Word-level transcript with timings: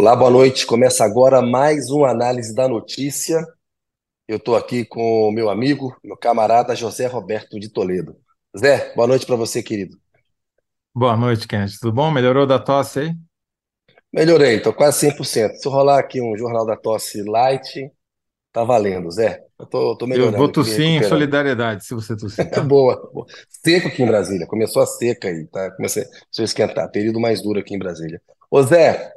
Olá, 0.00 0.16
boa 0.16 0.30
noite. 0.30 0.64
Começa 0.64 1.04
agora 1.04 1.42
mais 1.42 1.90
uma 1.90 2.08
análise 2.08 2.54
da 2.54 2.66
notícia. 2.66 3.46
Eu 4.26 4.38
estou 4.38 4.56
aqui 4.56 4.82
com 4.82 5.28
o 5.28 5.30
meu 5.30 5.50
amigo, 5.50 5.94
meu 6.02 6.16
camarada 6.16 6.74
José 6.74 7.06
Roberto 7.06 7.60
de 7.60 7.68
Toledo. 7.68 8.16
Zé, 8.58 8.94
boa 8.94 9.06
noite 9.06 9.26
para 9.26 9.36
você, 9.36 9.62
querido. 9.62 9.98
Boa 10.94 11.18
noite, 11.18 11.46
Kenneth. 11.46 11.72
Tudo 11.78 11.92
bom? 11.92 12.10
Melhorou 12.10 12.46
da 12.46 12.58
tosse 12.58 13.00
aí? 13.00 13.12
Melhorei, 14.10 14.56
estou 14.56 14.72
quase 14.72 15.06
100%. 15.06 15.56
Se 15.56 15.68
eu 15.68 15.70
rolar 15.70 15.98
aqui 15.98 16.18
um 16.18 16.34
Jornal 16.34 16.64
da 16.64 16.78
Tosse 16.78 17.22
light, 17.22 17.92
tá 18.54 18.64
valendo, 18.64 19.10
Zé. 19.10 19.44
Eu 19.58 19.66
tô, 19.66 19.94
tô 19.96 20.06
melhorando. 20.06 20.36
Eu 20.36 20.38
vou 20.38 20.50
tossir 20.50 20.80
em 20.80 21.02
solidariedade, 21.02 21.84
se 21.84 21.92
você 21.92 22.16
tossir. 22.16 22.48
Tá? 22.50 22.62
boa, 22.62 22.96
boa. 23.12 23.26
Seco 23.50 23.88
aqui 23.88 24.02
em 24.02 24.06
Brasília. 24.06 24.46
Começou 24.46 24.80
a 24.80 24.86
seca 24.86 25.28
aí, 25.28 25.46
tá? 25.48 25.70
Comecei, 25.72 26.04
começou 26.04 26.42
a 26.42 26.44
esquentar. 26.44 26.90
Período 26.90 27.20
mais 27.20 27.42
duro 27.42 27.60
aqui 27.60 27.74
em 27.74 27.78
Brasília. 27.78 28.18
Ô, 28.50 28.62
Zé, 28.62 29.12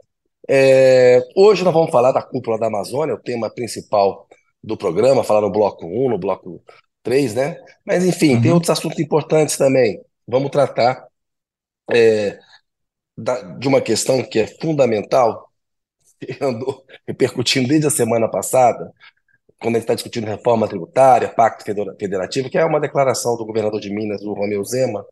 é, 0.49 1.21
hoje 1.35 1.63
nós 1.63 1.73
vamos 1.73 1.91
falar 1.91 2.11
da 2.11 2.21
cúpula 2.21 2.59
da 2.59 2.67
Amazônia, 2.67 3.15
o 3.15 3.21
tema 3.21 3.49
principal 3.49 4.27
do 4.63 4.77
programa, 4.77 5.23
falar 5.23 5.41
no 5.41 5.51
bloco 5.51 5.85
1, 5.85 6.09
no 6.09 6.17
bloco 6.17 6.63
3, 7.01 7.35
né? 7.35 7.57
Mas, 7.85 8.05
enfim, 8.05 8.35
uhum. 8.35 8.41
tem 8.41 8.51
outros 8.51 8.69
assuntos 8.69 8.99
importantes 8.99 9.57
também. 9.57 10.01
Vamos 10.27 10.51
tratar 10.51 11.05
é, 11.91 12.39
da, 13.17 13.41
de 13.41 13.67
uma 13.67 13.81
questão 13.81 14.23
que 14.23 14.39
é 14.39 14.47
fundamental, 14.47 15.49
que 16.19 16.37
andou 16.43 16.83
repercutindo 17.07 17.67
desde 17.67 17.87
a 17.87 17.91
semana 17.91 18.29
passada, 18.29 18.91
quando 19.61 19.75
a 19.75 19.79
gente 19.79 19.83
está 19.83 19.95
discutindo 19.95 20.25
reforma 20.25 20.67
tributária, 20.67 21.29
pacto 21.29 21.63
federativo, 21.63 22.49
que 22.49 22.57
é 22.57 22.65
uma 22.65 22.81
declaração 22.81 23.37
do 23.37 23.45
governador 23.45 23.79
de 23.79 23.89
Minas, 23.89 24.21
o 24.21 24.33
Romeu 24.33 24.63
Zema, 24.63 25.05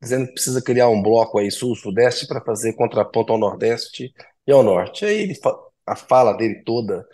dizendo 0.00 0.26
que 0.26 0.34
precisa 0.34 0.62
criar 0.62 0.88
um 0.88 1.02
bloco 1.02 1.38
aí 1.38 1.50
sul-sudeste 1.50 2.26
para 2.26 2.42
fazer 2.42 2.74
contraponto 2.74 3.32
ao 3.32 3.38
Nordeste 3.38 4.12
e 4.46 4.52
ao 4.52 4.62
Norte. 4.62 5.04
Aí 5.04 5.22
ele, 5.22 5.34
a 5.86 5.96
fala 5.96 6.32
dele 6.32 6.62
toda 6.64 7.06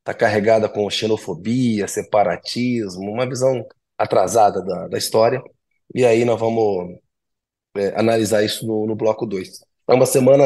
está 0.00 0.14
carregada 0.14 0.68
com 0.68 0.88
xenofobia, 0.88 1.88
separatismo, 1.88 3.10
uma 3.10 3.28
visão 3.28 3.66
atrasada 3.98 4.62
da, 4.62 4.88
da 4.88 4.98
história. 4.98 5.42
E 5.94 6.04
aí 6.04 6.24
nós 6.24 6.38
vamos 6.38 6.96
é, 7.76 7.98
analisar 7.98 8.44
isso 8.44 8.66
no, 8.66 8.86
no 8.86 8.94
bloco 8.94 9.26
2. 9.26 9.48
É 9.88 9.94
uma 9.94 10.06
semana. 10.06 10.44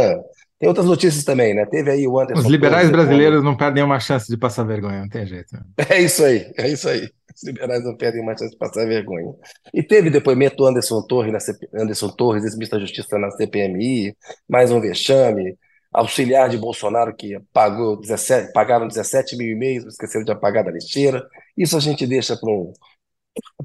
Tem 0.58 0.68
outras 0.68 0.86
notícias 0.86 1.24
também, 1.24 1.54
né? 1.54 1.64
Teve 1.66 1.90
aí 1.90 2.06
o 2.06 2.18
Anderson. 2.18 2.42
Os 2.42 2.48
liberais 2.48 2.90
brasileiros 2.90 3.42
não 3.42 3.56
perdem 3.56 3.82
uma 3.82 3.98
chance 3.98 4.28
de 4.28 4.36
passar 4.36 4.64
vergonha, 4.64 5.00
não 5.00 5.08
tem 5.08 5.26
jeito. 5.26 5.56
É 5.88 6.00
isso 6.00 6.22
aí, 6.22 6.52
é 6.56 6.68
isso 6.68 6.86
aí. 6.86 7.08
Os 7.34 7.42
liberais 7.44 7.82
não 7.82 7.96
perdem 7.96 8.20
uma 8.20 8.36
chance 8.36 8.50
de 8.50 8.58
passar 8.58 8.86
vergonha. 8.86 9.32
E 9.72 9.82
teve 9.82 10.10
depoimento 10.10 10.56
do 10.56 10.66
Anderson 10.66 11.00
Torres, 11.06 11.32
na. 11.32 11.82
Anderson 11.82 12.10
Torres, 12.10 12.44
ex-ministro 12.44 12.78
da 12.78 12.84
Justiça 12.84 13.18
na 13.18 13.30
CPMI, 13.30 14.14
mais 14.46 14.70
um 14.70 14.80
vexame 14.80 15.56
auxiliar 15.92 16.48
de 16.48 16.56
Bolsonaro 16.56 17.14
que 17.14 17.38
pagou 17.52 18.00
17, 18.00 18.52
pagaram 18.52 18.86
17 18.86 19.36
mil 19.36 19.48
e-mails, 19.48 19.84
esqueceram 19.86 20.24
de 20.24 20.32
apagar 20.32 20.64
da 20.64 20.70
lixeira. 20.70 21.26
Isso 21.56 21.76
a 21.76 21.80
gente 21.80 22.06
deixa 22.06 22.36
para 22.36 22.50
um, 22.50 22.72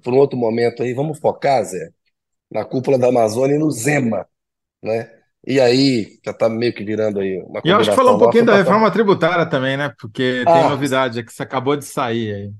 um 0.07 0.17
outro 0.17 0.37
momento 0.37 0.83
aí. 0.83 0.93
Vamos 0.93 1.19
focar, 1.19 1.63
Zé, 1.63 1.89
na 2.51 2.65
cúpula 2.65 2.97
da 2.97 3.07
Amazônia 3.07 3.55
e 3.55 3.59
no 3.59 3.69
Zema, 3.71 4.27
né? 4.83 5.11
E 5.47 5.59
aí, 5.59 6.19
já 6.25 6.31
está 6.31 6.49
meio 6.49 6.73
que 6.73 6.83
virando 6.83 7.19
aí 7.19 7.37
uma 7.43 7.61
E 7.63 7.69
eu 7.69 7.77
acho 7.77 7.91
que 7.91 7.95
falar 7.95 8.15
um 8.15 8.17
pouquinho 8.17 8.45
da 8.45 8.55
reforma 8.55 8.89
tributária 8.89 9.45
também, 9.45 9.77
né? 9.77 9.93
Porque 9.99 10.43
ah, 10.47 10.53
tem 10.53 10.69
novidade, 10.69 11.19
é 11.19 11.23
que 11.23 11.31
isso 11.31 11.43
acabou 11.43 11.75
de 11.77 11.85
sair 11.85 12.33
aí. 12.33 12.53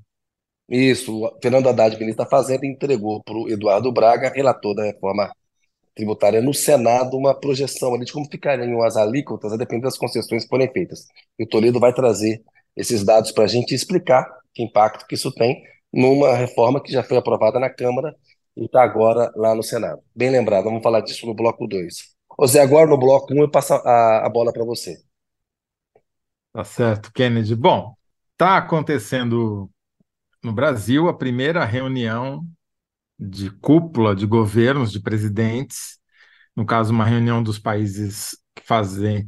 Isso, 0.70 1.24
o 1.24 1.40
Fernando 1.42 1.68
Haddad, 1.68 1.98
ministro 1.98 2.24
da 2.24 2.30
Fazenda, 2.30 2.66
entregou 2.66 3.24
para 3.24 3.36
o 3.36 3.50
Eduardo 3.50 3.92
Braga, 3.92 4.32
relator 4.34 4.76
da 4.76 4.84
reforma 4.84 5.32
tributária 5.96 6.42
no 6.42 6.54
Senado 6.54 7.18
uma 7.18 7.34
projeção 7.34 7.94
ali 7.94 8.06
de 8.06 8.12
como 8.12 8.30
ficariam 8.30 8.84
as 8.84 8.98
alíquotas 8.98 9.54
a 9.54 9.58
depender 9.58 9.84
das 9.84 9.98
concessões 9.98 10.44
que 10.44 10.50
forem 10.50 10.72
feitas. 10.72 11.08
E 11.40 11.44
o 11.46 11.48
Toledo 11.48 11.80
vai 11.80 11.94
trazer 11.94 12.44
esses 12.76 13.04
dados 13.04 13.32
para 13.32 13.46
a 13.46 13.48
gente 13.48 13.74
explicar 13.74 14.26
que 14.54 14.64
impacto 14.64 15.08
que 15.08 15.16
isso 15.16 15.32
tem 15.32 15.64
numa 15.92 16.36
reforma 16.36 16.82
que 16.84 16.92
já 16.92 17.02
foi 17.02 17.18
aprovada 17.18 17.60
na 17.60 17.70
Câmara 17.70 18.14
e 18.56 18.66
está 18.66 18.84
agora 18.84 19.32
lá 19.36 19.56
no 19.56 19.64
Senado. 19.64 20.02
Bem 20.14 20.30
lembrado, 20.30 20.66
vamos 20.66 20.84
falar 20.84 21.02
disso 21.02 21.26
no 21.26 21.34
bloco 21.34 21.68
2. 21.68 22.16
Ô 22.38 22.46
Zé, 22.46 22.62
agora 22.62 22.90
no 22.90 22.98
bloco 22.98 23.34
1 23.34 23.38
um, 23.38 23.42
eu 23.42 23.50
passo 23.50 23.74
a, 23.74 24.26
a 24.26 24.30
bola 24.30 24.52
para 24.52 24.66
você. 24.66 24.98
Tá 26.52 26.64
certo, 26.64 27.12
Kennedy. 27.14 27.56
Bom, 27.56 27.96
está 28.34 28.58
acontecendo 28.58 29.70
no 30.44 30.54
Brasil 30.54 31.08
a 31.08 31.14
primeira 31.14 31.64
reunião 31.64 32.46
de 33.20 33.50
cúpula 33.52 34.16
de 34.16 34.26
governos, 34.26 34.92
de 34.92 35.00
presidentes, 35.02 36.00
no 36.56 36.66
caso, 36.66 36.92
uma 36.94 37.06
reunião 37.06 37.44
dos 37.44 37.60
países 37.60 38.38
que 38.56 38.64
fazem 38.66 39.26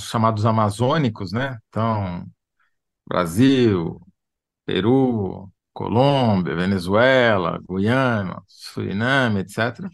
chamados 0.00 0.46
amazônicos, 0.46 1.32
né? 1.32 1.58
Então, 1.68 2.26
Brasil, 3.06 4.00
Peru, 4.66 5.50
Colômbia, 5.72 6.56
Venezuela, 6.56 7.60
Guiana, 7.68 8.42
Suriname, 8.46 9.40
etc. 9.40 9.90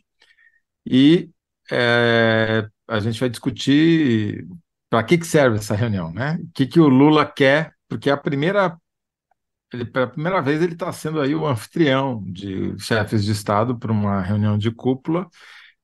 E 0.87 1.31
é, 1.71 2.69
a 2.89 3.01
gente 3.01 3.21
vai 3.21 3.29
discutir 3.31 4.47
para 4.91 5.03
que, 5.05 5.19
que 5.19 5.27
serve 5.27 5.59
essa 5.59 5.75
reunião, 5.75 6.13
né? 6.13 6.39
O 6.43 6.53
que, 6.55 6.67
que 6.67 6.81
o 6.81 6.89
Lula 6.89 7.27
quer, 7.27 7.75
porque 7.89 8.11
é 8.11 8.13
a 8.13 8.17
primeira 8.17 8.79
ele, 9.75 9.85
pela 9.85 10.07
primeira 10.07 10.41
vez 10.41 10.63
ele 10.63 10.75
está 10.75 10.93
sendo 10.93 11.21
aí 11.21 11.35
o 11.35 11.47
anfitrião 11.47 12.23
de 12.27 12.79
chefes 12.79 13.25
de 13.25 13.33
Estado 13.33 13.79
para 13.79 13.93
uma 13.93 14.21
reunião 14.23 14.57
de 14.59 14.71
cúpula. 14.71 15.29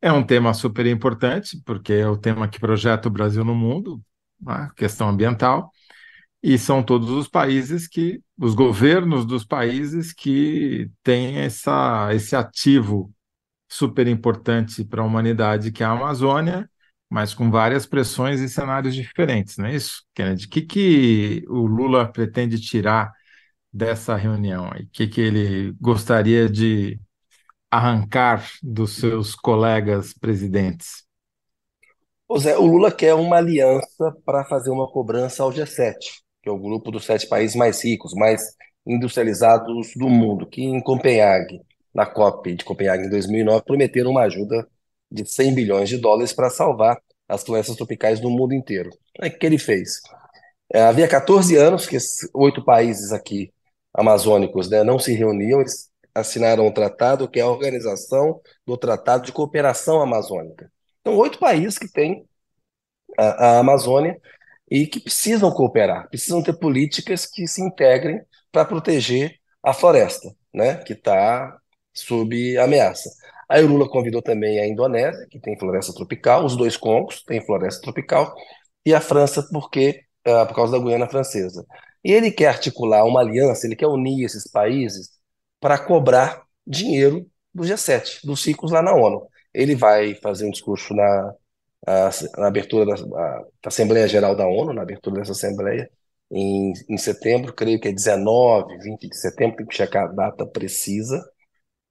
É 0.01 0.13
um 0.13 0.25
tema 0.25 0.55
super 0.55 0.87
importante, 0.87 1.61
porque 1.65 1.93
é 1.93 2.09
o 2.09 2.17
tema 2.17 2.49
que 2.49 2.61
projeta 2.61 3.09
o 3.09 3.11
Brasil 3.11 3.45
no 3.45 3.55
mundo, 3.55 4.03
né? 4.41 4.71
questão 4.77 5.09
ambiental, 5.11 5.71
e 6.43 6.59
são 6.59 6.83
todos 6.83 7.11
os 7.11 7.29
países 7.29 7.87
que, 7.87 8.23
os 8.39 8.55
governos 8.55 9.27
dos 9.27 9.45
países 9.45 10.13
que 10.13 10.91
têm 11.03 11.39
essa, 11.39 12.15
esse 12.15 12.35
ativo 12.35 13.13
super 13.69 14.07
importante 14.09 14.85
para 14.85 15.03
a 15.03 15.05
humanidade, 15.05 15.71
que 15.73 15.83
é 15.83 15.87
a 15.87 15.91
Amazônia, 15.91 16.69
mas 17.11 17.35
com 17.35 17.51
várias 17.51 17.87
pressões 17.87 18.41
e 18.41 18.49
cenários 18.49 18.95
diferentes, 18.95 19.57
não 19.59 19.67
é 19.67 19.75
isso, 19.75 20.05
Kennedy? 20.15 20.47
O 20.47 20.49
que, 20.49 20.63
que 20.63 21.45
o 21.49 21.67
Lula 21.67 22.11
pretende 22.11 22.61
tirar 22.61 23.13
dessa 23.73 24.17
reunião? 24.17 24.69
O 24.69 24.91
que, 24.93 25.07
que 25.07 25.21
ele 25.21 25.73
gostaria 25.81 26.49
de 26.49 26.99
arrancar 27.71 28.49
dos 28.63 28.97
seus 28.97 29.35
colegas 29.35 30.13
presidentes? 30.13 31.05
Ô 32.29 32.39
Zé, 32.39 32.57
o 32.57 32.67
Lula 32.67 32.93
quer 32.93 33.15
uma 33.15 33.37
aliança 33.37 34.17
para 34.25 34.45
fazer 34.45 34.71
uma 34.71 34.91
cobrança 34.91 35.43
ao 35.43 35.51
G7, 35.51 35.97
que 36.43 36.49
é 36.49 36.53
o 36.53 36.59
grupo 36.59 36.91
dos 36.91 37.05
sete 37.05 37.27
países 37.27 37.57
mais 37.57 37.85
ricos, 37.85 38.13
mais 38.15 38.43
industrializados 38.87 39.93
do 39.97 40.09
mundo, 40.09 40.47
que 40.47 40.63
em 40.63 40.81
Copenhague, 40.81 41.61
na 41.95 42.07
COP 42.07 42.55
de 42.55 42.65
Copenhague 42.65 43.07
em 43.07 43.11
2009, 43.11 43.65
prometeram 43.65 44.11
uma 44.11 44.23
ajuda 44.23 44.67
de 45.11 45.25
100 45.25 45.55
bilhões 45.55 45.89
de 45.89 45.99
dólares 45.99 46.33
para 46.33 46.51
salvar 46.51 47.01
as 47.29 47.45
doenças 47.45 47.77
tropicais 47.77 48.21
do 48.21 48.31
mundo 48.31 48.55
inteiro. 48.55 48.91
O 49.19 49.31
que 49.31 49.47
ele 49.47 49.59
fez? 49.59 50.01
É, 50.73 50.83
havia 50.83 51.09
14 51.09 51.57
anos 51.57 51.87
que 51.87 51.97
oito 52.33 52.65
países 52.65 53.13
aqui 53.13 53.53
amazônicos 53.93 54.69
né, 54.69 54.83
não 54.83 54.99
se 54.99 55.13
reuniam, 55.13 55.61
eles 55.61 55.91
assinaram 56.15 56.67
um 56.67 56.73
tratado 56.73 57.29
que 57.29 57.39
é 57.39 57.43
a 57.43 57.49
Organização 57.49 58.41
do 58.67 58.77
Tratado 58.77 59.25
de 59.25 59.33
Cooperação 59.33 60.01
Amazônica. 60.01 60.71
Então, 61.01 61.17
oito 61.17 61.39
países 61.39 61.79
que 61.79 61.91
têm 61.91 62.27
a, 63.19 63.25
a 63.25 63.59
Amazônia 63.59 64.21
e 64.71 64.87
que 64.87 65.01
precisam 65.01 65.51
cooperar, 65.51 66.09
precisam 66.09 66.43
ter 66.43 66.53
políticas 66.55 67.27
que 67.27 67.47
se 67.47 67.63
integrem 67.63 68.21
para 68.53 68.65
proteger 68.65 69.37
a 69.63 69.73
floresta, 69.73 70.35
né, 70.53 70.77
que 70.77 70.93
está 70.93 71.59
sob 71.95 72.57
ameaça. 72.59 73.11
Aí 73.49 73.65
o 73.65 73.67
Lula 73.67 73.89
convidou 73.89 74.23
também 74.23 74.61
a 74.61 74.67
Indonésia, 74.67 75.27
que 75.29 75.41
tem 75.41 75.59
floresta 75.59 75.93
tropical, 75.93 76.45
os 76.45 76.57
dois 76.57 76.77
Congos 76.77 77.23
têm 77.25 77.45
floresta 77.45 77.83
tropical, 77.83 78.33
e 78.87 78.95
a 78.95 79.01
França, 79.01 79.47
porque, 79.53 80.05
uh, 80.27 80.47
por 80.47 80.55
causa 80.55 80.79
da 80.79 80.85
Guiana 80.85 81.09
Francesa. 81.09 81.67
E 82.05 82.13
ele 82.13 82.31
quer 82.31 82.49
articular 82.49 83.05
uma 83.05 83.21
aliança, 83.21 83.67
ele 83.67 83.77
quer 83.77 83.87
unir 83.87 84.25
esses 84.25 84.51
países 84.51 85.11
para 85.61 85.79
cobrar 85.79 86.45
dinheiro 86.67 87.27
do 87.55 87.65
G7, 87.65 88.25
dos 88.25 88.43
ciclos 88.43 88.73
lá 88.73 88.83
na 88.83 88.95
ONU. 88.95 89.27
Ele 89.53 89.75
vai 89.75 90.15
fazer 90.15 90.47
um 90.47 90.51
discurso 90.51 90.95
na, 90.95 91.35
na 92.39 92.47
abertura 92.47 92.87
da, 92.87 92.95
da, 92.95 93.45
Assembleia 93.67 94.09
Geral 94.09 94.35
da 94.37 94.47
ONU, 94.47 94.73
na 94.73 94.83
abertura 94.83 95.17
dessa 95.21 95.33
Assembleia, 95.33 95.91
em, 96.31 96.73
em 96.89 96.97
setembro, 96.97 97.53
creio 97.53 97.81
que 97.81 97.89
é 97.89 97.93
19, 97.93 98.79
20 98.79 99.09
de 99.09 99.17
setembro, 99.17 99.57
tem 99.57 99.67
que 99.67 99.75
checar 99.75 100.05
a 100.05 100.13
data 100.13 100.47
precisa. 100.47 101.23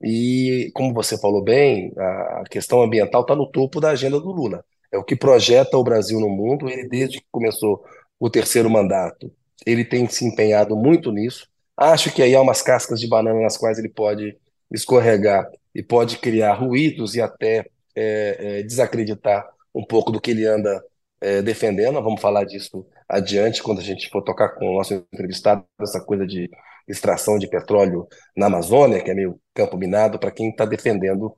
E, 0.02 0.72
como 0.74 0.94
você 0.94 1.18
falou 1.18 1.44
bem, 1.44 1.94
a 1.98 2.44
questão 2.50 2.82
ambiental 2.82 3.22
está 3.22 3.36
no 3.36 3.52
topo 3.52 3.82
da 3.82 3.90
agenda 3.92 4.20
do 4.20 4.32
Lula. 4.32 4.64
É 4.92 4.98
o 4.98 5.04
que 5.04 5.16
projeta 5.16 5.78
o 5.78 5.84
Brasil 5.84 6.20
no 6.20 6.30
mundo. 6.30 6.70
Ele, 6.70 6.88
desde 6.88 7.20
que 7.20 7.28
começou 7.32 7.84
o 8.20 8.30
terceiro 8.30 8.70
mandato, 8.70 9.32
ele 9.66 9.86
tem 9.86 10.08
se 10.08 10.26
empenhado 10.26 10.76
muito 10.76 11.12
nisso. 11.12 11.48
Acho 11.76 12.12
que 12.12 12.22
aí 12.22 12.36
há 12.36 12.42
umas 12.42 12.62
cascas 12.62 13.00
de 13.00 13.08
banana 13.08 13.40
nas 13.42 13.58
quais 13.58 13.80
ele 13.80 13.90
pode 13.90 14.38
escorregar 14.72 15.50
e 15.74 15.82
pode 15.82 16.18
criar 16.18 16.54
ruídos 16.54 17.16
e 17.16 17.22
até 17.22 17.66
é, 17.96 18.60
é, 18.60 18.64
desacreditar 18.64 19.48
um 19.74 19.86
pouco 19.86 20.12
do 20.12 20.20
que 20.20 20.32
ele 20.32 20.46
anda 20.46 20.84
é, 21.22 21.42
defendendo, 21.42 22.02
vamos 22.02 22.22
falar 22.22 22.46
disso 22.46 22.86
adiante, 23.08 23.64
quando 23.64 23.80
a 23.80 23.84
gente 23.84 24.10
for 24.10 24.22
tocar 24.24 24.50
com 24.50 24.70
o 24.70 24.78
nosso 24.78 24.94
entrevistado, 24.94 25.66
essa 25.82 26.00
coisa 26.00 26.26
de 26.26 26.50
extração 26.88 27.38
de 27.38 27.48
petróleo 27.48 28.08
na 28.36 28.48
Amazônia, 28.48 29.02
que 29.04 29.12
é 29.12 29.14
meio 29.14 29.40
campo 29.54 29.78
minado, 29.78 30.20
para 30.20 30.32
quem 30.32 30.50
está 30.50 30.66
defendendo 30.66 31.36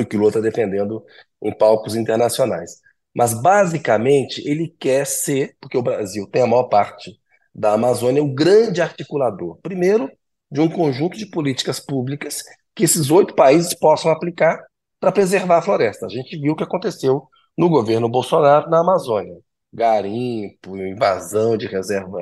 o 0.00 0.06
que 0.06 0.16
o 0.16 0.18
Lula 0.18 0.30
está 0.30 0.40
defendendo 0.40 1.04
em 1.42 1.52
palcos 1.52 1.96
internacionais. 1.96 2.80
Mas, 3.18 3.34
basicamente, 3.34 4.48
ele 4.48 4.68
quer 4.78 5.04
ser, 5.04 5.56
porque 5.60 5.76
o 5.76 5.82
Brasil 5.82 6.24
tem 6.28 6.40
a 6.40 6.46
maior 6.46 6.68
parte 6.68 7.18
da 7.52 7.72
Amazônia, 7.72 8.22
o 8.22 8.32
grande 8.32 8.80
articulador, 8.80 9.58
primeiro, 9.60 10.08
de 10.48 10.60
um 10.60 10.68
conjunto 10.68 11.18
de 11.18 11.26
políticas 11.26 11.80
públicas 11.80 12.44
que 12.76 12.84
esses 12.84 13.10
oito 13.10 13.34
países 13.34 13.74
possam 13.74 14.12
aplicar 14.12 14.64
para 15.00 15.10
preservar 15.10 15.58
a 15.58 15.62
floresta. 15.62 16.06
A 16.06 16.08
gente 16.08 16.38
viu 16.40 16.52
o 16.52 16.56
que 16.56 16.62
aconteceu 16.62 17.28
no 17.56 17.68
governo 17.68 18.08
Bolsonaro 18.08 18.70
na 18.70 18.82
Amazônia. 18.82 19.34
Garimpo, 19.72 20.76
invasão 20.76 21.56
de 21.56 21.66
reserva 21.66 22.20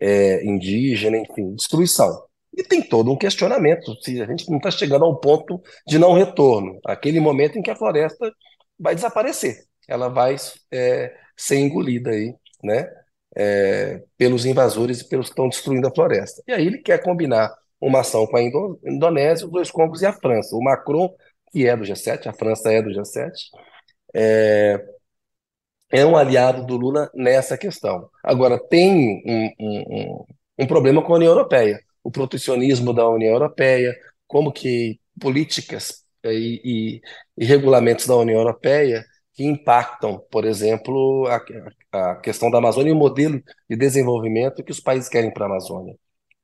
é, 0.00 0.44
indígena, 0.44 1.16
enfim, 1.16 1.52
destruição. 1.56 2.16
E 2.56 2.62
tem 2.62 2.80
todo 2.80 3.10
um 3.10 3.16
questionamento 3.18 3.92
se 4.04 4.22
a 4.22 4.26
gente 4.26 4.48
não 4.48 4.58
está 4.58 4.70
chegando 4.70 5.04
ao 5.04 5.18
ponto 5.18 5.60
de 5.84 5.98
não 5.98 6.12
retorno, 6.12 6.78
aquele 6.86 7.18
momento 7.18 7.58
em 7.58 7.62
que 7.62 7.72
a 7.72 7.76
floresta 7.76 8.32
vai 8.78 8.94
desaparecer, 8.94 9.67
ela 9.88 10.08
vai 10.08 10.36
é, 10.70 11.16
ser 11.36 11.58
engolida 11.58 12.10
aí, 12.10 12.34
né, 12.62 12.88
é, 13.36 14.02
pelos 14.16 14.44
invasores 14.44 15.00
e 15.00 15.08
pelos 15.08 15.26
que 15.26 15.32
estão 15.32 15.48
destruindo 15.48 15.88
a 15.88 15.94
floresta. 15.94 16.42
E 16.46 16.52
aí 16.52 16.66
ele 16.66 16.78
quer 16.78 17.02
combinar 17.02 17.52
uma 17.80 18.00
ação 18.00 18.26
com 18.26 18.36
a 18.36 18.42
Indonésia, 18.42 19.46
os 19.46 19.52
dois 19.52 19.70
Congos 19.70 20.02
e 20.02 20.06
a 20.06 20.12
França. 20.12 20.54
O 20.56 20.62
Macron, 20.62 21.14
que 21.52 21.66
é 21.66 21.76
do 21.76 21.84
G7, 21.84 22.26
a 22.26 22.32
França 22.32 22.72
é 22.72 22.82
do 22.82 22.90
G7, 22.90 23.30
é, 24.14 24.84
é 25.90 26.04
um 26.04 26.16
aliado 26.16 26.66
do 26.66 26.76
Lula 26.76 27.10
nessa 27.14 27.56
questão. 27.56 28.10
Agora, 28.22 28.58
tem 28.58 29.22
um, 29.26 29.50
um, 29.60 30.24
um 30.58 30.66
problema 30.66 31.02
com 31.02 31.12
a 31.14 31.16
União 31.16 31.30
Europeia. 31.32 31.80
O 32.02 32.10
protecionismo 32.10 32.92
da 32.92 33.08
União 33.08 33.32
Europeia, 33.32 33.96
como 34.26 34.52
que 34.52 35.00
políticas 35.20 36.04
e, 36.24 37.00
e, 37.38 37.42
e 37.42 37.44
regulamentos 37.44 38.06
da 38.06 38.16
União 38.16 38.38
Europeia 38.38 39.04
que 39.38 39.44
impactam, 39.44 40.18
por 40.32 40.44
exemplo, 40.44 41.28
a, 41.28 42.10
a 42.10 42.16
questão 42.16 42.50
da 42.50 42.58
Amazônia 42.58 42.90
e 42.90 42.92
o 42.92 42.96
modelo 42.96 43.40
de 43.70 43.76
desenvolvimento 43.76 44.64
que 44.64 44.72
os 44.72 44.80
países 44.80 45.08
querem 45.08 45.32
para 45.32 45.44
a 45.44 45.46
Amazônia. 45.46 45.94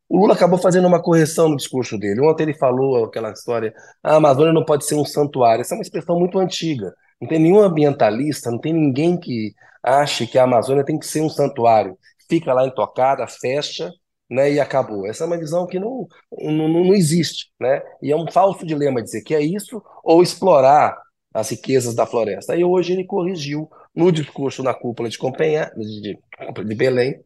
O 0.09 0.21
Lula 0.21 0.35
acabou 0.35 0.61
fazendo 0.61 0.87
uma 0.87 1.03
correção 1.03 1.49
no 1.49 1.57
discurso 1.57 1.99
dele. 1.99 2.21
Ontem 2.21 2.45
ele 2.45 2.55
falou 2.55 3.05
aquela 3.05 3.33
história: 3.33 3.75
a 4.01 4.15
Amazônia 4.15 4.53
não 4.53 4.65
pode 4.65 4.87
ser 4.87 4.95
um 4.95 5.05
santuário. 5.05 5.63
Essa 5.63 5.75
é 5.75 5.77
uma 5.77 5.83
expressão 5.83 6.17
muito 6.21 6.39
antiga. 6.39 6.95
Não 7.21 7.27
tem 7.27 7.41
nenhum 7.41 7.59
ambientalista, 7.59 8.49
não 8.49 8.61
tem 8.61 8.73
ninguém 8.73 9.19
que 9.19 9.53
ache 9.83 10.25
que 10.25 10.39
a 10.39 10.45
Amazônia 10.45 10.85
tem 10.85 10.97
que 10.97 11.07
ser 11.07 11.21
um 11.21 11.29
santuário. 11.29 11.99
Fica 12.29 12.55
lá 12.55 12.65
intocada, 12.65 13.27
fecha 13.27 13.91
né, 14.31 14.53
e 14.53 14.61
acabou. 14.61 15.05
Essa 15.05 15.25
é 15.25 15.27
uma 15.27 15.37
visão 15.37 15.67
que 15.67 15.81
não, 15.81 16.07
não, 16.31 16.69
não 16.69 16.95
existe. 16.95 17.49
Né? 17.61 17.83
E 18.01 18.13
é 18.13 18.17
um 18.17 18.31
falso 18.31 18.65
dilema 18.65 19.03
dizer 19.03 19.23
que 19.23 19.35
é 19.35 19.41
isso 19.41 19.83
ou 20.05 20.23
explorar 20.23 20.97
as 21.35 21.51
riquezas 21.51 21.95
da 21.95 22.07
floresta. 22.07 22.57
E 22.57 22.65
hoje 22.65 22.93
ele 22.93 23.05
corrigiu 23.05 23.69
no 23.95 24.13
discurso 24.13 24.63
na 24.63 24.73
cúpula 24.73 25.09
de, 25.09 25.19
Compenha, 25.19 25.71
de, 25.77 26.17
de 26.65 26.75
Belém, 26.75 27.21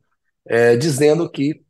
é, 0.46 0.76
dizendo 0.76 1.30
que 1.30 1.62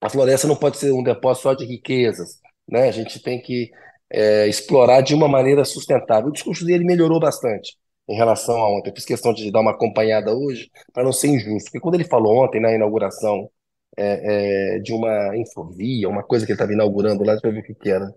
a 0.00 0.10
floresta 0.10 0.46
não 0.46 0.56
pode 0.56 0.76
ser 0.76 0.92
um 0.92 1.02
depósito 1.02 1.44
só 1.44 1.54
de 1.54 1.64
riquezas. 1.64 2.38
Né? 2.68 2.88
A 2.88 2.92
gente 2.92 3.22
tem 3.22 3.40
que 3.40 3.70
é, 4.10 4.46
explorar 4.46 5.00
de 5.00 5.14
uma 5.14 5.26
maneira 5.26 5.64
sustentável. 5.64 6.28
O 6.28 6.32
discurso 6.32 6.64
dele 6.64 6.84
melhorou 6.84 7.18
bastante 7.18 7.76
em 8.08 8.14
relação 8.16 8.56
a 8.56 8.68
ontem. 8.70 8.90
Eu 8.90 8.94
fiz 8.94 9.04
questão 9.04 9.32
de 9.32 9.50
dar 9.50 9.60
uma 9.60 9.72
acompanhada 9.72 10.34
hoje 10.34 10.70
para 10.92 11.04
não 11.04 11.12
ser 11.12 11.28
injusto, 11.28 11.70
porque 11.70 11.80
quando 11.80 11.94
ele 11.94 12.04
falou 12.04 12.44
ontem 12.44 12.60
na 12.60 12.72
inauguração 12.72 13.50
é, 13.96 14.76
é, 14.76 14.78
de 14.80 14.92
uma 14.92 15.36
infovia, 15.36 16.08
uma 16.08 16.22
coisa 16.22 16.44
que 16.44 16.52
ele 16.52 16.56
estava 16.56 16.72
inaugurando 16.72 17.24
lá, 17.24 17.32
deixa 17.32 17.46
eu 17.48 17.52
ver 17.52 17.60
o 17.60 17.62
que, 17.64 17.74
que 17.74 17.90
era, 17.90 18.12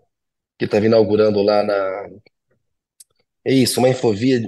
que 0.58 0.66
estava 0.66 0.86
inaugurando 0.86 1.42
lá 1.44 1.64
na. 1.64 2.10
É 3.48 3.54
isso, 3.54 3.80
uma 3.80 3.88
infovia 3.88 4.42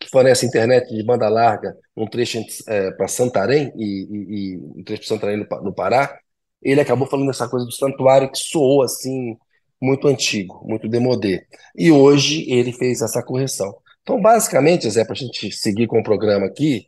que 0.00 0.08
fornece 0.08 0.46
internet 0.46 0.88
de 0.88 1.02
banda 1.02 1.28
larga, 1.28 1.76
um 1.94 2.06
trecho 2.06 2.42
é, 2.66 2.90
para 2.92 3.06
Santarém 3.06 3.70
e, 3.76 4.08
e, 4.10 4.54
e, 4.54 4.56
um 4.56 4.82
trecho 4.82 5.02
de 5.02 5.08
Santarém 5.08 5.36
no, 5.36 5.62
no 5.62 5.74
Pará. 5.74 6.18
Ele 6.62 6.80
acabou 6.80 7.06
falando 7.06 7.28
essa 7.28 7.46
coisa 7.46 7.66
do 7.66 7.72
santuário 7.72 8.32
que 8.32 8.38
soou 8.38 8.82
assim 8.82 9.36
muito 9.78 10.08
antigo, 10.08 10.62
muito 10.66 10.88
demodé. 10.88 11.44
E 11.76 11.92
hoje 11.92 12.50
ele 12.50 12.72
fez 12.72 13.02
essa 13.02 13.22
correção. 13.22 13.76
Então, 14.02 14.18
basicamente, 14.18 14.88
Zé, 14.88 15.04
para 15.04 15.12
a 15.12 15.16
gente 15.16 15.52
seguir 15.52 15.86
com 15.86 16.00
o 16.00 16.02
programa 16.02 16.46
aqui, 16.46 16.86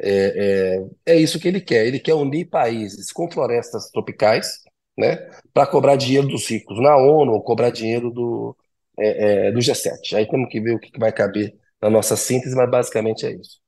é, 0.00 0.80
é, 1.06 1.12
é, 1.14 1.16
isso 1.16 1.38
que 1.38 1.46
ele 1.46 1.60
quer. 1.60 1.86
Ele 1.86 2.00
quer 2.00 2.14
unir 2.14 2.46
países 2.46 3.12
com 3.12 3.30
florestas 3.30 3.90
tropicais, 3.90 4.62
né, 4.96 5.16
para 5.52 5.66
cobrar 5.66 5.96
dinheiro 5.96 6.26
dos 6.26 6.48
ricos 6.48 6.80
na 6.80 6.96
ONU, 6.96 7.32
ou 7.32 7.42
cobrar 7.42 7.68
dinheiro 7.68 8.10
do, 8.10 8.56
é, 8.98 9.48
é 9.48 9.52
do 9.52 9.60
G7. 9.60 10.16
Aí 10.16 10.26
temos 10.28 10.48
que 10.50 10.60
ver 10.60 10.74
o 10.74 10.78
que 10.78 10.98
vai 10.98 11.12
caber 11.12 11.54
na 11.80 11.90
nossa 11.90 12.16
síntese, 12.16 12.54
mas 12.54 12.70
basicamente 12.70 13.26
é 13.26 13.32
isso. 13.32 13.60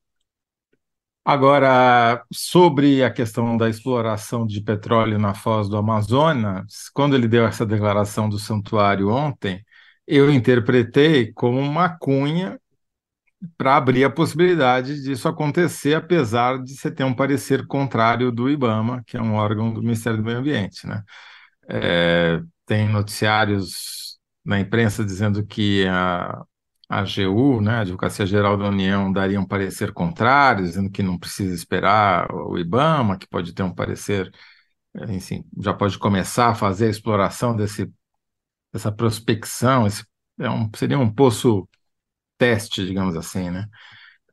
Agora, 1.24 2.22
sobre 2.30 3.02
a 3.02 3.10
questão 3.10 3.56
da 3.56 3.68
exploração 3.68 4.46
de 4.46 4.60
petróleo 4.60 5.18
na 5.18 5.32
foz 5.34 5.68
do 5.70 5.76
Amazonas, 5.78 6.90
quando 6.92 7.16
ele 7.16 7.26
deu 7.26 7.46
essa 7.46 7.64
declaração 7.64 8.28
do 8.28 8.38
santuário 8.38 9.08
ontem, 9.08 9.64
eu 10.06 10.30
interpretei 10.30 11.32
como 11.32 11.58
uma 11.58 11.88
cunha 11.88 12.60
para 13.56 13.76
abrir 13.76 14.04
a 14.04 14.10
possibilidade 14.10 15.02
disso 15.02 15.26
acontecer, 15.28 15.94
apesar 15.94 16.62
de 16.62 16.74
você 16.76 16.90
ter 16.90 17.04
um 17.04 17.14
parecer 17.14 17.66
contrário 17.66 18.30
do 18.30 18.48
IBAMA, 18.50 19.02
que 19.06 19.16
é 19.16 19.22
um 19.22 19.34
órgão 19.34 19.72
do 19.72 19.82
Ministério 19.82 20.18
do 20.18 20.24
Meio 20.24 20.38
Ambiente. 20.38 20.86
Né? 20.86 21.02
É, 21.68 22.40
tem 22.66 22.88
noticiários 22.88 24.03
na 24.44 24.60
imprensa 24.60 25.04
dizendo 25.04 25.44
que 25.46 25.86
a, 25.86 26.44
a 26.88 27.00
AGU, 27.00 27.60
né, 27.60 27.76
a 27.76 27.80
Advocacia 27.80 28.26
Geral 28.26 28.56
da 28.56 28.68
União, 28.68 29.12
daria 29.12 29.40
um 29.40 29.46
parecer 29.46 29.92
contrário, 29.92 30.64
dizendo 30.64 30.90
que 30.90 31.02
não 31.02 31.18
precisa 31.18 31.54
esperar 31.54 32.32
o 32.32 32.58
IBAMA, 32.58 33.18
que 33.18 33.26
pode 33.28 33.54
ter 33.54 33.62
um 33.62 33.74
parecer, 33.74 34.30
enfim, 35.08 35.44
já 35.60 35.74
pode 35.74 35.98
começar 35.98 36.50
a 36.50 36.54
fazer 36.54 36.86
a 36.86 36.90
exploração 36.90 37.56
desse, 37.56 37.90
dessa 38.72 38.92
prospecção, 38.92 39.86
esse, 39.86 40.04
é 40.38 40.50
um, 40.50 40.70
seria 40.74 40.98
um 40.98 41.12
poço 41.12 41.68
teste, 42.38 42.86
digamos 42.86 43.16
assim, 43.16 43.50
né? 43.50 43.66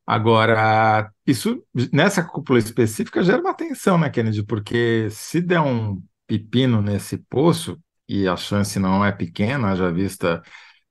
Agora, 0.06 1.10
isso 1.26 1.64
nessa 1.94 2.24
cúpula 2.24 2.60
específica 2.60 3.24
gera 3.24 3.40
uma 3.40 3.52
atenção, 3.52 3.98
né, 3.98 4.10
Kennedy? 4.10 4.44
Porque 4.44 5.08
se 5.12 5.42
der 5.42 5.62
um 5.62 6.02
pepino 6.28 6.82
nesse 6.82 7.18
poço, 7.18 7.80
e 8.12 8.28
a 8.28 8.36
chance 8.38 8.80
não 8.80 9.06
é 9.06 9.12
pequena, 9.12 9.76
já 9.76 9.90
vista 9.92 10.42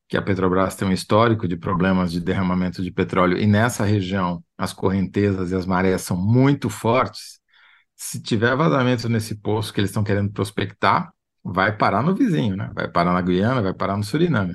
que 0.08 0.16
a 0.16 0.22
Petrobras 0.22 0.76
tem 0.76 0.88
um 0.88 0.92
histórico 0.92 1.48
de 1.48 1.56
problemas 1.56 2.12
de 2.12 2.20
derramamento 2.20 2.82
de 2.82 2.90
petróleo 2.92 3.38
e 3.38 3.46
nessa 3.46 3.84
região 3.84 4.44
as 4.58 4.72
correntezas 4.72 5.52
e 5.52 5.56
as 5.56 5.66
marés 5.66 6.02
são 6.02 6.16
muito 6.16 6.70
fortes, 6.70 7.40
se 7.96 8.22
tiver 8.22 8.56
vazamento 8.56 9.08
nesse 9.08 9.36
poço 9.36 9.72
que 9.72 9.80
eles 9.80 9.90
estão 9.90 10.04
querendo 10.04 10.32
prospectar, 10.32 11.12
vai 11.44 11.76
parar 11.76 12.02
no 12.02 12.14
vizinho, 12.14 12.56
né? 12.56 12.70
Vai 12.74 12.88
parar 12.90 13.12
na 13.14 13.22
Guiana, 13.22 13.62
vai 13.62 13.74
parar 13.74 13.96
no 13.96 14.04
Suriname. 14.04 14.54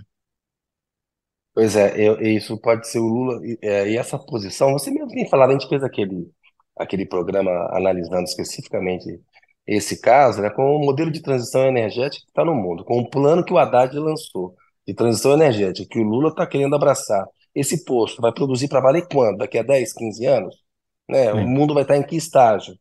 Pois 1.54 1.76
é, 1.76 1.96
eu- 1.98 2.20
isso 2.22 2.60
pode 2.60 2.88
ser 2.88 3.00
o 3.00 3.08
Lula. 3.08 3.40
É, 3.62 3.90
e 3.90 3.98
essa 3.98 4.18
posição, 4.20 4.74
você 4.74 4.92
mesmo 4.92 5.08
tem 5.10 5.28
falado, 5.30 5.52
a 5.52 5.54
gente 5.54 5.70
fez 5.70 5.84
aquele, 5.84 6.30
aquele 6.78 7.06
programa 7.06 7.50
analisando 7.76 8.24
especificamente 8.24 9.22
esse 9.68 10.00
caso, 10.00 10.42
né, 10.42 10.50
com 10.50 10.76
o 10.76 10.86
modelo 10.86 11.12
de 11.12 11.22
transição 11.22 11.66
energética 11.66 12.24
que 12.24 12.32
está 12.32 12.46
no 12.46 12.54
mundo, 12.54 12.84
com 12.86 13.00
o 13.00 13.10
plano 13.10 13.44
que 13.44 13.54
o 13.54 13.58
Haddad 13.58 13.98
lançou 13.98 14.56
de 14.88 14.94
transição 14.94 15.34
energética 15.34 15.88
que 15.90 16.00
o 16.00 16.04
Lula 16.04 16.30
está 16.30 16.46
querendo 16.46 16.76
abraçar, 16.76 17.26
esse 17.54 17.84
posto 17.86 18.22
vai 18.22 18.32
produzir 18.32 18.68
para 18.68 18.82
valer 18.82 19.08
quando? 19.12 19.38
Daqui 19.38 19.58
a 19.58 19.64
10, 19.64 19.94
15 19.94 20.26
anos? 20.26 20.56
Né? 21.10 21.32
O 21.34 21.48
mundo 21.48 21.74
vai 21.74 21.84
estar 21.84 21.98
em 21.98 22.04
que 22.04 22.16
estágio 22.16 22.78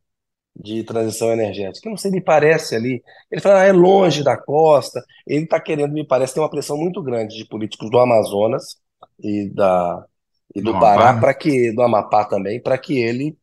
de 0.55 0.83
transição 0.83 1.31
energética? 1.31 1.89
não 1.89 1.97
sei, 1.97 2.11
me 2.11 2.21
parece 2.21 2.75
ali. 2.75 3.01
Ele 3.31 3.41
fala, 3.41 3.61
ah, 3.61 3.65
é 3.65 3.71
longe 3.71 4.23
da 4.23 4.37
costa. 4.37 5.03
Ele 5.25 5.43
está 5.43 5.59
querendo, 5.59 5.93
me 5.93 6.05
parece, 6.05 6.33
ter 6.33 6.39
uma 6.39 6.49
pressão 6.49 6.77
muito 6.77 7.01
grande 7.01 7.35
de 7.35 7.45
políticos 7.45 7.89
do 7.89 7.99
Amazonas 7.99 8.77
e, 9.19 9.49
da, 9.49 10.05
e 10.53 10.61
do, 10.61 10.73
do 10.73 10.79
Pará, 10.79 11.17
para 11.19 11.33
que, 11.33 11.71
do 11.73 11.81
Amapá 11.81 12.25
também, 12.25 12.61
para 12.61 12.77
que 12.77 13.01
ele 13.01 13.37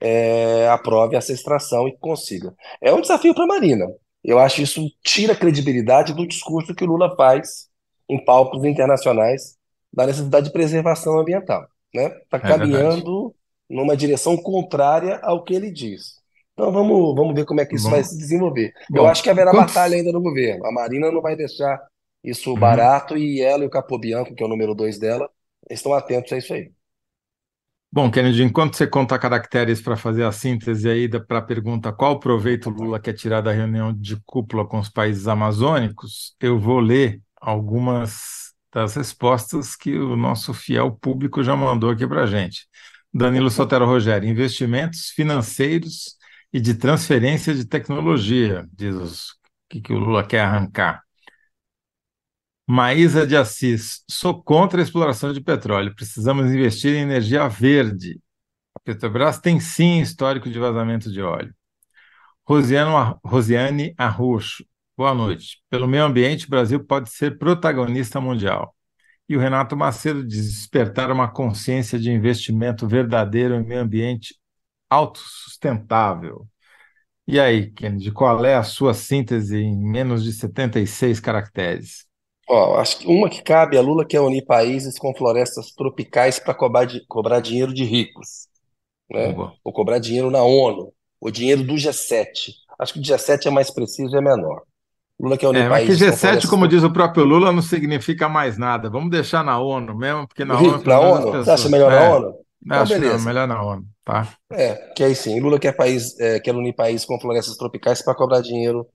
é, 0.00 0.68
aprove 0.68 1.16
essa 1.16 1.32
extração 1.32 1.88
e 1.88 1.96
consiga. 1.96 2.54
É 2.80 2.92
um 2.92 3.00
desafio 3.00 3.34
para 3.34 3.44
a 3.44 3.48
Marina. 3.48 3.86
Eu 4.22 4.38
acho 4.38 4.56
que 4.56 4.62
isso 4.62 4.90
tira 5.02 5.34
a 5.34 5.36
credibilidade 5.36 6.14
do 6.14 6.26
discurso 6.26 6.74
que 6.74 6.84
o 6.84 6.86
Lula 6.86 7.14
faz 7.16 7.68
em 8.08 8.22
palcos 8.22 8.64
internacionais 8.64 9.56
da 9.92 10.06
necessidade 10.06 10.46
de 10.46 10.52
preservação 10.52 11.18
ambiental. 11.18 11.66
Está 11.94 12.08
né? 12.08 12.20
Tá 12.30 12.36
é 12.38 12.40
caminhando 12.40 13.34
é 13.70 13.74
numa 13.74 13.96
direção 13.96 14.36
contrária 14.36 15.20
ao 15.22 15.42
que 15.44 15.54
ele 15.54 15.70
diz. 15.70 16.22
Então 16.52 16.72
vamos, 16.72 17.14
vamos 17.14 17.34
ver 17.34 17.44
como 17.44 17.60
é 17.60 17.66
que 17.66 17.74
isso 17.74 17.84
Bom. 17.84 17.90
vai 17.90 18.04
se 18.04 18.16
desenvolver. 18.16 18.72
Bom, 18.88 18.98
Eu 18.98 19.06
acho 19.06 19.22
que 19.22 19.30
haverá 19.30 19.50
quantos... 19.50 19.74
batalha 19.74 19.96
ainda 19.96 20.12
no 20.12 20.22
governo. 20.22 20.66
A 20.66 20.72
Marina 20.72 21.10
não 21.10 21.20
vai 21.20 21.36
deixar 21.36 21.80
isso 22.22 22.50
uhum. 22.50 22.58
barato 22.58 23.16
e 23.16 23.40
ela 23.40 23.64
e 23.64 23.66
o 23.66 23.70
Capobianco, 23.70 24.34
que 24.34 24.42
é 24.42 24.46
o 24.46 24.48
número 24.48 24.74
dois 24.74 24.98
dela, 24.98 25.28
estão 25.68 25.92
atentos 25.92 26.32
a 26.32 26.38
isso 26.38 26.54
aí. 26.54 26.72
Bom, 27.94 28.10
Kennedy, 28.10 28.42
enquanto 28.42 28.76
você 28.76 28.88
conta 28.88 29.16
caracteres 29.16 29.80
para 29.80 29.96
fazer 29.96 30.24
a 30.24 30.32
síntese 30.32 30.88
aí 30.88 31.08
para 31.08 31.38
a 31.38 31.42
pergunta 31.42 31.92
qual 31.92 32.18
proveito 32.18 32.68
Lula 32.68 32.98
quer 32.98 33.12
tirar 33.12 33.40
da 33.40 33.52
reunião 33.52 33.92
de 33.92 34.20
cúpula 34.26 34.66
com 34.66 34.80
os 34.80 34.88
países 34.88 35.28
amazônicos, 35.28 36.34
eu 36.40 36.58
vou 36.58 36.80
ler 36.80 37.22
algumas 37.40 38.52
das 38.72 38.96
respostas 38.96 39.76
que 39.76 39.96
o 39.96 40.16
nosso 40.16 40.52
fiel 40.52 40.90
público 40.90 41.44
já 41.44 41.54
mandou 41.54 41.88
aqui 41.88 42.04
para 42.04 42.24
a 42.24 42.26
gente. 42.26 42.66
Danilo 43.12 43.48
Sotero 43.48 43.86
Rogério, 43.86 44.28
investimentos 44.28 45.10
financeiros 45.10 46.16
e 46.52 46.58
de 46.58 46.74
transferência 46.74 47.54
de 47.54 47.64
tecnologia, 47.64 48.66
diz 48.72 48.96
o 48.96 49.34
que, 49.70 49.80
que 49.80 49.92
o 49.92 49.98
Lula 49.98 50.26
quer 50.26 50.40
arrancar. 50.40 51.03
Maísa 52.66 53.26
de 53.26 53.36
Assis, 53.36 54.02
sou 54.08 54.42
contra 54.42 54.80
a 54.80 54.82
exploração 54.82 55.32
de 55.32 55.40
petróleo. 55.40 55.94
Precisamos 55.94 56.46
investir 56.50 56.94
em 56.94 57.02
energia 57.02 57.46
verde. 57.46 58.20
A 58.74 58.80
Petrobras 58.80 59.38
tem 59.38 59.60
sim 59.60 60.00
histórico 60.00 60.48
de 60.48 60.58
vazamento 60.58 61.12
de 61.12 61.20
óleo. 61.20 61.54
Rosiano, 62.46 63.20
Rosiane 63.24 63.94
Arruxo, 63.98 64.64
boa 64.96 65.14
noite. 65.14 65.62
Pelo 65.70 65.86
meio 65.86 66.04
ambiente, 66.04 66.46
o 66.46 66.50
Brasil 66.50 66.82
pode 66.84 67.10
ser 67.10 67.38
protagonista 67.38 68.20
mundial. 68.20 68.74
E 69.28 69.36
o 69.36 69.40
Renato 69.40 69.76
Macedo 69.76 70.26
diz 70.26 70.46
despertar 70.46 71.10
uma 71.10 71.28
consciência 71.30 71.98
de 71.98 72.10
investimento 72.10 72.88
verdadeiro 72.88 73.54
em 73.56 73.64
meio 73.64 73.82
ambiente 73.82 74.36
autossustentável. 74.90 76.46
E 77.26 77.40
aí, 77.40 77.70
Kennedy, 77.72 78.10
qual 78.12 78.44
é 78.44 78.54
a 78.54 78.62
sua 78.62 78.94
síntese 78.94 79.58
em 79.58 79.76
menos 79.76 80.24
de 80.24 80.32
76 80.32 81.20
caracteres? 81.20 82.06
Ó, 82.48 82.76
acho 82.76 82.98
que 82.98 83.06
uma 83.06 83.28
que 83.30 83.42
cabe 83.42 83.78
a 83.78 83.82
Lula 83.82 84.04
quer 84.04 84.20
unir 84.20 84.44
países 84.44 84.98
com 84.98 85.14
florestas 85.14 85.72
tropicais 85.72 86.38
para 86.38 86.54
cobrar, 86.54 86.86
cobrar 87.08 87.40
dinheiro 87.40 87.72
de 87.72 87.84
ricos, 87.84 88.48
né? 89.10 89.34
Ou 89.62 89.72
cobrar 89.72 89.98
dinheiro 89.98 90.30
na 90.30 90.42
ONU, 90.42 90.92
o 91.20 91.30
dinheiro 91.30 91.62
do 91.62 91.74
G7. 91.74 92.52
Acho 92.78 92.94
que 92.94 93.00
o 93.00 93.02
G7 93.02 93.46
é 93.46 93.50
mais 93.50 93.70
preciso 93.70 94.14
e 94.14 94.18
é 94.18 94.20
menor. 94.20 94.62
Lula 95.18 95.38
quer 95.38 95.48
unir 95.48 95.62
é, 95.62 95.68
países. 95.68 96.00
Mas 96.00 96.20
que 96.20 96.26
G7, 96.26 96.48
como 96.48 96.68
diz 96.68 96.82
o 96.82 96.92
próprio 96.92 97.24
Lula, 97.24 97.52
não 97.52 97.62
significa 97.62 98.28
mais 98.28 98.58
nada. 98.58 98.90
Vamos 98.90 99.10
deixar 99.10 99.44
na 99.44 99.58
ONU 99.58 99.96
mesmo, 99.96 100.26
porque 100.26 100.44
na 100.44 100.58
ONU. 100.58 100.82
Na 100.84 101.00
ONU? 101.00 101.32
Você 101.32 101.50
acha 101.50 101.68
melhor 101.68 101.92
é, 101.92 102.00
na 102.00 102.16
ONU? 102.16 102.34
Então, 102.64 102.82
acho 102.82 102.92
beleza. 102.94 103.18
não, 103.18 103.24
melhor 103.24 103.48
na 103.48 103.62
ONU, 103.62 103.84
tá? 104.04 104.28
É, 104.52 104.74
que 104.94 105.04
aí 105.04 105.14
sim. 105.14 105.38
Lula 105.38 105.58
quer, 105.58 105.72
país, 105.72 106.18
é, 106.18 106.40
quer 106.40 106.54
unir 106.54 106.74
países 106.74 107.06
com 107.06 107.20
florestas 107.20 107.56
tropicais 107.56 108.02
para 108.02 108.14
cobrar 108.14 108.40
dinheiro 108.40 108.86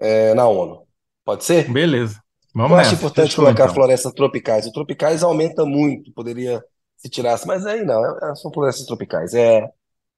é, 0.00 0.34
na 0.34 0.48
ONU. 0.48 0.86
Pode 1.24 1.44
ser? 1.44 1.70
Beleza. 1.70 2.20
Vamos 2.54 2.72
Eu 2.72 2.76
acho 2.78 2.94
importante 2.94 3.36
colocar 3.36 3.64
então. 3.64 3.74
florestas 3.74 4.12
tropicais. 4.12 4.66
O 4.66 4.72
tropicais 4.72 5.22
aumenta 5.22 5.64
muito, 5.64 6.12
poderia 6.12 6.62
se 6.96 7.08
tirasse, 7.08 7.46
mas 7.46 7.64
aí 7.64 7.84
não, 7.84 8.04
é, 8.04 8.30
é, 8.30 8.34
são 8.34 8.52
florestas 8.52 8.86
tropicais. 8.86 9.34
É, 9.34 9.66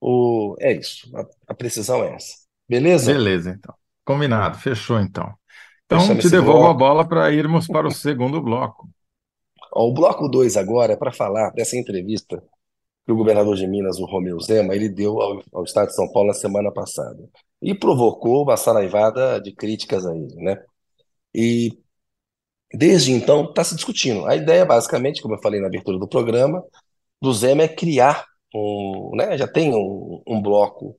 o, 0.01 0.55
é 0.59 0.73
isso, 0.73 1.09
a, 1.15 1.25
a 1.51 1.53
precisão 1.53 2.03
é 2.03 2.15
essa. 2.15 2.33
Beleza? 2.67 3.11
Beleza, 3.11 3.51
então. 3.51 3.73
Combinado, 4.05 4.57
fechou 4.57 4.99
então. 4.99 5.33
Então 5.85 6.17
te 6.17 6.29
devolvo 6.29 6.61
bloco. 6.61 6.71
a 6.71 6.73
bola 6.73 7.07
para 7.07 7.31
irmos 7.31 7.67
para 7.67 7.87
o 7.87 7.91
segundo 7.91 8.41
bloco. 8.41 8.89
Ó, 9.73 9.87
o 9.87 9.93
bloco 9.93 10.27
2 10.27 10.57
agora 10.57 10.93
é 10.93 10.97
para 10.97 11.11
falar 11.11 11.51
dessa 11.51 11.77
entrevista 11.77 12.43
que 13.05 13.11
o 13.11 13.15
governador 13.15 13.55
de 13.55 13.67
Minas, 13.67 13.99
o 13.99 14.05
Romeu 14.05 14.39
Zema, 14.39 14.75
ele 14.75 14.89
deu 14.89 15.21
ao, 15.21 15.41
ao 15.53 15.63
Estado 15.63 15.87
de 15.87 15.95
São 15.95 16.11
Paulo 16.11 16.29
na 16.29 16.33
semana 16.33 16.71
passada. 16.71 17.19
E 17.61 17.73
provocou 17.75 18.43
uma 18.43 18.57
saraivada 18.57 19.39
de 19.41 19.53
críticas 19.53 20.05
a 20.05 20.15
ele, 20.15 20.35
né? 20.35 20.57
E 21.33 21.77
Desde 22.73 23.11
então, 23.11 23.45
está 23.45 23.63
se 23.63 23.75
discutindo. 23.75 24.25
A 24.25 24.35
ideia, 24.35 24.65
basicamente, 24.65 25.21
como 25.21 25.35
eu 25.35 25.41
falei 25.41 25.61
na 25.61 25.67
abertura 25.67 25.99
do 25.99 26.07
programa, 26.07 26.63
do 27.21 27.33
Zema 27.33 27.63
é 27.63 27.67
criar 27.67 28.25
um, 28.53 29.11
né, 29.15 29.37
já 29.37 29.47
tem 29.47 29.73
um, 29.73 30.21
um 30.27 30.41
bloco, 30.41 30.97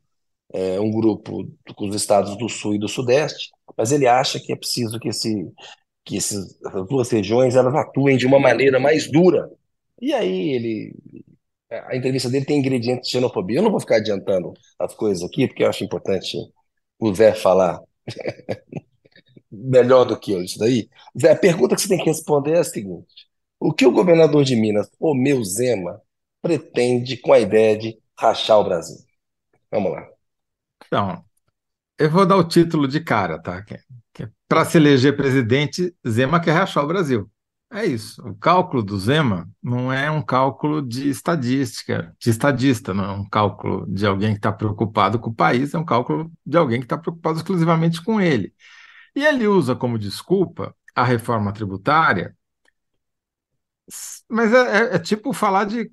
é, 0.52 0.80
um 0.80 0.90
grupo 0.90 1.48
com 1.76 1.88
os 1.88 1.94
estados 1.94 2.36
do 2.36 2.48
Sul 2.48 2.74
e 2.74 2.78
do 2.78 2.88
Sudeste, 2.88 3.50
mas 3.76 3.92
ele 3.92 4.06
acha 4.06 4.40
que 4.40 4.52
é 4.52 4.56
preciso 4.56 4.98
que, 4.98 5.08
esse, 5.08 5.52
que 6.04 6.16
esses, 6.16 6.58
essas 6.66 6.86
duas 6.88 7.10
regiões 7.10 7.56
elas 7.56 7.74
atuem 7.74 8.16
de 8.16 8.26
uma 8.26 8.40
maneira 8.40 8.80
mais 8.80 9.10
dura. 9.10 9.50
E 10.00 10.12
aí 10.12 10.50
ele, 10.52 10.94
a 11.70 11.96
entrevista 11.96 12.28
dele 12.28 12.44
tem 12.44 12.58
ingredientes 12.58 13.08
de 13.08 13.12
xenofobia. 13.12 13.58
Eu 13.58 13.62
não 13.62 13.70
vou 13.70 13.80
ficar 13.80 13.96
adiantando 13.96 14.52
as 14.78 14.94
coisas 14.94 15.22
aqui, 15.24 15.46
porque 15.46 15.62
eu 15.64 15.68
acho 15.68 15.84
importante 15.84 16.36
o 16.98 17.14
Zé 17.14 17.32
falar 17.34 17.80
melhor 19.64 20.04
do 20.04 20.18
que 20.18 20.32
eu 20.32 20.42
isso 20.42 20.58
daí? 20.58 20.88
A 21.30 21.36
pergunta 21.36 21.74
que 21.74 21.82
você 21.82 21.88
tem 21.88 21.98
que 21.98 22.04
responder 22.04 22.52
é 22.52 22.58
a 22.60 22.64
seguinte: 22.64 23.28
o 23.58 23.72
que 23.72 23.86
o 23.86 23.92
governador 23.92 24.44
de 24.44 24.56
Minas, 24.56 24.90
o 24.98 25.14
meu 25.14 25.42
Zema, 25.42 26.00
pretende 26.42 27.16
com 27.16 27.32
a 27.32 27.38
ideia 27.38 27.76
de 27.78 27.98
rachar 28.18 28.58
o 28.58 28.64
Brasil? 28.64 28.98
Vamos 29.70 29.92
lá. 29.92 30.06
Então, 30.86 31.24
eu 31.98 32.10
vou 32.10 32.26
dar 32.26 32.36
o 32.36 32.44
título 32.44 32.86
de 32.86 33.00
cara, 33.00 33.38
tá? 33.38 33.62
Que 33.62 33.78
Para 34.48 34.64
se 34.64 34.76
eleger 34.76 35.16
presidente, 35.16 35.94
Zema 36.06 36.40
quer 36.40 36.52
rachar 36.52 36.84
o 36.84 36.88
Brasil. 36.88 37.30
É 37.72 37.84
isso. 37.84 38.22
O 38.22 38.36
cálculo 38.36 38.84
do 38.84 38.96
Zema 38.98 39.48
não 39.60 39.92
é 39.92 40.08
um 40.08 40.22
cálculo 40.22 40.80
de 40.80 41.08
estadística, 41.08 42.14
de 42.20 42.30
estadista, 42.30 42.94
não 42.94 43.04
é 43.04 43.10
um 43.10 43.28
cálculo 43.28 43.84
de 43.88 44.06
alguém 44.06 44.30
que 44.30 44.38
está 44.38 44.52
preocupado 44.52 45.18
com 45.18 45.30
o 45.30 45.34
país, 45.34 45.74
é 45.74 45.78
um 45.78 45.84
cálculo 45.84 46.30
de 46.46 46.56
alguém 46.56 46.78
que 46.78 46.84
está 46.86 46.96
preocupado 46.96 47.38
exclusivamente 47.38 48.00
com 48.00 48.20
ele. 48.20 48.54
E 49.14 49.24
ele 49.24 49.46
usa 49.46 49.76
como 49.76 49.98
desculpa 49.98 50.74
a 50.94 51.04
reforma 51.04 51.52
tributária, 51.52 52.36
mas 54.28 54.52
é, 54.52 54.92
é, 54.92 54.94
é 54.96 54.98
tipo 54.98 55.32
falar 55.32 55.64
de 55.64 55.90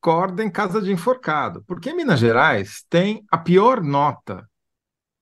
corda 0.00 0.42
em 0.44 0.50
casa 0.50 0.80
de 0.80 0.92
enforcado, 0.92 1.62
porque 1.66 1.92
Minas 1.92 2.20
Gerais 2.20 2.84
tem 2.88 3.24
a 3.30 3.36
pior 3.36 3.82
nota 3.82 4.48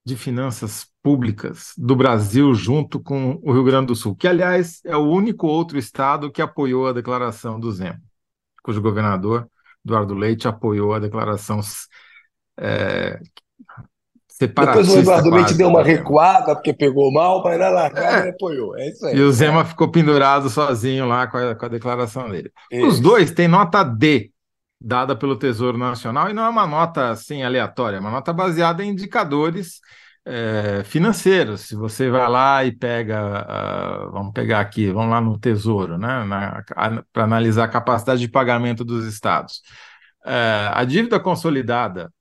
de 0.04 0.16
finanças 0.16 0.88
públicas 1.02 1.72
do 1.76 1.96
Brasil 1.96 2.54
junto 2.54 3.00
com 3.00 3.40
o 3.42 3.52
Rio 3.52 3.64
Grande 3.64 3.88
do 3.88 3.96
Sul, 3.96 4.14
que, 4.14 4.28
aliás, 4.28 4.80
é 4.84 4.96
o 4.96 5.08
único 5.08 5.46
outro 5.46 5.78
estado 5.78 6.30
que 6.30 6.42
apoiou 6.42 6.86
a 6.86 6.92
declaração 6.92 7.58
do 7.58 7.72
Zema, 7.72 8.00
cujo 8.62 8.80
governador, 8.80 9.50
Eduardo 9.84 10.14
Leite, 10.14 10.46
apoiou 10.46 10.94
a 10.94 10.98
declaração 10.98 11.60
é, 12.56 13.20
depois 14.38 14.88
o 14.88 14.98
Eduardo 14.98 15.30
Leite 15.30 15.54
deu 15.54 15.68
uma 15.68 15.82
recuada 15.82 16.54
porque 16.54 16.74
pegou 16.74 17.10
mal, 17.12 17.42
mas 17.42 17.58
na 17.58 17.68
largada 17.70 18.26
é. 18.26 18.30
apoiou. 18.30 18.76
É 18.76 18.88
isso 18.88 19.06
aí. 19.06 19.16
E 19.16 19.20
o 19.20 19.32
Zema 19.32 19.64
ficou 19.64 19.90
pendurado 19.90 20.50
sozinho 20.50 21.06
lá 21.06 21.26
com 21.26 21.38
a, 21.38 21.54
com 21.54 21.64
a 21.64 21.68
declaração 21.68 22.28
dele. 22.28 22.50
Isso. 22.70 22.86
Os 22.86 23.00
dois 23.00 23.30
têm 23.30 23.48
nota 23.48 23.82
D 23.82 24.30
dada 24.80 25.16
pelo 25.16 25.36
Tesouro 25.36 25.78
Nacional 25.78 26.28
e 26.28 26.34
não 26.34 26.44
é 26.44 26.48
uma 26.48 26.66
nota 26.66 27.08
assim 27.08 27.42
aleatória, 27.42 27.96
é 27.96 28.00
uma 28.00 28.10
nota 28.10 28.32
baseada 28.32 28.84
em 28.84 28.90
indicadores 28.90 29.80
é, 30.26 30.82
financeiros. 30.84 31.62
Se 31.62 31.74
você 31.74 32.10
vai 32.10 32.28
lá 32.28 32.64
e 32.64 32.72
pega, 32.72 34.06
uh, 34.08 34.12
vamos 34.12 34.32
pegar 34.32 34.60
aqui, 34.60 34.90
vamos 34.90 35.10
lá 35.10 35.20
no 35.20 35.38
Tesouro, 35.38 35.96
né, 35.96 36.26
para 37.12 37.24
analisar 37.24 37.64
a 37.64 37.68
capacidade 37.68 38.20
de 38.20 38.28
pagamento 38.28 38.84
dos 38.84 39.06
estados. 39.06 39.62
É, 40.26 40.70
a 40.72 40.84
dívida 40.84 41.20
consolidada 41.20 42.12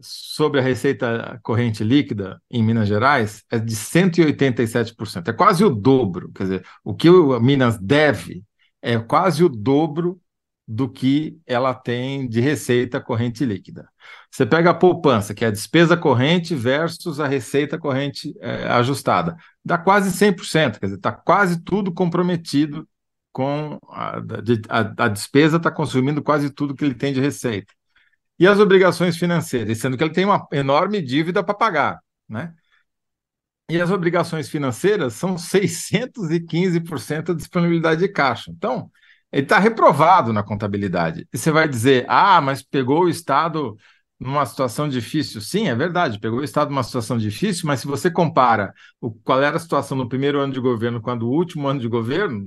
sobre 0.00 0.60
a 0.60 0.62
receita 0.62 1.38
corrente 1.42 1.82
líquida 1.82 2.40
em 2.50 2.62
Minas 2.62 2.88
Gerais 2.88 3.44
é 3.50 3.58
de 3.58 3.74
187%. 3.74 5.28
É 5.28 5.32
quase 5.32 5.64
o 5.64 5.70
dobro. 5.70 6.30
Quer 6.32 6.42
dizer, 6.44 6.66
o 6.84 6.94
que 6.94 7.10
o 7.10 7.38
Minas 7.40 7.78
deve 7.78 8.44
é 8.80 8.98
quase 8.98 9.44
o 9.44 9.48
dobro 9.48 10.20
do 10.66 10.88
que 10.88 11.40
ela 11.46 11.72
tem 11.72 12.28
de 12.28 12.40
receita 12.40 13.00
corrente 13.00 13.44
líquida. 13.44 13.88
Você 14.30 14.44
pega 14.44 14.70
a 14.70 14.74
poupança, 14.74 15.34
que 15.34 15.42
é 15.42 15.48
a 15.48 15.50
despesa 15.50 15.96
corrente 15.96 16.54
versus 16.54 17.18
a 17.20 17.26
receita 17.26 17.78
corrente 17.78 18.34
é, 18.38 18.68
ajustada, 18.68 19.34
dá 19.64 19.78
quase 19.78 20.10
100%, 20.12 20.78
quer 20.78 20.86
dizer, 20.86 20.96
está 20.98 21.10
quase 21.10 21.62
tudo 21.64 21.92
comprometido 21.92 22.86
com 23.32 23.78
a, 23.88 24.18
a, 24.68 25.04
a 25.04 25.08
despesa, 25.08 25.56
está 25.56 25.70
consumindo 25.70 26.22
quase 26.22 26.50
tudo 26.50 26.74
que 26.74 26.84
ele 26.84 26.94
tem 26.94 27.14
de 27.14 27.20
receita. 27.20 27.72
E 28.38 28.46
as 28.46 28.58
obrigações 28.60 29.16
financeiras, 29.16 29.78
sendo 29.78 29.96
que 29.96 30.04
ele 30.04 30.12
tem 30.12 30.24
uma 30.24 30.46
enorme 30.52 31.02
dívida 31.02 31.42
para 31.42 31.54
pagar, 31.54 31.98
né? 32.28 32.54
E 33.70 33.80
as 33.80 33.90
obrigações 33.90 34.48
financeiras 34.48 35.12
são 35.14 35.36
615% 35.36 37.26
da 37.26 37.34
disponibilidade 37.34 38.00
de 38.00 38.08
caixa. 38.08 38.50
Então, 38.50 38.90
ele 39.30 39.42
está 39.42 39.58
reprovado 39.58 40.32
na 40.32 40.42
contabilidade. 40.42 41.28
E 41.30 41.36
você 41.36 41.50
vai 41.50 41.68
dizer, 41.68 42.06
ah, 42.08 42.40
mas 42.40 42.62
pegou 42.62 43.04
o 43.04 43.08
Estado 43.10 43.76
numa 44.18 44.46
situação 44.46 44.88
difícil. 44.88 45.40
Sim, 45.40 45.68
é 45.68 45.74
verdade, 45.74 46.18
pegou 46.18 46.38
o 46.40 46.44
Estado 46.44 46.70
numa 46.70 46.82
situação 46.82 47.18
difícil, 47.18 47.66
mas 47.66 47.80
se 47.80 47.86
você 47.86 48.10
compara 48.10 48.72
o, 49.00 49.10
qual 49.10 49.42
era 49.42 49.56
a 49.56 49.60
situação 49.60 49.96
no 49.96 50.08
primeiro 50.08 50.40
ano 50.40 50.52
de 50.52 50.60
governo 50.60 51.00
com 51.00 51.10
a 51.10 51.14
do 51.14 51.28
último 51.28 51.68
ano 51.68 51.78
de 51.78 51.88
governo, 51.88 52.46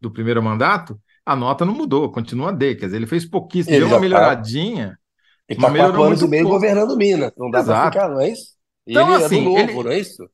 do 0.00 0.10
primeiro 0.10 0.42
mandato, 0.42 0.98
a 1.26 1.36
nota 1.36 1.64
não 1.64 1.74
mudou, 1.74 2.10
continua 2.10 2.52
D. 2.52 2.76
Quer 2.76 2.86
dizer, 2.86 2.96
ele 2.96 3.06
fez 3.06 3.26
pouquíssimo, 3.26 3.76
deu 3.76 3.88
uma 3.88 3.96
tá 3.96 4.34
Ele 5.50 5.58
está 5.58 5.72
quatro 5.72 6.02
anos 6.04 6.22
e 6.22 6.28
meio 6.28 6.48
governando 6.48 6.96
Minas. 6.96 7.32
Não 7.36 7.50
dá 7.50 7.64
para 7.64 7.90
ficar, 7.90 8.08
não 8.08 8.20
é 8.20 8.30
isso? 8.30 8.54
E 8.86 8.92
então, 8.92 9.12
ele 9.12 9.24
assim, 9.24 9.40
é 9.40 9.42
do 9.42 9.44
novo, 9.44 9.58
ele... 9.58 9.82
não 9.82 9.90
é 9.90 9.98
isso? 9.98 10.30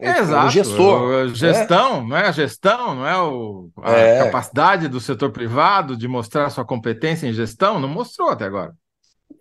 É, 0.00 0.18
exato. 0.18 0.50
gestor. 0.50 1.28
Gestão, 1.28 2.02
né? 2.02 2.08
não 2.08 2.16
é 2.16 2.26
a 2.26 2.32
gestão, 2.32 2.94
não 2.94 3.06
é 3.06 3.20
o, 3.20 3.70
a 3.82 3.92
é. 3.92 4.24
capacidade 4.24 4.88
do 4.88 5.00
setor 5.00 5.30
privado 5.30 5.96
de 5.96 6.08
mostrar 6.08 6.50
sua 6.50 6.64
competência 6.64 7.26
em 7.26 7.32
gestão, 7.32 7.78
não 7.78 7.88
mostrou 7.88 8.30
até 8.30 8.46
agora. 8.46 8.74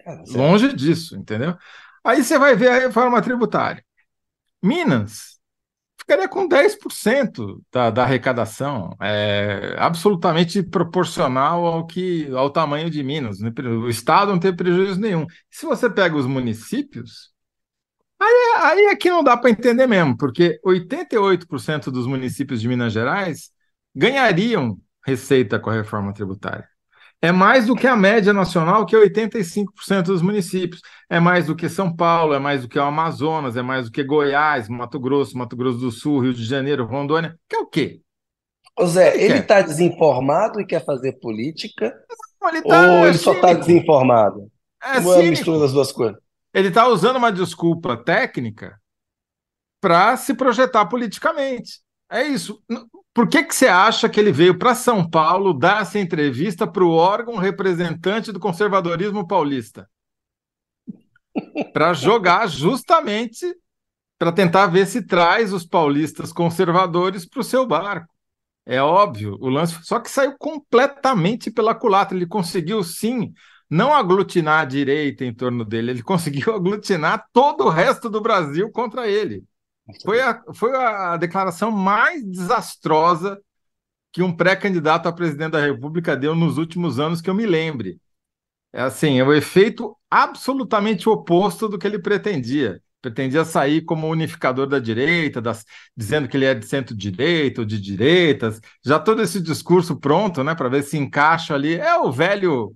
É, 0.05 0.23
Longe 0.29 0.71
disso, 0.73 1.15
entendeu? 1.15 1.55
Aí 2.03 2.23
você 2.23 2.37
vai 2.37 2.55
ver 2.55 2.69
a 2.69 2.79
reforma 2.79 3.21
tributária. 3.21 3.83
Minas 4.61 5.36
ficaria 6.07 6.29
com 6.29 6.47
10% 6.47 7.61
da, 7.69 7.89
da 7.89 8.03
arrecadação, 8.03 8.95
é 9.01 9.75
absolutamente 9.77 10.63
proporcional 10.63 11.65
ao 11.65 11.85
que 11.85 12.29
ao 12.33 12.49
tamanho 12.49 12.89
de 12.89 13.03
Minas. 13.03 13.41
Né? 13.41 13.51
O 13.83 13.89
Estado 13.89 14.31
não 14.31 14.39
tem 14.39 14.55
prejuízo 14.55 14.99
nenhum. 15.01 15.25
Se 15.51 15.65
você 15.65 15.89
pega 15.89 16.15
os 16.15 16.25
municípios, 16.25 17.33
aí, 18.17 18.55
aí 18.61 18.85
é 18.85 18.95
que 18.95 19.09
não 19.09 19.21
dá 19.21 19.35
para 19.35 19.49
entender 19.49 19.85
mesmo, 19.85 20.15
porque 20.17 20.57
88% 20.65 21.91
dos 21.91 22.07
municípios 22.07 22.61
de 22.61 22.69
Minas 22.69 22.93
Gerais 22.93 23.51
ganhariam 23.93 24.79
receita 25.05 25.59
com 25.59 25.69
a 25.69 25.73
reforma 25.73 26.13
tributária. 26.13 26.67
É 27.21 27.31
mais 27.31 27.65
do 27.65 27.75
que 27.75 27.87
a 27.87 27.95
média 27.95 28.31
nacional, 28.31 28.85
que 28.85 28.95
é 28.95 28.99
85% 28.99 30.03
dos 30.03 30.21
municípios. 30.21 30.81
É 31.09 31.19
mais 31.19 31.47
do 31.47 31.55
que 31.55 31.67
São 31.67 31.93
Paulo, 31.93 32.33
é 32.33 32.39
mais 32.39 32.61
do 32.61 32.67
que 32.67 32.77
o 32.77 32.83
Amazonas, 32.83 33.57
é 33.57 33.61
mais 33.61 33.85
do 33.85 33.91
que 33.91 34.03
Goiás, 34.03 34.69
Mato 34.69 34.99
Grosso, 34.99 35.37
Mato 35.37 35.55
Grosso 35.55 35.79
do 35.79 35.91
Sul, 35.91 36.19
Rio 36.19 36.33
de 36.33 36.45
Janeiro, 36.45 36.85
Rondônia. 36.85 37.35
Que 37.49 37.55
é 37.55 37.59
o 37.59 37.65
quê? 37.65 38.01
Ô 38.77 38.85
Zé, 38.85 39.19
ele 39.19 39.39
está 39.39 39.61
desinformado 39.61 40.61
e 40.61 40.65
quer 40.65 40.85
fazer 40.85 41.13
política? 41.13 41.91
Não, 42.39 42.49
ele 42.49 42.61
tá, 42.61 42.81
ou 42.91 43.07
ele 43.07 43.17
só 43.17 43.33
está 43.33 43.53
desinformado? 43.53 44.51
É 44.83 45.01
Como 45.01 45.13
é 45.13 45.25
a 45.25 45.29
mistura 45.29 45.59
das 45.59 45.73
duas 45.73 45.91
coisas? 45.91 46.21
Ele 46.53 46.67
está 46.67 46.87
usando 46.87 47.17
uma 47.17 47.31
desculpa 47.31 47.97
técnica 47.97 48.79
para 49.81 50.15
se 50.17 50.35
projetar 50.35 50.85
politicamente. 50.85 51.81
É 52.09 52.23
isso. 52.23 52.61
Por 53.13 53.27
que, 53.27 53.43
que 53.43 53.53
você 53.53 53.67
acha 53.67 54.07
que 54.07 54.19
ele 54.19 54.31
veio 54.31 54.57
para 54.57 54.75
São 54.75 55.07
Paulo 55.09 55.53
dar 55.53 55.81
essa 55.81 55.99
entrevista 55.99 56.65
para 56.65 56.83
o 56.83 56.91
órgão 56.91 57.35
representante 57.35 58.31
do 58.31 58.39
conservadorismo 58.39 59.27
paulista? 59.27 59.89
Para 61.73 61.93
jogar 61.93 62.47
justamente 62.47 63.45
para 64.17 64.31
tentar 64.31 64.67
ver 64.67 64.87
se 64.87 65.05
traz 65.05 65.53
os 65.53 65.65
paulistas 65.65 66.33
conservadores 66.33 67.25
para 67.25 67.39
o 67.39 67.43
seu 67.43 67.65
barco. 67.67 68.13
É 68.65 68.81
óbvio, 68.81 69.37
o 69.39 69.47
lance 69.47 69.77
só 69.83 69.99
que 69.99 70.09
saiu 70.09 70.35
completamente 70.37 71.51
pela 71.51 71.75
culatra. 71.75 72.17
Ele 72.17 72.25
conseguiu 72.25 72.83
sim 72.83 73.33
não 73.69 73.93
aglutinar 73.93 74.61
a 74.61 74.65
direita 74.65 75.23
em 75.23 75.33
torno 75.33 75.63
dele, 75.63 75.91
ele 75.91 76.03
conseguiu 76.03 76.53
aglutinar 76.55 77.25
todo 77.31 77.65
o 77.65 77.69
resto 77.69 78.09
do 78.09 78.21
Brasil 78.21 78.71
contra 78.71 79.07
ele. 79.07 79.43
Foi 80.03 80.21
a, 80.21 80.43
foi 80.53 80.75
a 80.75 81.17
declaração 81.17 81.71
mais 81.71 82.23
desastrosa 82.23 83.39
que 84.11 84.21
um 84.21 84.35
pré-candidato 84.35 85.07
a 85.07 85.13
presidente 85.13 85.51
da 85.51 85.65
República 85.65 86.15
deu 86.15 86.35
nos 86.35 86.57
últimos 86.57 86.99
anos 86.99 87.21
que 87.21 87.29
eu 87.29 87.35
me 87.35 87.45
lembre. 87.45 87.99
É 88.73 88.81
assim, 88.81 89.19
é 89.19 89.23
o 89.23 89.33
efeito 89.33 89.95
absolutamente 90.09 91.09
oposto 91.09 91.67
do 91.67 91.77
que 91.77 91.87
ele 91.87 91.99
pretendia. 91.99 92.81
Pretendia 93.01 93.45
sair 93.45 93.81
como 93.81 94.07
unificador 94.09 94.67
da 94.67 94.79
direita, 94.79 95.41
das, 95.41 95.63
dizendo 95.95 96.27
que 96.27 96.35
ele 96.35 96.45
é 96.45 96.53
de 96.53 96.65
centro-direita 96.65 97.61
ou 97.61 97.65
de 97.65 97.79
direitas. 97.79 98.59
Já 98.85 98.99
todo 98.99 99.21
esse 99.21 99.39
discurso 99.41 99.95
pronto, 99.97 100.43
né, 100.43 100.55
para 100.55 100.69
ver 100.69 100.83
se 100.83 100.97
encaixa 100.97 101.53
ali. 101.53 101.75
É 101.75 101.97
o 101.97 102.11
velho 102.11 102.75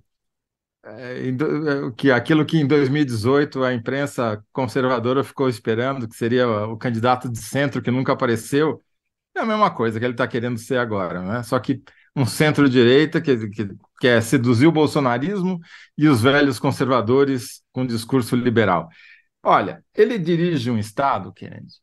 que 1.96 2.10
aquilo 2.10 2.44
que 2.44 2.58
em 2.58 2.66
2018 2.66 3.62
a 3.62 3.72
imprensa 3.72 4.44
conservadora 4.52 5.22
ficou 5.22 5.48
esperando, 5.48 6.08
que 6.08 6.16
seria 6.16 6.48
o 6.66 6.76
candidato 6.76 7.28
de 7.30 7.38
centro 7.38 7.80
que 7.80 7.90
nunca 7.90 8.12
apareceu, 8.12 8.82
é 9.34 9.40
a 9.40 9.46
mesma 9.46 9.70
coisa 9.70 9.98
que 9.98 10.04
ele 10.04 10.14
está 10.14 10.26
querendo 10.26 10.58
ser 10.58 10.78
agora, 10.78 11.22
né? 11.22 11.42
Só 11.42 11.58
que 11.58 11.82
um 12.14 12.26
centro-direita 12.26 13.20
que, 13.20 13.48
que 13.48 13.68
quer 14.00 14.22
seduzir 14.22 14.66
o 14.66 14.72
bolsonarismo 14.72 15.60
e 15.96 16.08
os 16.08 16.20
velhos 16.20 16.58
conservadores 16.58 17.62
com 17.72 17.86
discurso 17.86 18.36
liberal. 18.36 18.88
Olha, 19.42 19.84
ele 19.94 20.18
dirige 20.18 20.70
um 20.70 20.78
estado, 20.78 21.32
Kennedy, 21.32 21.74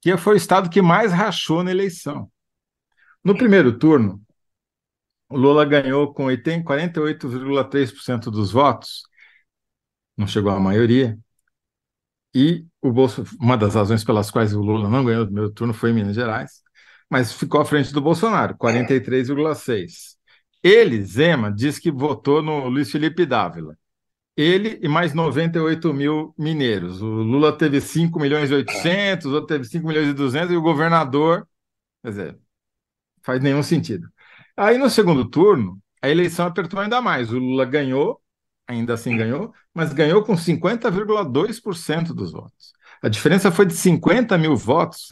que 0.00 0.16
foi 0.16 0.34
o 0.34 0.36
estado 0.36 0.70
que 0.70 0.80
mais 0.80 1.12
rachou 1.12 1.64
na 1.64 1.70
eleição. 1.70 2.30
No 3.24 3.36
primeiro 3.36 3.76
turno, 3.76 4.22
Lula 5.30 5.64
ganhou 5.64 6.12
com 6.12 6.26
48,3% 6.26 8.30
dos 8.30 8.52
votos, 8.52 9.02
não 10.16 10.26
chegou 10.26 10.52
à 10.52 10.60
maioria, 10.60 11.18
e 12.34 12.66
o 12.80 12.92
Bolso, 12.92 13.24
uma 13.40 13.56
das 13.56 13.74
razões 13.74 14.04
pelas 14.04 14.30
quais 14.30 14.54
o 14.54 14.60
Lula 14.60 14.88
não 14.88 15.04
ganhou 15.04 15.22
o 15.22 15.26
primeiro 15.26 15.50
turno 15.50 15.74
foi 15.74 15.90
em 15.90 15.94
Minas 15.94 16.14
Gerais, 16.14 16.62
mas 17.10 17.32
ficou 17.32 17.60
à 17.60 17.64
frente 17.64 17.92
do 17.92 18.00
Bolsonaro, 18.00 18.56
43,6%. 18.56 20.18
Ele, 20.62 21.02
Zema, 21.02 21.52
diz 21.52 21.78
que 21.78 21.90
votou 21.90 22.42
no 22.42 22.68
Luiz 22.68 22.90
Felipe 22.90 23.24
Dávila. 23.24 23.76
Ele 24.36 24.78
e 24.82 24.88
mais 24.88 25.14
98 25.14 25.92
mil 25.92 26.34
mineiros. 26.38 27.02
O 27.02 27.06
Lula 27.06 27.56
teve 27.56 27.80
5 27.80 28.20
milhões 28.20 28.50
e 28.50 28.54
800, 28.54 29.26
o 29.26 29.34
outro 29.34 29.48
teve 29.48 29.64
5 29.64 29.86
milhões 29.86 30.08
e 30.08 30.14
200, 30.14 30.52
e 30.52 30.56
o 30.56 30.62
governador, 30.62 31.46
quer 32.02 32.10
dizer, 32.10 32.38
faz 33.22 33.40
nenhum 33.42 33.62
sentido. 33.62 34.08
Aí 34.58 34.76
no 34.76 34.90
segundo 34.90 35.24
turno, 35.24 35.78
a 36.02 36.08
eleição 36.08 36.46
apertou 36.46 36.80
ainda 36.80 37.00
mais. 37.00 37.32
O 37.32 37.38
Lula 37.38 37.64
ganhou, 37.64 38.20
ainda 38.66 38.94
assim 38.94 39.16
ganhou, 39.16 39.52
mas 39.72 39.92
ganhou 39.92 40.24
com 40.24 40.34
50,2% 40.34 42.12
dos 42.12 42.32
votos. 42.32 42.72
A 43.00 43.08
diferença 43.08 43.52
foi 43.52 43.64
de 43.64 43.74
50 43.74 44.36
mil 44.36 44.56
votos, 44.56 45.10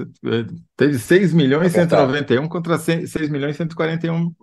teve 0.76 0.98
6 0.98 1.32
milhões 1.32 1.70
e 1.70 1.74
191 1.76 2.48
contra 2.48 2.76
6 2.76 3.28
milhões 3.30 3.54
e 3.54 3.58
141. 3.58 4.34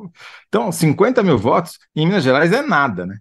Então, 0.48 0.72
50 0.72 1.22
mil 1.22 1.38
votos 1.38 1.78
em 1.94 2.06
Minas 2.08 2.24
Gerais 2.24 2.54
é 2.54 2.62
nada, 2.62 3.06
né? 3.06 3.18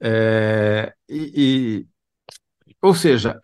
É, 0.00 0.92
e, 1.08 1.32
e, 1.34 1.86
ou 2.80 2.94
seja, 2.94 3.40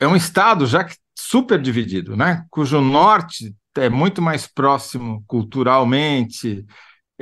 é 0.00 0.08
um 0.08 0.16
estado 0.16 0.66
já 0.66 0.86
super 1.14 1.60
dividido, 1.60 2.16
né? 2.16 2.46
Cujo 2.50 2.80
norte 2.80 3.54
é 3.76 3.90
muito 3.90 4.22
mais 4.22 4.46
próximo 4.46 5.22
culturalmente, 5.26 6.64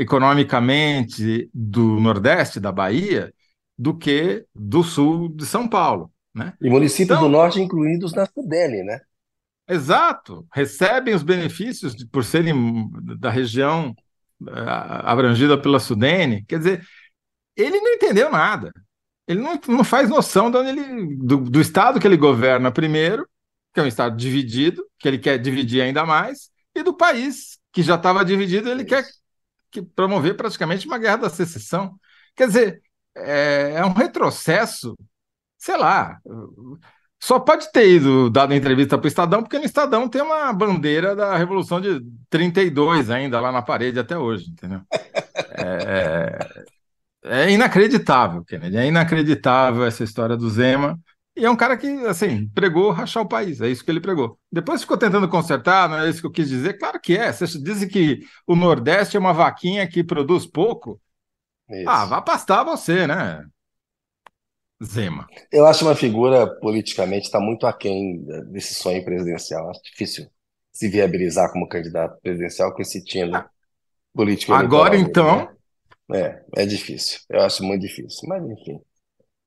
economicamente 0.00 1.50
do 1.52 2.00
Nordeste, 2.00 2.58
da 2.58 2.72
Bahia, 2.72 3.34
do 3.78 3.94
que 3.94 4.46
do 4.54 4.82
Sul 4.82 5.28
de 5.28 5.44
São 5.44 5.68
Paulo. 5.68 6.10
Né? 6.34 6.54
E 6.58 6.70
municípios 6.70 7.18
então, 7.18 7.28
do 7.28 7.28
Norte 7.28 7.60
incluídos 7.60 8.14
na 8.14 8.24
Sudene, 8.24 8.82
né? 8.82 8.98
Exato, 9.68 10.46
recebem 10.54 11.14
os 11.14 11.22
benefícios 11.22 11.94
de, 11.94 12.06
por 12.06 12.24
serem 12.24 12.90
da 13.18 13.28
região 13.28 13.94
uh, 14.40 15.04
abrangida 15.04 15.60
pela 15.60 15.78
Sudene. 15.78 16.46
Quer 16.48 16.58
dizer, 16.58 16.86
ele 17.54 17.78
não 17.78 17.92
entendeu 17.92 18.30
nada. 18.30 18.72
Ele 19.28 19.40
não, 19.40 19.60
não 19.68 19.84
faz 19.84 20.08
noção 20.08 20.50
ele, 20.66 21.14
do, 21.18 21.36
do 21.36 21.60
estado 21.60 22.00
que 22.00 22.06
ele 22.06 22.16
governa 22.16 22.72
primeiro, 22.72 23.28
que 23.74 23.80
é 23.80 23.82
um 23.82 23.86
estado 23.86 24.16
dividido, 24.16 24.82
que 24.98 25.06
ele 25.06 25.18
quer 25.18 25.36
dividir 25.36 25.82
ainda 25.82 26.06
mais, 26.06 26.50
e 26.74 26.82
do 26.82 26.96
país 26.96 27.58
que 27.70 27.82
já 27.82 27.96
estava 27.96 28.24
dividido, 28.24 28.70
ele 28.70 28.84
quer 28.84 29.04
que 29.70 29.82
promover 29.82 30.36
praticamente 30.36 30.86
uma 30.86 30.98
guerra 30.98 31.16
da 31.16 31.30
secessão. 31.30 31.98
Quer 32.36 32.46
dizer, 32.48 32.82
é, 33.16 33.74
é 33.76 33.84
um 33.84 33.92
retrocesso, 33.92 34.96
sei 35.58 35.76
lá. 35.76 36.18
Só 37.22 37.38
pode 37.38 37.70
ter 37.70 37.86
ido 37.88 38.30
dado 38.30 38.54
entrevista 38.54 38.96
para 38.96 39.04
o 39.04 39.08
Estadão, 39.08 39.42
porque 39.42 39.58
no 39.58 39.64
Estadão 39.64 40.08
tem 40.08 40.22
uma 40.22 40.52
bandeira 40.52 41.14
da 41.14 41.36
Revolução 41.36 41.80
de 41.80 42.00
32 42.30 43.10
ainda 43.10 43.38
lá 43.40 43.52
na 43.52 43.60
parede 43.60 43.98
até 43.98 44.16
hoje, 44.16 44.50
entendeu? 44.50 44.80
É, 45.58 46.38
é, 47.22 47.44
é 47.46 47.50
inacreditável, 47.50 48.42
Kennedy, 48.44 48.78
é 48.78 48.86
inacreditável 48.86 49.84
essa 49.84 50.02
história 50.02 50.36
do 50.36 50.48
Zema. 50.48 50.98
E 51.40 51.44
é 51.46 51.50
um 51.50 51.56
cara 51.56 51.74
que, 51.74 51.86
assim, 52.06 52.46
pregou 52.50 52.90
rachar 52.90 53.22
o 53.22 53.28
país, 53.28 53.62
é 53.62 53.68
isso 53.68 53.82
que 53.82 53.90
ele 53.90 53.98
pregou. 53.98 54.38
Depois 54.52 54.82
ficou 54.82 54.98
tentando 54.98 55.26
consertar, 55.26 55.88
não 55.88 55.98
é 55.98 56.10
isso 56.10 56.20
que 56.20 56.26
eu 56.26 56.30
quis 56.30 56.46
dizer? 56.46 56.74
Claro 56.74 57.00
que 57.00 57.16
é. 57.16 57.32
Vocês 57.32 57.52
dizem 57.52 57.88
que 57.88 58.20
o 58.46 58.54
Nordeste 58.54 59.16
é 59.16 59.20
uma 59.20 59.32
vaquinha 59.32 59.88
que 59.88 60.04
produz 60.04 60.44
pouco. 60.44 61.00
Isso. 61.70 61.88
Ah, 61.88 62.04
vá 62.04 62.20
pastar 62.20 62.62
você, 62.62 63.06
né? 63.06 63.42
Zema. 64.84 65.26
Eu 65.50 65.66
acho 65.66 65.82
uma 65.82 65.94
figura, 65.94 66.46
politicamente, 66.60 67.24
está 67.24 67.40
muito 67.40 67.66
aquém 67.66 68.22
desse 68.52 68.74
sonho 68.74 69.02
presidencial. 69.02 69.70
Acho 69.70 69.80
difícil 69.82 70.30
se 70.70 70.88
viabilizar 70.88 71.50
como 71.50 71.66
candidato 71.66 72.20
presidencial 72.20 72.74
com 72.74 72.82
esse 72.82 73.02
tino 73.02 73.34
ah, 73.34 73.48
político. 74.12 74.52
Agora, 74.52 74.94
então. 74.94 75.48
Né? 76.06 76.42
É, 76.54 76.62
é 76.64 76.66
difícil. 76.66 77.20
Eu 77.30 77.40
acho 77.40 77.64
muito 77.64 77.80
difícil. 77.80 78.28
Mas, 78.28 78.44
enfim. 78.44 78.78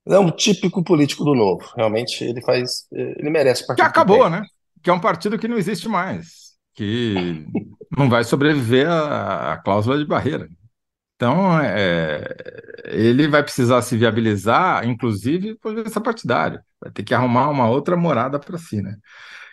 É 0.06 0.18
um 0.18 0.30
típico 0.30 0.84
político 0.84 1.24
do 1.24 1.34
novo. 1.34 1.64
Realmente 1.76 2.22
ele 2.24 2.42
faz. 2.42 2.86
Ele 2.92 3.30
merece 3.30 3.66
partir. 3.66 3.82
Que 3.82 3.88
acabou, 3.88 4.28
né? 4.28 4.42
Que 4.82 4.90
é 4.90 4.92
um 4.92 5.00
partido 5.00 5.38
que 5.38 5.48
não 5.48 5.56
existe 5.56 5.88
mais. 5.88 6.54
Que 6.74 7.46
não 7.96 8.10
vai 8.10 8.24
sobreviver 8.24 8.88
à, 8.88 9.60
cláusula 9.64 9.96
de 9.96 10.04
barreira. 10.04 10.48
Então, 11.16 11.58
é, 11.60 12.22
ele 12.86 13.28
vai 13.28 13.42
precisar 13.42 13.80
se 13.82 13.96
viabilizar, 13.96 14.86
inclusive, 14.86 15.54
por 15.56 15.78
essa 15.78 16.00
partidária. 16.00 16.62
Vai 16.80 16.90
ter 16.90 17.02
que 17.02 17.14
arrumar 17.14 17.48
uma 17.48 17.68
outra 17.70 17.96
morada 17.96 18.38
para 18.38 18.58
si, 18.58 18.82
né? 18.82 18.96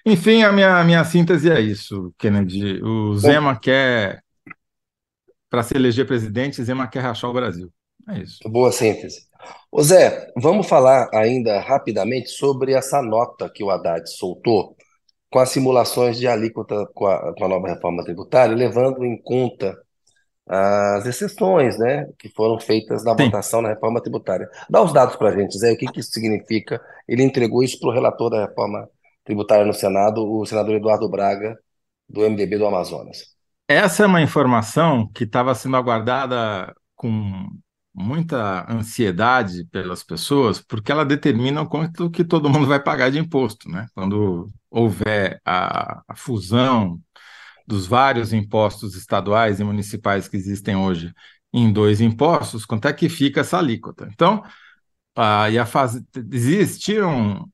Enfim, 0.05 0.43
a 0.43 0.51
minha, 0.51 0.83
minha 0.83 1.03
síntese 1.05 1.49
é 1.49 1.61
isso, 1.61 2.13
Kennedy. 2.17 2.81
O 2.83 3.15
Zema 3.15 3.57
quer, 3.57 4.23
para 5.49 5.61
se 5.61 5.75
eleger 5.77 6.07
presidente, 6.07 6.63
Zema 6.63 6.87
quer 6.87 7.01
rachar 7.01 7.29
o 7.29 7.33
Brasil. 7.33 7.71
É 8.09 8.19
isso. 8.19 8.39
Boa 8.49 8.71
síntese. 8.71 9.30
Ô 9.71 9.81
Zé, 9.81 10.31
vamos 10.35 10.67
falar 10.67 11.09
ainda 11.13 11.59
rapidamente 11.59 12.29
sobre 12.29 12.73
essa 12.73 13.01
nota 13.01 13.49
que 13.49 13.63
o 13.63 13.69
Haddad 13.69 14.09
soltou 14.09 14.75
com 15.29 15.39
as 15.39 15.49
simulações 15.49 16.17
de 16.17 16.27
alíquota 16.27 16.85
com 16.93 17.07
a, 17.07 17.33
com 17.33 17.45
a 17.45 17.47
nova 17.47 17.69
reforma 17.69 18.03
tributária, 18.03 18.55
levando 18.55 19.03
em 19.05 19.21
conta 19.21 19.77
as 20.47 21.05
exceções 21.05 21.77
né, 21.79 22.05
que 22.19 22.27
foram 22.29 22.59
feitas 22.59 23.05
na 23.05 23.15
Sim. 23.15 23.25
votação 23.25 23.61
na 23.61 23.69
reforma 23.69 24.01
tributária. 24.01 24.49
Dá 24.69 24.81
os 24.81 24.91
dados 24.91 25.15
para 25.15 25.29
a 25.29 25.35
gente, 25.35 25.57
Zé, 25.57 25.71
o 25.71 25.77
que, 25.77 25.85
que 25.85 26.01
isso 26.01 26.11
significa? 26.11 26.81
Ele 27.07 27.23
entregou 27.23 27.63
isso 27.63 27.79
para 27.79 27.89
o 27.89 27.93
relator 27.93 28.29
da 28.29 28.45
reforma 28.45 28.89
tributária 29.23 29.65
no 29.65 29.73
Senado, 29.73 30.29
o 30.29 30.45
senador 30.45 30.75
Eduardo 30.75 31.09
Braga, 31.09 31.57
do 32.09 32.21
MDB 32.21 32.57
do 32.57 32.65
Amazonas. 32.65 33.19
Essa 33.67 34.03
é 34.03 34.05
uma 34.05 34.21
informação 34.21 35.09
que 35.15 35.23
estava 35.23 35.55
sendo 35.55 35.77
aguardada 35.77 36.73
com 36.95 37.47
muita 37.93 38.71
ansiedade 38.71 39.65
pelas 39.65 40.03
pessoas, 40.03 40.61
porque 40.61 40.91
ela 40.91 41.05
determina 41.05 41.61
o 41.61 41.67
quanto 41.67 42.09
que 42.09 42.23
todo 42.23 42.49
mundo 42.49 42.67
vai 42.67 42.81
pagar 42.81 43.09
de 43.11 43.19
imposto, 43.19 43.69
né? 43.69 43.87
Quando 43.93 44.49
houver 44.69 45.41
a, 45.45 46.01
a 46.07 46.15
fusão 46.15 46.99
dos 47.67 47.85
vários 47.87 48.33
impostos 48.33 48.95
estaduais 48.95 49.59
e 49.59 49.63
municipais 49.63 50.27
que 50.27 50.37
existem 50.37 50.75
hoje 50.75 51.13
em 51.53 51.71
dois 51.71 52.01
impostos, 52.01 52.65
quanto 52.65 52.87
é 52.87 52.93
que 52.93 53.09
fica 53.09 53.41
essa 53.41 53.57
alíquota? 53.57 54.07
Então, 54.11 54.43
a, 55.15 55.49
e 55.49 55.59
a 55.59 55.65
fase, 55.65 56.05
existiram 56.31 57.49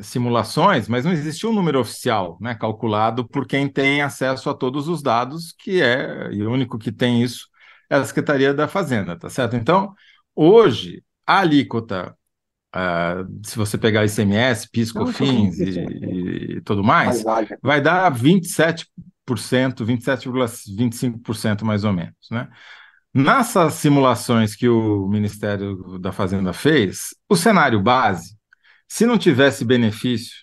simulações, 0.00 0.88
mas 0.88 1.04
não 1.04 1.12
existia 1.12 1.48
um 1.48 1.52
número 1.52 1.80
oficial, 1.80 2.38
né, 2.40 2.54
calculado 2.54 3.28
por 3.28 3.46
quem 3.46 3.68
tem 3.68 4.02
acesso 4.02 4.48
a 4.48 4.54
todos 4.54 4.88
os 4.88 5.02
dados, 5.02 5.52
que 5.52 5.82
é, 5.82 6.32
e 6.32 6.42
o 6.42 6.50
único 6.50 6.78
que 6.78 6.92
tem 6.92 7.22
isso 7.22 7.49
é 7.90 7.96
a 7.96 8.04
Secretaria 8.04 8.54
da 8.54 8.68
Fazenda, 8.68 9.18
tá 9.18 9.28
certo? 9.28 9.56
Então, 9.56 9.92
hoje, 10.34 11.02
a 11.26 11.40
alíquota, 11.40 12.16
uh, 12.74 13.28
se 13.44 13.56
você 13.56 13.76
pegar 13.76 14.04
ICMS, 14.04 14.70
PIS, 14.70 14.92
COFINS 14.92 15.58
e, 15.58 16.56
e, 16.56 16.60
tudo 16.62 16.84
mais, 16.84 17.24
vai 17.60 17.80
dar 17.80 18.10
27%, 18.14 18.86
27,25% 19.26 21.64
mais 21.64 21.84
ou 21.84 21.92
menos, 21.92 22.14
né? 22.30 22.48
Nessas 23.12 23.74
simulações 23.74 24.54
que 24.54 24.68
o 24.68 25.08
Ministério 25.08 25.98
da 25.98 26.12
Fazenda 26.12 26.52
fez, 26.52 27.08
o 27.28 27.34
cenário 27.34 27.82
base, 27.82 28.36
se 28.86 29.04
não 29.04 29.18
tivesse 29.18 29.64
benefício 29.64 30.36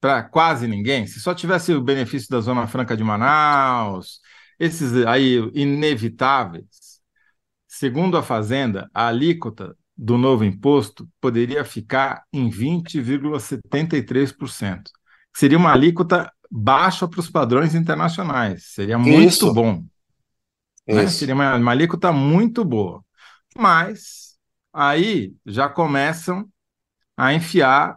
para 0.00 0.22
quase 0.22 0.66
ninguém, 0.66 1.06
se 1.06 1.20
só 1.20 1.34
tivesse 1.34 1.74
o 1.74 1.82
benefício 1.82 2.30
da 2.30 2.40
Zona 2.40 2.66
Franca 2.66 2.96
de 2.96 3.04
Manaus, 3.04 4.20
esses 4.60 4.94
aí 5.06 5.38
inevitáveis, 5.54 7.00
segundo 7.66 8.16
a 8.18 8.22
Fazenda, 8.22 8.90
a 8.92 9.06
alíquota 9.08 9.74
do 9.96 10.18
novo 10.18 10.44
imposto 10.44 11.08
poderia 11.20 11.64
ficar 11.64 12.24
em 12.32 12.48
20,73%. 12.50 14.82
Seria 15.34 15.56
uma 15.56 15.72
alíquota 15.72 16.30
baixa 16.50 17.08
para 17.08 17.20
os 17.20 17.30
padrões 17.30 17.74
internacionais. 17.74 18.66
Seria 18.66 18.98
muito 18.98 19.28
Isso. 19.28 19.54
bom. 19.54 19.82
Né? 20.86 21.06
Seria 21.06 21.34
uma, 21.34 21.56
uma 21.56 21.70
alíquota 21.70 22.12
muito 22.12 22.62
boa. 22.64 23.02
Mas 23.56 24.36
aí 24.72 25.32
já 25.46 25.68
começam 25.68 26.48
a 27.16 27.32
enfiar 27.32 27.96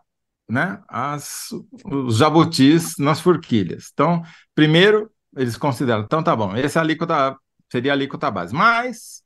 né, 0.49 0.81
as, 0.87 1.49
os 1.85 2.17
jabutis 2.17 2.95
nas 2.97 3.19
forquilhas. 3.19 3.89
Então, 3.93 4.23
primeiro, 4.53 5.12
eles 5.35 5.57
consideram, 5.57 6.03
então 6.03 6.23
tá 6.23 6.35
bom, 6.35 6.55
esse 6.55 6.77
alíquota, 6.77 7.35
seria 7.71 7.91
a 7.91 7.95
alíquota 7.95 8.29
base. 8.31 8.53
Mas, 8.53 9.21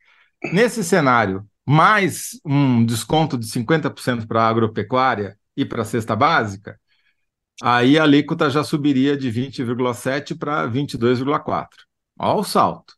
nesse 0.54 0.84
cenário, 0.84 1.48
mais 1.65 2.39
um 2.46 2.86
desconto 2.86 3.38
de 3.38 3.46
50% 3.48 4.28
para 4.28 4.43
a 4.43 4.48
agropecuária 4.48 5.38
e 5.56 5.65
para 5.65 5.82
a 5.82 5.86
cesta 5.86 6.15
básica, 6.15 6.80
aí 7.62 7.98
a 7.98 8.04
alíquota 8.04 8.50
já 8.50 8.63
subiria 8.63 9.17
de 9.17 9.30
20,7% 9.32 10.38
para 10.38 10.67
22,4%. 10.67 11.67
Olha 12.20 12.39
o 12.39 12.43
salto. 12.43 12.96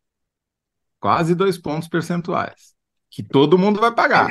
Quase 0.99 1.33
dois 1.33 1.57
pontos 1.57 1.87
percentuais. 1.87 2.73
Que 3.09 3.23
todo 3.23 3.57
mundo 3.57 3.79
vai 3.79 3.93
pagar. 3.93 4.29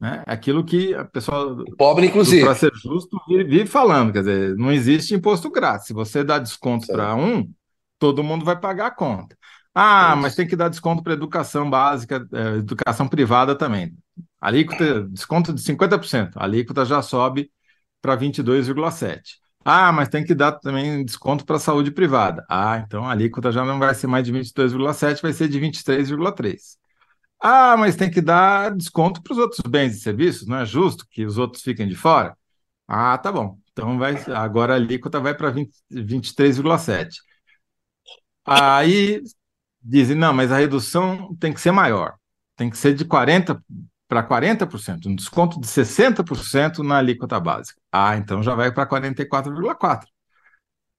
Né? 0.00 0.22
Aquilo 0.26 0.64
que 0.64 0.94
a 0.94 1.04
pessoa. 1.04 1.64
Pobre, 1.76 2.06
inclusive. 2.06 2.44
Para 2.44 2.54
ser 2.54 2.72
justo, 2.74 3.20
vive, 3.26 3.66
falando. 3.66 4.12
Quer 4.12 4.20
dizer, 4.20 4.56
não 4.56 4.70
existe 4.70 5.14
imposto 5.14 5.50
grátis. 5.50 5.88
Se 5.88 5.92
você 5.92 6.22
dá 6.22 6.38
desconto 6.38 6.86
para 6.86 7.14
um, 7.14 7.50
todo 7.98 8.22
mundo 8.22 8.44
vai 8.44 8.58
pagar 8.58 8.86
a 8.86 8.90
conta. 8.90 9.36
Ah, 9.74 10.16
mas 10.16 10.34
tem 10.34 10.46
que 10.46 10.56
dar 10.56 10.68
desconto 10.68 11.02
para 11.02 11.12
educação 11.12 11.68
básica, 11.68 12.26
é, 12.32 12.56
educação 12.56 13.06
privada 13.06 13.54
também. 13.54 13.96
Alíquota, 14.40 15.04
desconto 15.08 15.52
de 15.52 15.62
50%. 15.62 16.36
A 16.36 16.44
alíquota 16.44 16.84
já 16.84 17.02
sobe 17.02 17.50
para 18.00 18.16
22,7%. 18.16 19.20
Ah, 19.64 19.92
mas 19.92 20.08
tem 20.08 20.24
que 20.24 20.34
dar 20.34 20.52
também 20.52 21.04
desconto 21.04 21.44
para 21.44 21.56
a 21.56 21.60
saúde 21.60 21.90
privada. 21.90 22.44
Ah, 22.48 22.82
então 22.84 23.04
a 23.04 23.10
alíquota 23.12 23.52
já 23.52 23.64
não 23.64 23.78
vai 23.78 23.94
ser 23.94 24.06
mais 24.06 24.24
de 24.24 24.32
22,7%, 24.32 25.20
vai 25.20 25.32
ser 25.32 25.48
de 25.48 25.60
23,3%. 25.60 26.77
Ah, 27.40 27.76
mas 27.76 27.94
tem 27.96 28.10
que 28.10 28.20
dar 28.20 28.74
desconto 28.74 29.22
para 29.22 29.32
os 29.32 29.38
outros 29.38 29.60
bens 29.68 29.96
e 29.96 30.00
serviços, 30.00 30.46
não 30.46 30.58
é 30.58 30.66
justo 30.66 31.06
que 31.10 31.24
os 31.24 31.38
outros 31.38 31.62
fiquem 31.62 31.86
de 31.88 31.94
fora? 31.94 32.36
Ah, 32.88 33.16
tá 33.18 33.30
bom. 33.32 33.58
Então 33.72 33.98
vai, 33.98 34.16
agora 34.34 34.72
a 34.74 34.76
alíquota 34.76 35.20
vai 35.20 35.34
para 35.36 35.52
23,7. 35.90 37.20
Aí 38.44 39.22
dizem, 39.82 40.16
não, 40.16 40.32
mas 40.34 40.52
a 40.52 40.58
redução 40.58 41.36
tem 41.36 41.52
que 41.52 41.60
ser 41.60 41.72
maior. 41.72 42.16
Tem 42.56 42.70
que 42.70 42.78
ser 42.78 42.94
de 42.94 43.04
40 43.04 43.62
para 44.08 44.22
40%, 44.22 45.06
um 45.08 45.14
desconto 45.16 45.60
de 45.60 45.66
60% 45.68 46.82
na 46.82 46.98
alíquota 46.98 47.38
básica. 47.40 47.80
Ah, 47.92 48.16
então 48.16 48.42
já 48.42 48.54
vai 48.54 48.72
para 48.72 48.86
44,4%. 48.86 50.12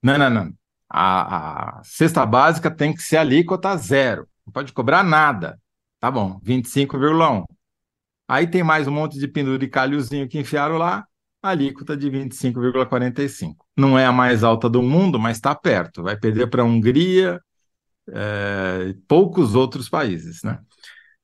Não, 0.03 0.17
não, 0.19 0.29
não. 0.29 0.53
A, 0.89 1.79
a 1.81 1.83
cesta 1.85 2.25
básica 2.25 2.71
tem 2.71 2.93
que 2.95 3.01
ser 3.03 3.17
alíquota 3.17 3.75
zero. 3.77 4.27
Não 4.45 4.53
pode 4.53 4.73
cobrar 4.73 5.03
nada. 5.03 5.59
Tá 5.99 6.09
bom, 6.09 6.39
25,1. 6.45 7.43
Aí 8.27 8.47
tem 8.47 8.63
mais 8.63 8.87
um 8.87 8.91
monte 8.91 9.19
de 9.19 9.27
penduricalhozinho 9.27 10.29
que 10.29 10.39
enfiaram 10.39 10.77
lá, 10.77 11.03
alíquota 11.41 11.97
de 11.97 12.09
25,45. 12.09 13.55
Não 13.75 13.99
é 13.99 14.05
a 14.05 14.11
mais 14.11 14.43
alta 14.43 14.69
do 14.69 14.81
mundo, 14.81 15.19
mas 15.19 15.37
está 15.37 15.53
perto. 15.53 16.01
Vai 16.03 16.17
perder 16.17 16.47
para 16.47 16.61
a 16.61 16.65
Hungria 16.65 17.39
é, 18.09 18.87
e 18.89 18.93
poucos 19.07 19.55
outros 19.55 19.89
países, 19.89 20.41
né? 20.43 20.59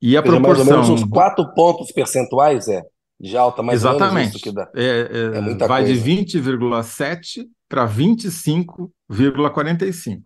E 0.00 0.16
a 0.16 0.22
proporção... 0.22 0.64
Mais 0.66 0.76
ou 0.76 0.82
menos 0.82 0.88
uns 1.02 1.08
4 1.08 1.52
pontos 1.54 1.92
percentuais, 1.92 2.68
é? 2.68 2.82
De 3.18 3.34
alta, 3.36 3.62
mais 3.62 3.80
Exatamente. 3.80 4.08
ou 4.08 4.14
menos 4.14 4.34
isso 4.34 4.44
que 4.44 4.52
dá. 4.52 4.70
É, 4.74 4.84
é, 4.84 5.38
é 5.38 5.40
vai 5.66 5.84
coisa. 5.84 6.00
de 6.00 6.36
20,7 6.38 7.46
para 7.66 7.88
25,45. 7.88 10.20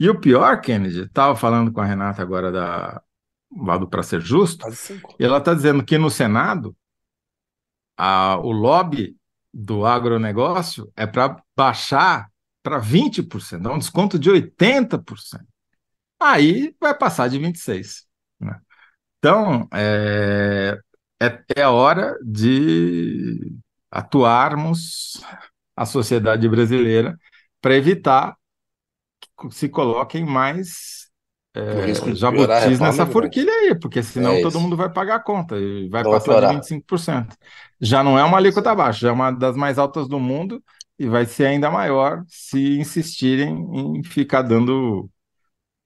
E 0.00 0.08
o 0.08 0.18
pior, 0.18 0.62
Kennedy, 0.62 1.02
estava 1.02 1.36
falando 1.36 1.70
com 1.70 1.82
a 1.82 1.84
Renata 1.84 2.22
agora 2.22 2.50
da, 2.50 3.02
lado 3.56 3.88
para 3.88 4.02
ser 4.02 4.20
justo, 4.20 4.66
ela 5.18 5.38
está 5.38 5.54
dizendo 5.54 5.84
que 5.84 5.98
no 5.98 6.10
Senado 6.10 6.76
a, 7.96 8.36
o 8.38 8.50
lobby 8.50 9.16
do 9.52 9.84
agronegócio 9.84 10.90
é 10.96 11.06
para 11.06 11.42
baixar 11.56 12.30
para 12.62 12.78
20%, 12.78 13.62
dar 13.62 13.72
um 13.72 13.78
desconto 13.78 14.18
de 14.18 14.30
80%. 14.30 15.44
Aí 16.20 16.74
vai 16.80 16.96
passar 16.96 17.28
de 17.28 17.38
26%. 17.38 18.04
Né? 18.40 18.60
Então, 19.18 19.68
é, 19.72 20.78
é, 21.20 21.44
é 21.56 21.66
hora 21.66 22.16
de 22.24 23.52
atuarmos 23.90 25.20
a 25.76 25.84
sociedade 25.84 26.48
brasileira 26.48 27.18
para 27.60 27.76
evitar 27.76 28.36
que 29.20 29.50
se 29.50 29.68
coloquem 29.68 30.24
mais 30.24 31.01
é, 31.54 32.14
jabutis 32.14 32.80
nessa 32.80 33.06
forquilha 33.06 33.52
aí, 33.52 33.74
porque 33.74 34.02
senão 34.02 34.32
é 34.32 34.42
todo 34.42 34.60
mundo 34.60 34.76
vai 34.76 34.90
pagar 34.90 35.16
a 35.16 35.20
conta 35.20 35.58
e 35.58 35.88
vai 35.88 36.02
não 36.02 36.10
passar 36.10 36.40
vai 36.40 36.48
de 36.48 36.56
25%. 36.56 37.36
Já 37.80 38.02
não 38.02 38.18
é 38.18 38.24
uma 38.24 38.38
alíquota 38.38 38.74
baixa, 38.74 39.00
já 39.00 39.08
é 39.08 39.12
uma 39.12 39.30
das 39.30 39.56
mais 39.56 39.78
altas 39.78 40.08
do 40.08 40.18
mundo 40.18 40.62
e 40.98 41.06
vai 41.06 41.26
ser 41.26 41.46
ainda 41.46 41.70
maior 41.70 42.24
se 42.28 42.78
insistirem 42.78 43.98
em 43.98 44.02
ficar 44.02 44.42
dando 44.42 45.10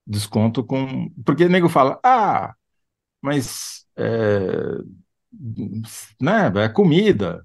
desconto 0.07 0.62
com. 0.64 1.11
Porque 1.24 1.44
o 1.44 1.48
nego 1.48 1.68
fala, 1.68 1.98
ah, 2.05 2.55
mas 3.20 3.87
é, 3.96 4.79
né, 6.20 6.52
é 6.64 6.68
comida. 6.68 7.44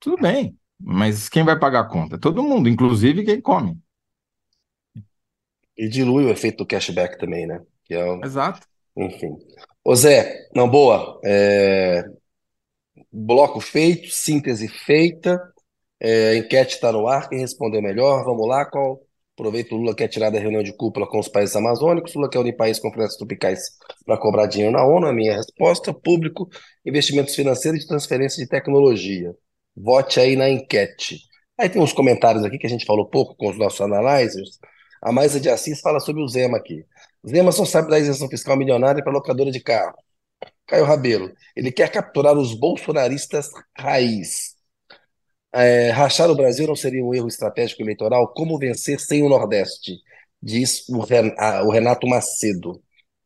Tudo 0.00 0.20
bem, 0.22 0.58
mas 0.78 1.28
quem 1.28 1.44
vai 1.44 1.58
pagar 1.58 1.80
a 1.80 1.84
conta? 1.88 2.18
Todo 2.18 2.42
mundo, 2.42 2.68
inclusive 2.68 3.24
quem 3.24 3.40
come. 3.40 3.81
E 5.76 5.88
dilui 5.88 6.24
o 6.24 6.30
efeito 6.30 6.58
do 6.58 6.66
cashback 6.66 7.18
também, 7.18 7.46
né? 7.46 7.60
Que 7.84 7.94
é 7.94 8.04
um... 8.04 8.24
Exato. 8.24 8.66
Enfim. 8.96 9.36
Ô 9.84 9.94
Zé, 9.94 10.48
não, 10.54 10.68
boa. 10.68 11.20
É... 11.24 12.04
Bloco 13.10 13.60
feito, 13.60 14.08
síntese 14.08 14.68
feita. 14.68 15.40
É, 16.04 16.30
a 16.30 16.36
enquete 16.36 16.74
está 16.74 16.90
no 16.90 17.06
ar, 17.06 17.28
quem 17.28 17.38
respondeu 17.38 17.80
melhor, 17.80 18.24
vamos 18.24 18.48
lá, 18.48 18.64
qual? 18.64 19.00
Aproveita 19.34 19.72
o 19.72 19.78
Lula 19.78 19.94
quer 19.94 20.08
tirar 20.08 20.30
da 20.30 20.38
reunião 20.38 20.62
de 20.62 20.72
cúpula 20.76 21.06
com 21.06 21.18
os 21.20 21.28
países 21.28 21.54
amazônicos, 21.54 22.12
Lula 22.14 22.28
quer 22.28 22.40
unir 22.40 22.56
países 22.56 22.82
com 22.82 22.90
florestas 22.92 23.18
tropicais 23.18 23.60
para 24.04 24.18
cobrar 24.18 24.46
dinheiro 24.46 24.72
na 24.72 24.84
ONU, 24.84 25.06
a 25.06 25.12
minha 25.12 25.36
resposta, 25.36 25.94
público, 25.94 26.48
investimentos 26.84 27.36
financeiros 27.36 27.84
e 27.84 27.86
transferência 27.86 28.42
de 28.42 28.48
tecnologia. 28.48 29.32
Vote 29.76 30.18
aí 30.18 30.34
na 30.34 30.50
enquete. 30.50 31.20
Aí 31.56 31.68
tem 31.68 31.80
uns 31.80 31.92
comentários 31.92 32.44
aqui 32.44 32.58
que 32.58 32.66
a 32.66 32.70
gente 32.70 32.84
falou 32.84 33.08
pouco 33.08 33.36
com 33.36 33.48
os 33.48 33.56
nossos 33.56 33.80
analyzers. 33.80 34.58
A 35.02 35.10
Maisa 35.10 35.40
de 35.40 35.50
Assis 35.50 35.80
fala 35.80 35.98
sobre 35.98 36.22
o 36.22 36.28
Zema 36.28 36.58
aqui. 36.58 36.86
Zema 37.28 37.50
só 37.50 37.64
sabe 37.64 37.90
da 37.90 37.98
isenção 37.98 38.28
fiscal 38.28 38.56
milionária 38.56 39.02
para 39.02 39.12
locadora 39.12 39.50
de 39.50 39.60
carro. 39.60 39.96
Caio 40.66 40.84
Rabelo, 40.84 41.32
ele 41.56 41.72
quer 41.72 41.90
capturar 41.90 42.38
os 42.38 42.54
bolsonaristas 42.54 43.48
raiz. 43.76 44.54
É, 45.52 45.90
rachar 45.90 46.30
o 46.30 46.34
Brasil 46.36 46.66
não 46.66 46.76
seria 46.76 47.04
um 47.04 47.12
erro 47.12 47.28
estratégico 47.28 47.82
eleitoral? 47.82 48.32
Como 48.32 48.58
vencer 48.58 49.00
sem 49.00 49.22
o 49.22 49.28
Nordeste? 49.28 49.98
Diz 50.40 50.88
o 50.88 51.00
Renato 51.70 52.06
Macedo. 52.06 52.80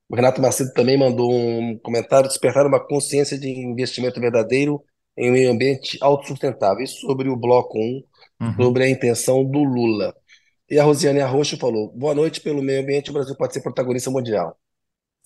O 0.08 0.16
Renato 0.16 0.40
Macedo 0.40 0.72
também 0.72 0.98
mandou 0.98 1.30
um 1.30 1.78
comentário: 1.82 2.28
despertar 2.28 2.66
uma 2.66 2.80
consciência 2.80 3.38
de 3.38 3.48
investimento 3.48 4.20
verdadeiro 4.20 4.82
em 5.16 5.30
um 5.30 5.32
meio 5.32 5.50
ambiente 5.50 5.98
autossustentável. 6.00 6.82
Isso 6.82 7.00
sobre 7.00 7.28
o 7.28 7.36
bloco 7.36 7.78
1, 7.78 8.02
uhum. 8.40 8.54
sobre 8.56 8.84
a 8.84 8.88
intenção 8.88 9.44
do 9.44 9.62
Lula. 9.62 10.14
E 10.68 10.78
a 10.78 10.84
Rosiane 10.84 11.20
Arroxo 11.20 11.56
falou: 11.56 11.92
boa 11.94 12.14
noite, 12.14 12.40
pelo 12.40 12.62
meio 12.62 12.82
ambiente, 12.82 13.10
o 13.10 13.12
Brasil 13.12 13.36
pode 13.36 13.54
ser 13.54 13.60
protagonista 13.60 14.10
mundial. 14.10 14.58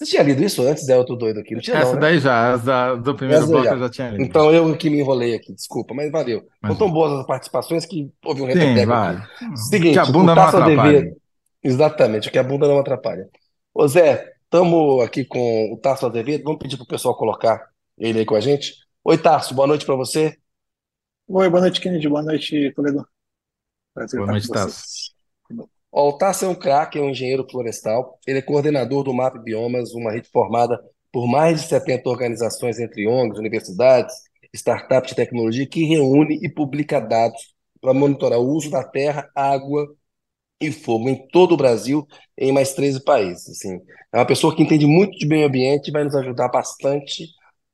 Você 0.00 0.12
tinha 0.12 0.22
lido 0.22 0.42
isso 0.42 0.62
antes, 0.62 0.88
é 0.88 0.96
outro 0.96 1.14
doido 1.14 1.40
aqui? 1.40 1.54
Não 1.54 1.60
tinha, 1.60 1.76
Essa 1.76 1.88
não, 1.88 1.94
né? 1.96 2.00
daí 2.00 2.18
já, 2.18 2.54
essa 2.54 2.94
do 2.94 3.14
primeiro 3.14 3.46
bloco 3.46 3.64
já. 3.64 3.72
eu 3.72 3.78
já 3.80 3.90
tinha 3.90 4.10
lido. 4.10 4.22
Então 4.22 4.50
eu 4.50 4.74
que 4.74 4.88
me 4.88 4.98
enrolei 4.98 5.34
aqui, 5.34 5.52
desculpa, 5.52 5.92
mas 5.92 6.10
valeu. 6.10 6.42
Mas... 6.62 6.72
Foram 6.72 6.78
tão 6.78 6.90
boas 6.90 7.20
as 7.20 7.26
participações 7.26 7.84
que 7.84 8.10
houve 8.24 8.40
um 8.40 8.46
repeteco 8.46 8.86
vale. 8.86 9.22
Seguinte, 9.68 9.92
que 9.92 9.98
a 9.98 10.06
bunda 10.06 10.34
não 10.34 10.42
atrapalha. 10.42 11.02
Dever... 11.02 11.16
Exatamente, 11.62 12.30
que 12.30 12.38
a 12.38 12.42
bunda 12.42 12.66
não 12.66 12.78
atrapalha. 12.78 13.28
Ô 13.74 13.86
Zé, 13.86 14.32
estamos 14.44 15.04
aqui 15.04 15.22
com 15.22 15.70
o 15.70 15.76
Tasso 15.76 16.06
Azevedo, 16.06 16.44
vamos 16.44 16.60
pedir 16.60 16.78
para 16.78 16.84
o 16.84 16.88
pessoal 16.88 17.14
colocar 17.14 17.68
ele 17.98 18.20
aí 18.20 18.24
com 18.24 18.34
a 18.34 18.40
gente. 18.40 18.76
Oi, 19.04 19.18
Tasso, 19.18 19.54
boa 19.54 19.68
noite 19.68 19.84
para 19.84 19.96
você. 19.96 20.34
Oi, 21.28 21.50
boa 21.50 21.60
noite, 21.60 21.78
Kennedy, 21.78 22.08
boa 22.08 22.22
noite. 22.22 22.72
Prazer 23.94 24.18
boa 24.18 24.32
noite, 24.32 24.48
Tasso. 24.48 25.19
O 25.92 26.12
Tassi 26.12 26.44
é 26.44 26.48
um 26.48 26.54
craque, 26.54 26.98
é 26.98 27.02
um 27.02 27.10
engenheiro 27.10 27.46
florestal. 27.50 28.18
Ele 28.26 28.38
é 28.38 28.42
coordenador 28.42 29.02
do 29.02 29.12
MAP 29.12 29.38
Biomas, 29.42 29.92
uma 29.92 30.12
rede 30.12 30.28
formada 30.30 30.80
por 31.12 31.26
mais 31.26 31.62
de 31.62 31.68
70 31.68 32.08
organizações 32.08 32.78
entre 32.78 33.08
ONGs, 33.08 33.38
universidades, 33.38 34.14
startups 34.54 35.10
de 35.10 35.16
tecnologia, 35.16 35.66
que 35.66 35.84
reúne 35.84 36.38
e 36.42 36.48
publica 36.48 37.00
dados 37.00 37.54
para 37.80 37.92
monitorar 37.94 38.38
o 38.38 38.48
uso 38.48 38.70
da 38.70 38.84
terra, 38.84 39.28
água 39.34 39.88
e 40.60 40.70
fogo 40.70 41.08
em 41.08 41.26
todo 41.28 41.52
o 41.52 41.56
Brasil, 41.56 42.06
em 42.36 42.52
mais 42.52 42.74
13 42.74 43.02
países. 43.02 43.48
Assim. 43.48 43.80
É 44.12 44.18
uma 44.18 44.26
pessoa 44.26 44.54
que 44.54 44.62
entende 44.62 44.86
muito 44.86 45.18
de 45.18 45.26
meio 45.26 45.46
ambiente 45.46 45.88
e 45.88 45.92
vai 45.92 46.04
nos 46.04 46.14
ajudar 46.14 46.48
bastante 46.48 47.26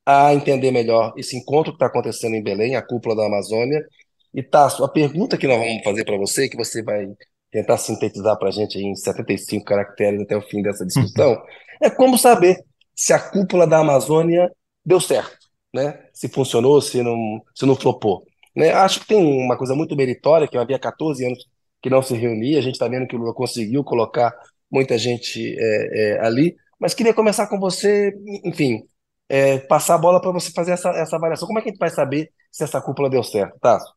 a 0.06 0.32
entender 0.32 0.70
melhor 0.70 1.12
esse 1.16 1.36
encontro 1.36 1.72
que 1.72 1.76
está 1.76 1.86
acontecendo 1.86 2.34
em 2.36 2.42
Belém, 2.42 2.76
a 2.76 2.82
cúpula 2.82 3.16
da 3.16 3.26
Amazônia. 3.26 3.84
E, 4.32 4.42
Tasso, 4.42 4.84
a 4.84 4.88
pergunta 4.88 5.36
que 5.36 5.48
nós 5.48 5.58
vamos 5.58 5.82
fazer 5.82 6.04
para 6.04 6.16
você, 6.16 6.48
que 6.48 6.56
você 6.56 6.82
vai 6.82 7.06
tentar 7.50 7.78
sintetizar 7.78 8.38
para 8.38 8.48
a 8.48 8.52
gente 8.52 8.78
em 8.78 8.94
75 8.94 9.64
caracteres 9.64 10.20
até 10.20 10.36
o 10.36 10.42
fim 10.42 10.62
dessa 10.62 10.84
discussão, 10.84 11.40
é 11.82 11.90
como 11.90 12.18
saber 12.18 12.64
se 12.94 13.12
a 13.12 13.18
cúpula 13.18 13.66
da 13.66 13.78
Amazônia 13.78 14.50
deu 14.84 15.00
certo, 15.00 15.36
né? 15.72 16.02
se 16.12 16.28
funcionou, 16.28 16.80
se 16.80 17.02
não, 17.02 17.42
se 17.54 17.66
não 17.66 17.76
flopou. 17.76 18.24
Né? 18.54 18.72
Acho 18.72 19.00
que 19.00 19.08
tem 19.08 19.22
uma 19.22 19.56
coisa 19.56 19.74
muito 19.74 19.94
meritória, 19.94 20.48
que 20.48 20.56
havia 20.56 20.78
14 20.78 21.24
anos 21.24 21.46
que 21.82 21.90
não 21.90 22.02
se 22.02 22.14
reunia, 22.14 22.58
a 22.58 22.62
gente 22.62 22.74
está 22.74 22.88
vendo 22.88 23.06
que 23.06 23.14
o 23.14 23.18
Lula 23.18 23.34
conseguiu 23.34 23.84
colocar 23.84 24.34
muita 24.70 24.98
gente 24.98 25.56
é, 25.58 26.16
é, 26.16 26.26
ali, 26.26 26.56
mas 26.80 26.94
queria 26.94 27.14
começar 27.14 27.46
com 27.46 27.58
você, 27.58 28.12
enfim, 28.44 28.82
é, 29.28 29.58
passar 29.58 29.94
a 29.94 29.98
bola 29.98 30.20
para 30.20 30.30
você 30.30 30.50
fazer 30.52 30.72
essa, 30.72 30.90
essa 30.90 31.16
avaliação. 31.16 31.46
Como 31.46 31.58
é 31.58 31.62
que 31.62 31.68
a 31.68 31.72
gente 31.72 31.78
vai 31.78 31.90
saber 31.90 32.30
se 32.50 32.64
essa 32.64 32.80
cúpula 32.80 33.10
deu 33.10 33.22
certo, 33.22 33.58
Tasso? 33.60 33.95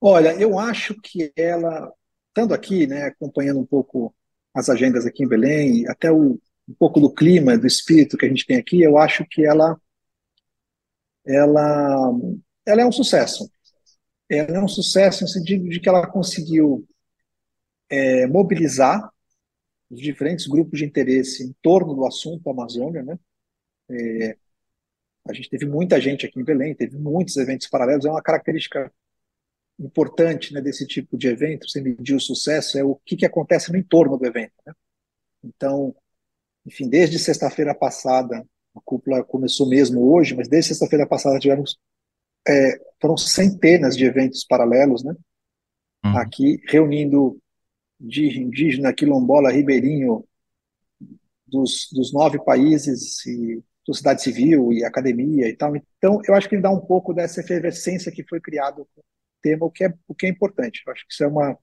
Olha, 0.00 0.34
eu 0.40 0.58
acho 0.58 0.94
que 1.00 1.32
ela, 1.36 1.92
estando 2.28 2.54
aqui, 2.54 2.86
né, 2.86 3.04
acompanhando 3.06 3.60
um 3.60 3.66
pouco 3.66 4.14
as 4.54 4.68
agendas 4.68 5.06
aqui 5.06 5.24
em 5.24 5.28
Belém, 5.28 5.88
até 5.88 6.10
o, 6.10 6.40
um 6.68 6.74
pouco 6.78 7.00
do 7.00 7.12
clima, 7.12 7.58
do 7.58 7.66
espírito 7.66 8.16
que 8.16 8.26
a 8.26 8.28
gente 8.28 8.46
tem 8.46 8.56
aqui, 8.58 8.82
eu 8.82 8.96
acho 8.98 9.24
que 9.28 9.44
ela, 9.44 9.80
ela, 11.26 12.12
ela 12.66 12.82
é 12.82 12.86
um 12.86 12.92
sucesso. 12.92 13.50
Ela 14.28 14.58
é 14.58 14.60
um 14.60 14.68
sucesso 14.68 15.22
no 15.22 15.28
sentido 15.28 15.68
de 15.68 15.80
que 15.80 15.88
ela 15.88 16.06
conseguiu 16.06 16.86
é, 17.88 18.26
mobilizar 18.26 19.10
os 19.90 20.00
diferentes 20.00 20.46
grupos 20.46 20.78
de 20.78 20.84
interesse 20.84 21.42
em 21.44 21.54
torno 21.62 21.94
do 21.94 22.06
assunto 22.06 22.48
Amazônia, 22.50 23.02
né? 23.02 23.18
É, 23.90 24.36
a 25.28 25.32
gente 25.32 25.48
teve 25.50 25.66
muita 25.66 26.00
gente 26.00 26.26
aqui 26.26 26.40
em 26.40 26.44
Belém, 26.44 26.74
teve 26.74 26.96
muitos 26.98 27.36
eventos 27.36 27.68
paralelos, 27.68 28.04
é 28.04 28.10
uma 28.10 28.22
característica 28.22 28.92
importante 29.78 30.52
né, 30.52 30.60
desse 30.60 30.86
tipo 30.86 31.16
de 31.16 31.28
evento, 31.28 31.68
você 31.68 31.80
medir 31.80 32.14
o 32.14 32.20
sucesso, 32.20 32.78
é 32.78 32.84
o 32.84 32.96
que, 33.04 33.16
que 33.16 33.26
acontece 33.26 33.70
no 33.70 33.78
entorno 33.78 34.16
do 34.16 34.26
evento. 34.26 34.52
Né? 34.66 34.72
Então, 35.44 35.94
enfim, 36.66 36.88
desde 36.88 37.18
sexta-feira 37.18 37.74
passada, 37.74 38.44
a 38.74 38.80
cúpula 38.84 39.22
começou 39.24 39.68
mesmo 39.68 40.12
hoje, 40.12 40.34
mas 40.34 40.48
desde 40.48 40.68
sexta-feira 40.68 41.06
passada 41.06 41.38
tivemos 41.38 41.78
é, 42.46 42.80
foram 43.00 43.16
centenas 43.16 43.96
de 43.96 44.04
eventos 44.04 44.44
paralelos, 44.44 45.04
né? 45.04 45.14
Uhum. 46.04 46.16
Aqui 46.16 46.60
reunindo 46.66 47.38
de 48.00 48.40
indígena, 48.40 48.92
quilombola, 48.92 49.52
ribeirinho 49.52 50.24
dos, 51.46 51.88
dos 51.92 52.12
nove 52.12 52.38
países 52.38 53.24
e 53.26 53.62
sociedade 53.84 54.22
civil 54.22 54.72
e 54.72 54.84
academia 54.84 55.48
e 55.48 55.56
tal. 55.56 55.74
Então, 55.76 56.20
eu 56.26 56.34
acho 56.34 56.48
que 56.48 56.54
ele 56.54 56.62
dá 56.62 56.70
um 56.70 56.80
pouco 56.80 57.12
dessa 57.12 57.40
efervescência 57.40 58.12
que 58.12 58.22
foi 58.22 58.40
criado 58.40 58.86
tema, 59.42 59.66
o 59.66 59.70
que 59.70 59.84
é, 59.84 59.94
o 60.06 60.14
que 60.14 60.26
é 60.26 60.28
importante. 60.28 60.82
Eu 60.86 60.92
acho 60.92 61.06
que 61.06 61.12
isso 61.12 61.24
é 61.24 61.26
uma, 61.26 61.58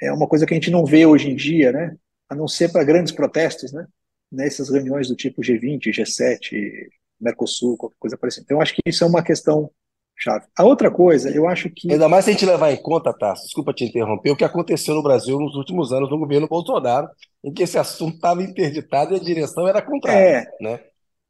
é 0.00 0.12
uma 0.12 0.28
coisa 0.28 0.46
que 0.46 0.54
a 0.54 0.56
gente 0.56 0.70
não 0.70 0.84
vê 0.84 1.06
hoje 1.06 1.30
em 1.30 1.36
dia, 1.36 1.72
né? 1.72 1.96
a 2.28 2.34
não 2.34 2.48
ser 2.48 2.72
para 2.72 2.84
grandes 2.84 3.12
protestos, 3.12 3.72
né? 3.72 3.86
nessas 4.30 4.70
reuniões 4.70 5.08
do 5.08 5.14
tipo 5.14 5.42
G20, 5.42 5.92
G7, 5.92 6.88
Mercosul, 7.20 7.76
qualquer 7.76 7.96
coisa 7.98 8.18
parecida. 8.18 8.44
Então, 8.44 8.56
eu 8.56 8.62
acho 8.62 8.74
que 8.74 8.82
isso 8.86 9.04
é 9.04 9.06
uma 9.06 9.22
questão 9.22 9.70
chave. 10.16 10.46
A 10.56 10.64
outra 10.64 10.90
coisa, 10.90 11.30
eu 11.30 11.48
acho 11.48 11.70
que. 11.70 11.90
Ainda 11.90 12.08
mais 12.08 12.24
se 12.24 12.30
a 12.30 12.32
gente 12.32 12.46
levar 12.46 12.72
em 12.72 12.82
conta, 12.82 13.12
Tassi, 13.12 13.44
desculpa 13.44 13.72
te 13.72 13.84
interromper, 13.84 14.30
o 14.30 14.36
que 14.36 14.44
aconteceu 14.44 14.94
no 14.94 15.02
Brasil 15.02 15.38
nos 15.38 15.54
últimos 15.54 15.92
anos 15.92 16.10
no 16.10 16.18
governo 16.18 16.48
Bolsonaro, 16.48 17.08
em 17.42 17.52
que 17.52 17.62
esse 17.62 17.78
assunto 17.78 18.16
estava 18.16 18.42
interditado 18.42 19.14
e 19.14 19.16
a 19.16 19.22
direção 19.22 19.68
era 19.68 19.80
contrária. 19.80 20.48
É, 20.50 20.62
né? 20.62 20.80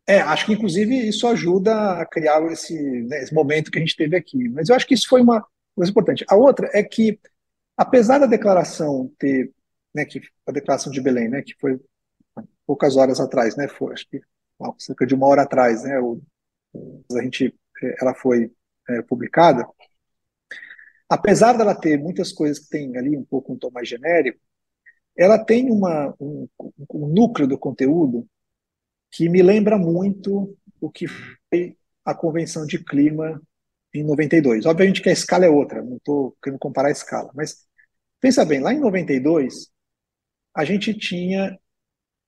É, 0.06 0.20
acho 0.20 0.46
que 0.46 0.52
inclusive 0.52 1.08
isso 1.08 1.26
ajuda 1.26 2.00
a 2.00 2.06
criar 2.06 2.42
esse, 2.52 2.74
né, 3.02 3.22
esse 3.22 3.32
momento 3.32 3.70
que 3.70 3.78
a 3.78 3.80
gente 3.80 3.96
teve 3.96 4.16
aqui. 4.16 4.48
Mas 4.50 4.68
eu 4.68 4.76
acho 4.76 4.86
que 4.86 4.94
isso 4.94 5.08
foi 5.08 5.22
uma 5.22 5.46
coisa 5.74 5.90
importante. 5.90 6.24
A 6.28 6.36
outra 6.36 6.70
é 6.74 6.82
que, 6.82 7.18
apesar 7.76 8.18
da 8.18 8.26
declaração 8.26 9.10
ter, 9.18 9.50
né, 9.94 10.04
que 10.04 10.20
a 10.46 10.52
declaração 10.52 10.92
de 10.92 11.00
Belém, 11.00 11.28
né, 11.28 11.42
que 11.42 11.54
foi 11.58 11.80
poucas 12.66 12.96
horas 12.96 13.18
atrás, 13.18 13.56
né, 13.56 13.66
foi 13.68 13.92
acho 13.94 14.06
que 14.08 14.20
cerca 14.78 15.06
de 15.06 15.14
uma 15.14 15.26
hora 15.26 15.42
atrás, 15.42 15.82
né, 15.84 15.98
o, 15.98 16.20
a 17.16 17.22
gente, 17.22 17.54
é, 17.82 17.96
ela 18.00 18.14
foi 18.14 18.52
é, 18.88 19.02
publicada. 19.02 19.66
Apesar 21.08 21.56
dela 21.56 21.74
ter 21.74 21.98
muitas 21.98 22.32
coisas 22.32 22.58
que 22.58 22.68
tem 22.68 22.96
ali 22.96 23.16
um 23.16 23.24
pouco 23.24 23.52
um 23.52 23.58
tom 23.58 23.70
mais 23.70 23.88
genérico, 23.88 24.38
ela 25.16 25.38
tem 25.42 25.70
uma, 25.70 26.14
um, 26.20 26.48
um 26.92 27.06
núcleo 27.08 27.46
do 27.46 27.58
conteúdo 27.58 28.26
que 29.14 29.28
me 29.28 29.42
lembra 29.42 29.78
muito 29.78 30.58
o 30.80 30.90
que 30.90 31.06
foi 31.06 31.76
a 32.04 32.12
Convenção 32.12 32.66
de 32.66 32.82
Clima 32.82 33.40
em 33.94 34.02
92. 34.02 34.66
Obviamente 34.66 35.00
que 35.00 35.08
a 35.08 35.12
escala 35.12 35.46
é 35.46 35.48
outra, 35.48 35.82
não 35.82 35.96
estou 35.96 36.36
querendo 36.42 36.58
comparar 36.58 36.88
a 36.88 36.92
escala, 36.92 37.30
mas 37.32 37.64
pensa 38.20 38.44
bem, 38.44 38.58
lá 38.58 38.74
em 38.74 38.80
92, 38.80 39.70
a 40.52 40.64
gente 40.64 40.92
tinha 40.92 41.56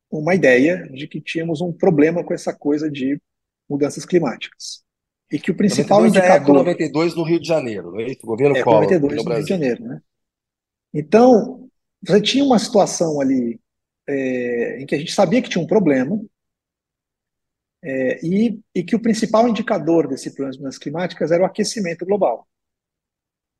uma 0.08 0.32
ideia 0.36 0.88
de 0.92 1.08
que 1.08 1.20
tínhamos 1.20 1.60
um 1.60 1.72
problema 1.72 2.22
com 2.22 2.32
essa 2.32 2.54
coisa 2.54 2.88
de 2.88 3.20
mudanças 3.68 4.06
climáticas. 4.06 4.84
E 5.30 5.40
que 5.40 5.50
o 5.50 5.56
principal 5.56 6.02
92 6.02 6.14
é 6.14 6.18
indicador... 6.20 6.54
É 6.54 6.58
92 6.58 7.16
no 7.16 7.24
Rio 7.24 7.40
de 7.40 7.48
Janeiro, 7.48 7.90
não 7.90 8.00
é 8.00 8.04
isso? 8.04 8.20
O 8.22 8.26
governo 8.28 8.56
é, 8.56 8.64
92 8.64 9.16
no, 9.16 9.24
no 9.24 9.34
Rio 9.34 9.42
de 9.42 9.48
Janeiro, 9.48 9.82
né? 9.82 10.00
Então, 10.94 11.68
você 12.00 12.20
tinha 12.20 12.44
uma 12.44 12.60
situação 12.60 13.20
ali 13.20 13.60
é, 14.08 14.80
em 14.80 14.86
que 14.86 14.94
a 14.94 14.98
gente 14.98 15.12
sabia 15.12 15.42
que 15.42 15.48
tinha 15.48 15.62
um 15.62 15.66
problema, 15.66 16.16
é, 17.88 18.18
e, 18.26 18.58
e, 18.74 18.82
que 18.82 18.96
o 18.96 19.00
principal 19.00 19.46
indicador 19.46 20.08
desse 20.08 20.30
problema 20.30 20.50
das 20.50 20.58
mudanças 20.58 20.78
climáticas 20.78 21.30
era 21.30 21.44
o 21.44 21.46
aquecimento 21.46 22.04
global. 22.04 22.48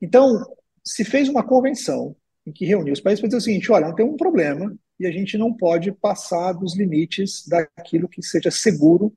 Então, 0.03 0.45
se 0.85 1.05
fez 1.05 1.29
uma 1.29 1.47
convenção 1.47 2.17
em 2.45 2.53
que 2.53 2.67
reuniu 2.67 2.93
os 2.93 3.01
países 3.01 3.21
para 3.21 3.29
dizer 3.29 3.39
o 3.39 3.41
seguinte: 3.41 3.71
olha, 3.71 3.95
tem 3.95 4.05
um 4.05 4.17
problema 4.17 4.77
e 4.99 5.07
a 5.07 5.13
gente 5.13 5.39
não 5.39 5.55
pode 5.55 5.93
passar 5.93 6.53
dos 6.55 6.77
limites 6.77 7.47
daquilo 7.47 8.09
que 8.09 8.21
seja 8.21 8.51
seguro 8.51 9.17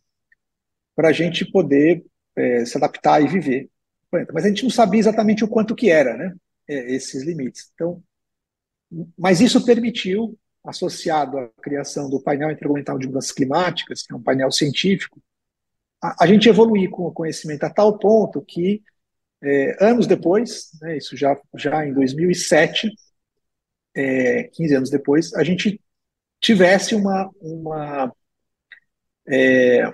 para 0.95 1.09
a 1.09 1.11
gente 1.11 1.43
poder 1.43 2.05
é, 2.35 2.63
se 2.65 2.77
adaptar 2.77 3.19
e 3.19 3.27
viver 3.27 3.67
Mas 4.31 4.45
a 4.45 4.47
gente 4.49 4.63
não 4.63 4.69
sabia 4.69 4.99
exatamente 4.99 5.43
o 5.43 5.47
quanto 5.47 5.75
que 5.75 5.89
era, 5.89 6.15
né? 6.15 6.35
É, 6.67 6.93
esses 6.93 7.23
limites. 7.23 7.71
Então, 7.73 8.03
mas 9.17 9.41
isso 9.41 9.65
permitiu, 9.65 10.37
associado 10.69 11.37
à 11.37 11.49
criação 11.61 12.09
do 12.09 12.21
painel 12.21 12.51
intergovernamental 12.51 12.97
de 12.97 13.07
mudanças 13.07 13.31
climáticas, 13.31 14.03
que 14.03 14.13
é 14.13 14.15
um 14.15 14.21
painel 14.21 14.51
científico, 14.51 15.21
a, 16.01 16.23
a 16.23 16.27
gente 16.27 16.47
evoluir 16.47 16.89
com 16.89 17.03
o 17.03 17.11
conhecimento 17.11 17.63
a 17.63 17.69
tal 17.69 17.97
ponto 17.97 18.41
que 18.41 18.81
é, 19.41 19.83
anos 19.83 20.05
depois, 20.05 20.69
né, 20.81 20.97
isso 20.97 21.15
já, 21.15 21.39
já 21.55 21.85
em 21.85 21.93
2007, 21.93 22.89
é, 23.95 24.43
15 24.43 24.75
anos 24.75 24.89
depois, 24.89 25.33
a 25.33 25.43
gente 25.43 25.81
tivesse 26.41 26.95
uma, 26.95 27.29
uma, 27.41 28.13
é, 29.27 29.91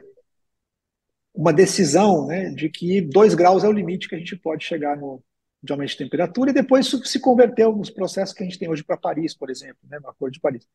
uma 1.33 1.53
decisão 1.53 2.27
né, 2.27 2.49
de 2.51 2.69
que 2.69 3.01
2 3.01 3.35
graus 3.35 3.63
é 3.63 3.67
o 3.67 3.71
limite 3.71 4.07
que 4.07 4.15
a 4.15 4.19
gente 4.19 4.35
pode 4.35 4.63
chegar 4.65 4.97
no, 4.97 5.23
de 5.65 5.71
aumento 5.71 5.89
de 5.89 5.97
temperatura, 5.97 6.51
e 6.51 6.53
depois 6.53 6.85
isso 6.85 7.03
se 7.05 7.19
converteu 7.19 7.75
nos 7.75 7.89
processos 7.89 8.33
que 8.33 8.43
a 8.43 8.45
gente 8.45 8.59
tem 8.59 8.69
hoje 8.69 8.83
para 8.83 8.97
Paris, 8.97 9.35
por 9.35 9.49
exemplo, 9.49 9.79
né, 9.89 9.99
no 9.99 10.09
Acordo 10.09 10.33
de 10.33 10.39
Paris. 10.39 10.67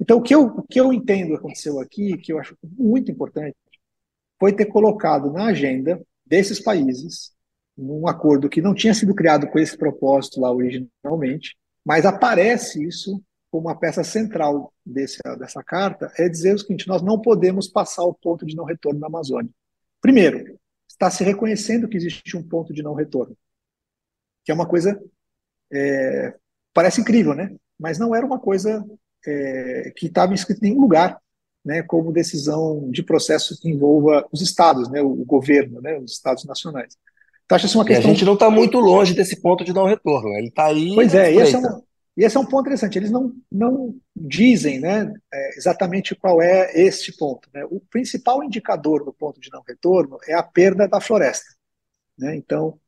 Então, 0.00 0.18
o 0.18 0.22
que, 0.22 0.34
eu, 0.34 0.46
o 0.46 0.62
que 0.62 0.80
eu 0.80 0.92
entendo 0.92 1.34
aconteceu 1.34 1.80
aqui, 1.80 2.16
que 2.18 2.32
eu 2.32 2.38
acho 2.38 2.56
muito 2.62 3.10
importante, 3.10 3.56
foi 4.38 4.52
ter 4.52 4.66
colocado 4.66 5.32
na 5.32 5.46
agenda 5.46 6.00
desses 6.26 6.60
países, 6.60 7.32
num 7.76 8.08
acordo 8.08 8.48
que 8.48 8.60
não 8.60 8.74
tinha 8.74 8.94
sido 8.94 9.14
criado 9.14 9.46
com 9.48 9.58
esse 9.58 9.76
propósito 9.76 10.40
lá 10.40 10.52
originalmente, 10.52 11.56
mas 11.84 12.04
aparece 12.04 12.84
isso 12.84 13.22
como 13.50 13.68
uma 13.68 13.78
peça 13.78 14.02
central 14.02 14.72
desse, 14.84 15.18
dessa 15.38 15.62
carta, 15.62 16.10
é 16.18 16.28
dizer 16.28 16.54
o 16.54 16.58
seguinte: 16.58 16.88
nós 16.88 17.02
não 17.02 17.20
podemos 17.20 17.68
passar 17.68 18.02
o 18.02 18.14
ponto 18.14 18.44
de 18.44 18.56
não 18.56 18.64
retorno 18.64 18.98
na 18.98 19.06
Amazônia. 19.06 19.50
Primeiro, 20.00 20.58
está 20.88 21.10
se 21.10 21.22
reconhecendo 21.22 21.88
que 21.88 21.96
existe 21.96 22.36
um 22.36 22.42
ponto 22.42 22.72
de 22.72 22.82
não 22.82 22.94
retorno, 22.94 23.36
que 24.44 24.52
é 24.52 24.54
uma 24.54 24.66
coisa 24.66 25.00
é, 25.72 26.34
parece 26.72 27.00
incrível, 27.00 27.34
né? 27.34 27.54
Mas 27.78 27.98
não 27.98 28.14
era 28.14 28.24
uma 28.24 28.38
coisa 28.38 28.84
é, 29.26 29.92
que 29.96 30.06
estava 30.06 30.34
escrito 30.34 30.64
em 30.64 30.70
nenhum 30.70 30.80
lugar, 30.80 31.18
né? 31.64 31.82
Como 31.82 32.12
decisão 32.12 32.90
de 32.90 33.02
processo 33.02 33.58
que 33.60 33.68
envolva 33.68 34.26
os 34.30 34.40
estados, 34.42 34.88
né? 34.90 35.00
O 35.00 35.24
governo, 35.24 35.80
né? 35.80 35.98
Os 35.98 36.12
estados 36.12 36.44
nacionais. 36.44 36.96
Então, 37.44 37.56
acho 37.56 37.78
uma 37.78 37.84
questão... 37.84 38.02
E 38.02 38.10
a 38.10 38.14
gente 38.14 38.24
não 38.24 38.34
está 38.34 38.50
muito 38.50 38.78
longe 38.78 39.14
desse 39.14 39.40
ponto 39.40 39.64
de 39.64 39.72
não 39.72 39.86
retorno. 39.86 40.30
Né? 40.30 40.38
Ele 40.38 40.48
está 40.48 40.66
aí. 40.66 40.94
Pois 40.94 41.14
é, 41.14 41.32
esse 41.32 41.54
é, 41.54 41.58
um, 41.58 41.82
e 42.16 42.24
esse 42.24 42.36
é 42.36 42.40
um 42.40 42.46
ponto 42.46 42.62
interessante. 42.62 42.98
Eles 42.98 43.10
não, 43.10 43.32
não 43.52 43.94
dizem 44.16 44.80
né, 44.80 45.12
é, 45.32 45.56
exatamente 45.56 46.14
qual 46.14 46.40
é 46.40 46.72
este 46.74 47.14
ponto. 47.16 47.48
Né? 47.52 47.64
O 47.66 47.80
principal 47.90 48.42
indicador 48.42 49.04
do 49.04 49.12
ponto 49.12 49.40
de 49.40 49.50
não 49.52 49.62
retorno 49.66 50.18
é 50.26 50.34
a 50.34 50.42
perda 50.42 50.88
da 50.88 51.00
floresta. 51.00 51.46
Né? 52.18 52.34
Então, 52.36 52.78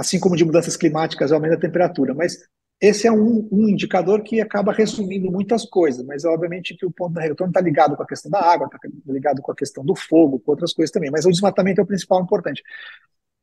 assim 0.00 0.18
como 0.18 0.36
de 0.36 0.44
mudanças 0.44 0.76
climáticas, 0.76 1.30
aumenta 1.30 1.54
a 1.54 1.60
temperatura. 1.60 2.14
Mas 2.14 2.38
esse 2.80 3.06
é 3.06 3.12
um, 3.12 3.46
um, 3.52 3.68
indicador 3.68 4.22
que 4.22 4.40
acaba 4.40 4.72
resumindo 4.72 5.30
muitas 5.30 5.66
coisas, 5.66 6.04
mas 6.04 6.24
obviamente 6.24 6.74
que 6.74 6.86
o 6.86 6.90
ponto 6.90 7.12
de 7.12 7.20
retorno 7.20 7.50
está 7.50 7.60
ligado 7.60 7.94
com 7.94 8.02
a 8.02 8.06
questão 8.06 8.30
da 8.30 8.40
água, 8.40 8.66
está 8.66 8.78
ligado 9.06 9.42
com 9.42 9.52
a 9.52 9.54
questão 9.54 9.84
do 9.84 9.94
fogo, 9.94 10.40
com 10.40 10.52
outras 10.52 10.72
coisas 10.72 10.90
também. 10.90 11.10
Mas 11.10 11.26
o 11.26 11.30
desmatamento 11.30 11.80
é 11.80 11.84
o 11.84 11.86
principal 11.86 12.22
importante. 12.22 12.62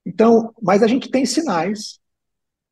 Então, 0.04 0.54
mas 0.60 0.82
a 0.82 0.88
gente 0.88 1.12
tem 1.12 1.26
sinais 1.26 2.00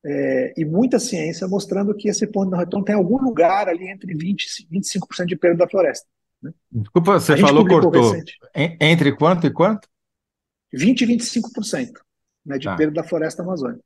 é, 0.04 0.54
e 0.58 0.65
muita 0.65 0.98
ciência 0.98 1.48
mostrando 1.48 1.95
que 1.95 2.10
esse 2.10 2.26
ponto 2.26 2.52
de 2.52 2.58
retorno 2.58 2.86
tem 2.86 2.95
algum 2.95 3.21
lugar 3.21 3.69
ali 3.69 3.88
entre 3.88 4.15
20 4.15 4.43
e 4.43 4.80
25% 4.80 5.26
de 5.26 5.36
perda 5.36 5.58
da 5.58 5.69
floresta. 5.69 6.08
Né? 6.41 6.52
Desculpa, 6.71 7.19
você 7.19 7.38
falou, 7.38 7.67
cortou. 7.67 8.12
Recente. 8.12 8.39
Entre 8.82 9.15
quanto 9.15 9.45
e 9.45 9.52
quanto? 9.52 9.88
20 10.74 11.02
e 11.02 11.08
25% 11.08 12.05
né, 12.45 12.58
de 12.58 12.65
tá. 12.65 12.75
perda 12.75 12.93
da 12.93 13.03
floresta 13.03 13.41
amazônica. 13.41 13.84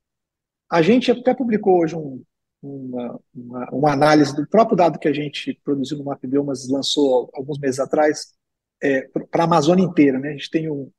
A 0.72 0.82
gente 0.82 1.12
até 1.12 1.34
publicou 1.34 1.82
hoje 1.82 1.96
um, 1.96 2.24
uma, 2.62 3.20
uma, 3.34 3.70
uma, 3.72 3.94
análise 3.94 4.36
do 4.36 4.48
próprio 4.48 4.78
dado 4.78 5.00
que 5.00 5.08
a 5.08 5.14
gente 5.14 5.60
produziu 5.64 5.98
no 5.98 6.04
MapBiomas, 6.04 6.68
lançou 6.70 7.30
alguns 7.34 7.58
meses 7.60 7.80
atrás, 7.80 8.34
é, 8.82 9.08
para 9.32 9.44
a 9.44 9.46
Amazônia 9.46 9.84
inteira. 9.84 10.20
Né? 10.20 10.30
A 10.30 10.34
gente 10.34 10.50
tem 10.50 10.70
um, 10.70 10.92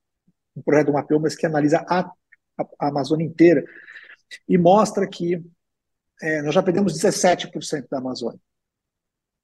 um 0.57 0.63
projeto 0.63 0.89
do 0.89 0.93
MapBiomas 0.95 1.37
que 1.37 1.47
analisa 1.47 1.85
a 1.89 2.11
a, 2.79 2.89
Amazônia 2.89 3.25
inteira, 3.25 3.65
e 4.49 4.57
mostra 4.59 5.09
que 5.09 5.43
é, 6.23 6.43
nós 6.43 6.55
já 6.55 6.63
perdemos 6.63 6.95
17% 6.95 7.87
da 7.91 7.99
Amazônia. 7.99 8.39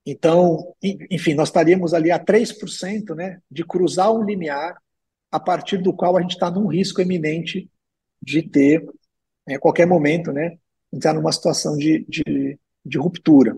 Então, 0.04 0.74
enfim, 1.10 1.34
nós 1.34 1.48
estaríamos 1.48 1.92
ali 1.92 2.12
a 2.12 2.24
3% 2.24 3.14
né, 3.14 3.40
de 3.50 3.64
cruzar 3.64 4.12
um 4.12 4.24
limiar 4.24 4.76
a 5.32 5.40
partir 5.40 5.78
do 5.78 5.92
qual 5.92 6.16
a 6.16 6.20
gente 6.20 6.34
está 6.34 6.48
num 6.48 6.68
risco 6.68 7.00
eminente 7.00 7.68
de 8.26 8.42
ter, 8.42 8.82
em 9.48 9.52
né, 9.52 9.58
qualquer 9.58 9.86
momento, 9.86 10.32
né, 10.32 10.58
entrar 10.92 11.14
numa 11.14 11.30
situação 11.30 11.76
de, 11.76 12.04
de, 12.08 12.58
de 12.84 12.98
ruptura. 12.98 13.56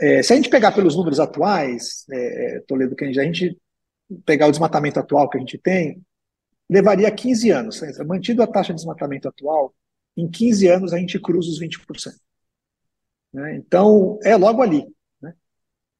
É, 0.00 0.22
se 0.22 0.32
a 0.32 0.36
gente 0.36 0.48
pegar 0.48 0.70
pelos 0.70 0.94
números 0.94 1.18
atuais, 1.18 2.04
é, 2.12 2.56
é 2.56 2.60
Toledo, 2.60 2.94
que 2.94 3.04
a 3.04 3.12
gente 3.12 3.58
pegar 4.24 4.46
o 4.46 4.50
desmatamento 4.52 5.00
atual 5.00 5.28
que 5.28 5.36
a 5.36 5.40
gente 5.40 5.58
tem, 5.58 6.00
levaria 6.70 7.10
15 7.10 7.50
anos. 7.50 7.80
Mantido 8.06 8.44
a 8.44 8.46
taxa 8.46 8.72
de 8.72 8.76
desmatamento 8.76 9.28
atual, 9.28 9.74
em 10.16 10.30
15 10.30 10.68
anos 10.68 10.92
a 10.92 10.98
gente 10.98 11.18
cruza 11.18 11.50
os 11.50 11.60
20%. 11.60 12.14
Né? 13.32 13.56
Então, 13.56 14.20
é 14.22 14.36
logo 14.36 14.62
ali. 14.62 14.86
Né? 15.20 15.34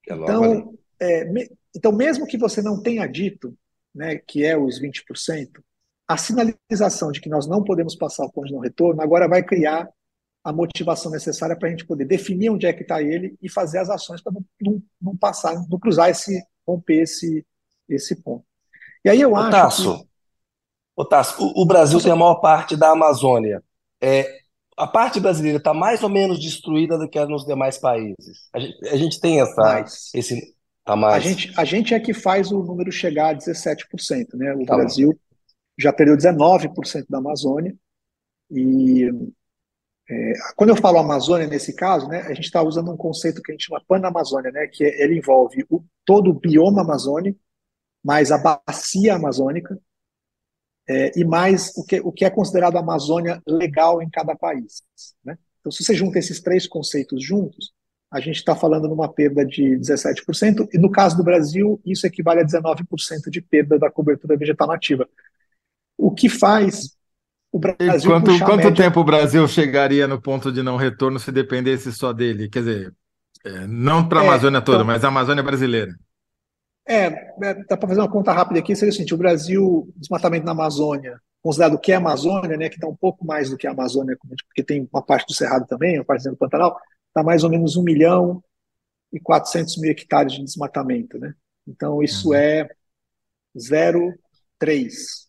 É 0.09 0.14
logo 0.14 0.25
então, 0.31 0.44
ali. 0.44 0.79
É, 1.01 1.25
me, 1.25 1.51
então, 1.75 1.90
mesmo 1.90 2.25
que 2.25 2.38
você 2.38 2.62
não 2.62 2.81
tenha 2.81 3.05
dito 3.07 3.57
né, 3.92 4.16
que 4.16 4.44
é 4.44 4.57
os 4.57 4.81
20%, 4.81 5.61
a 6.09 6.16
sinalização 6.16 7.12
de 7.12 7.21
que 7.21 7.29
nós 7.29 7.47
não 7.47 7.62
podemos 7.62 7.94
passar 7.94 8.25
o 8.25 8.33
ponto 8.33 8.47
de 8.47 8.55
não 8.55 8.61
retorno 8.61 9.03
agora 9.03 9.29
vai 9.29 9.42
criar 9.42 9.88
a 10.42 10.53
motivação 10.53 11.12
necessária 11.12 11.55
para 11.55 11.68
a 11.68 11.71
gente 11.71 11.85
poder 11.85 12.07
definir 12.07 12.49
onde 12.49 12.66
é 12.66 12.73
que 12.73 12.83
está 12.83 13.03
ele 13.03 13.37
e 13.42 13.51
fazer 13.51 13.79
as 13.79 13.90
ações 13.90 14.23
para 14.23 14.33
não, 14.33 14.44
não, 14.61 14.83
não, 15.01 15.16
passar, 15.16 15.55
não 15.68 15.79
cruzar 15.79 16.09
esse, 16.09 16.42
romper 16.66 17.03
esse, 17.03 17.44
esse 17.87 18.16
ponto. 18.23 18.44
E 19.05 19.11
aí 19.11 19.21
eu 19.21 19.37
acho 19.37 19.51
Tasso, 19.51 19.99
que... 19.99 20.09
Otávio, 20.97 21.35
o, 21.40 21.62
o 21.62 21.66
Brasil 21.66 22.01
tem 22.01 22.11
a 22.11 22.16
maior 22.16 22.37
parte 22.37 22.77
da 22.77 22.90
Amazônia. 22.90 23.62
É, 24.01 24.38
a 24.77 24.87
parte 24.87 25.21
brasileira 25.21 25.59
está 25.59 25.75
mais 25.75 26.03
ou 26.03 26.09
menos 26.09 26.40
destruída 26.40 26.97
do 26.97 27.09
que 27.09 27.23
nos 27.27 27.44
demais 27.44 27.77
países. 27.77 28.49
A 28.53 28.59
gente, 28.59 28.88
a 28.88 28.97
gente 28.97 29.21
tem 29.21 29.40
essa, 29.40 29.61
mais. 29.61 30.11
esse. 30.14 30.57
Tá 30.85 30.97
mais. 30.97 31.14
A, 31.14 31.21
gente, 31.21 31.53
a 31.57 31.64
gente 31.64 31.94
é 31.94 32.01
que 32.01 32.14
faz 32.14 32.51
o 32.51 32.62
número 32.62 32.90
chegar 32.90 33.35
a 33.35 33.38
17%. 33.38 34.35
Né? 34.35 34.55
O 34.55 34.64
tá 34.64 34.77
Brasil 34.77 35.12
bom. 35.12 35.28
Já 35.79 35.93
perdeu 35.93 36.17
19% 36.17 37.07
da 37.09 37.19
Amazônia. 37.19 37.75
E 38.51 39.09
é, 40.11 40.33
quando 40.57 40.71
eu 40.71 40.77
falo 40.77 40.99
Amazônia 40.99 41.47
nesse 41.47 41.75
caso, 41.75 42.09
né, 42.09 42.23
a 42.23 42.35
gente 42.35 42.47
está 42.47 42.62
usando 42.62 42.91
um 42.91 42.97
conceito 42.97 43.43
que 43.43 43.53
a 43.53 43.55
gente 43.55 43.67
chama 43.67 43.85
Panamazônia, 43.87 44.51
né, 44.51 44.67
que 44.67 44.85
é, 44.85 45.03
ele 45.03 45.19
envolve 45.19 45.64
o, 45.71 45.85
todo 46.05 46.31
o 46.31 46.35
bioma 46.35 46.83
amazônico, 46.83 47.38
mais 48.03 48.33
a 48.33 48.38
bacia 48.38 49.14
amazônica, 49.14 49.79
é, 50.88 51.12
e 51.19 51.25
mais 51.25 51.71
o 51.77 51.85
que, 51.85 52.01
o 52.01 52.11
que 52.11 52.25
é 52.25 52.31
considerado 52.31 52.79
Amazônia 52.79 53.43
legal 53.47 54.03
em 54.03 54.09
cada 54.09 54.35
país. 54.35 54.83
Né? 55.23 55.37
Então, 55.61 55.71
se 55.71 55.85
você 55.85 55.95
junta 55.95 56.19
esses 56.19 56.41
três 56.41 56.67
conceitos 56.67 57.23
juntos, 57.23 57.73
a 58.11 58.21
gente 58.21 58.37
está 58.37 58.57
falando 58.57 58.88
numa 58.88 59.12
perda 59.12 59.45
de 59.45 59.77
17%, 59.77 60.67
e 60.73 60.79
no 60.79 60.91
caso 60.91 61.14
do 61.19 61.23
Brasil, 61.23 61.79
isso 61.85 62.07
equivale 62.07 62.41
a 62.41 62.45
19% 62.45 63.29
de 63.31 63.43
perda 63.43 63.79
da 63.79 63.91
cobertura 63.91 64.35
vegetal 64.35 64.67
nativa. 64.67 65.07
O 65.98 66.11
que 66.12 66.28
faz 66.28 66.96
o 67.52 67.58
Brasil. 67.58 67.98
E 67.98 68.02
quanto, 68.02 68.38
quanto 68.44 68.74
tempo 68.74 69.00
o 69.00 69.04
Brasil 69.04 69.46
chegaria 69.48 70.06
no 70.06 70.20
ponto 70.20 70.52
de 70.52 70.62
não 70.62 70.76
retorno 70.76 71.18
se 71.18 71.32
dependesse 71.32 71.92
só 71.92 72.12
dele? 72.12 72.48
Quer 72.48 72.61
dizer, 72.61 72.94
é, 73.44 73.66
não 73.66 74.08
para 74.08 74.20
a 74.20 74.24
é, 74.24 74.28
Amazônia 74.28 74.61
toda, 74.61 74.78
então, 74.78 74.87
mas 74.87 75.04
a 75.04 75.08
Amazônia 75.08 75.42
brasileira. 75.42 75.92
É, 76.87 77.06
é 77.06 77.54
dá 77.68 77.76
para 77.76 77.88
fazer 77.88 78.00
uma 78.00 78.11
conta 78.11 78.32
rápida 78.32 78.61
aqui, 78.61 78.74
seria 78.74 78.90
o 78.90 78.92
seguinte, 78.92 79.14
o 79.14 79.18
Brasil, 79.18 79.92
desmatamento 79.96 80.46
na 80.46 80.52
Amazônia, 80.52 81.20
considerado 81.42 81.74
o 81.74 81.78
que 81.78 81.92
é 81.92 81.96
a 81.96 81.99
Amazônia, 81.99 82.57
né, 82.57 82.68
que 82.68 82.76
está 82.76 82.86
um 82.86 82.96
pouco 82.96 83.26
mais 83.26 83.51
do 83.51 83.57
que 83.57 83.66
a 83.66 83.70
Amazônia, 83.70 84.16
porque 84.46 84.62
tem 84.62 84.88
uma 84.92 85.03
parte 85.03 85.26
do 85.26 85.34
Cerrado 85.34 85.66
também, 85.66 85.99
uma 85.99 86.05
parte 86.05 86.28
do 86.28 86.36
Pantanal, 86.36 86.78
está 87.09 87.22
mais 87.22 87.44
ou 87.44 87.51
menos 87.51 87.76
1 87.76 87.82
milhão 87.82 88.42
e 89.12 89.20
400 89.20 89.78
mil 89.78 89.90
hectares 89.90 90.34
de 90.34 90.44
desmatamento. 90.44 91.18
Né? 91.18 91.34
Então, 91.66 92.03
isso 92.03 92.28
uhum. 92.28 92.34
é 92.34 92.68
0,3% 93.57 95.28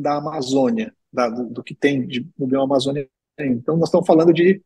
da 0.00 0.16
Amazônia, 0.16 0.94
da, 1.12 1.28
do, 1.28 1.48
do, 1.48 1.62
que 1.62 1.74
tem 1.74 2.06
de, 2.06 2.28
no 2.38 2.46
bioma 2.46 2.64
Amazônia. 2.64 3.08
Então, 3.38 3.76
nós 3.76 3.88
estamos 3.88 4.06
falando 4.06 4.32
de 4.32 4.62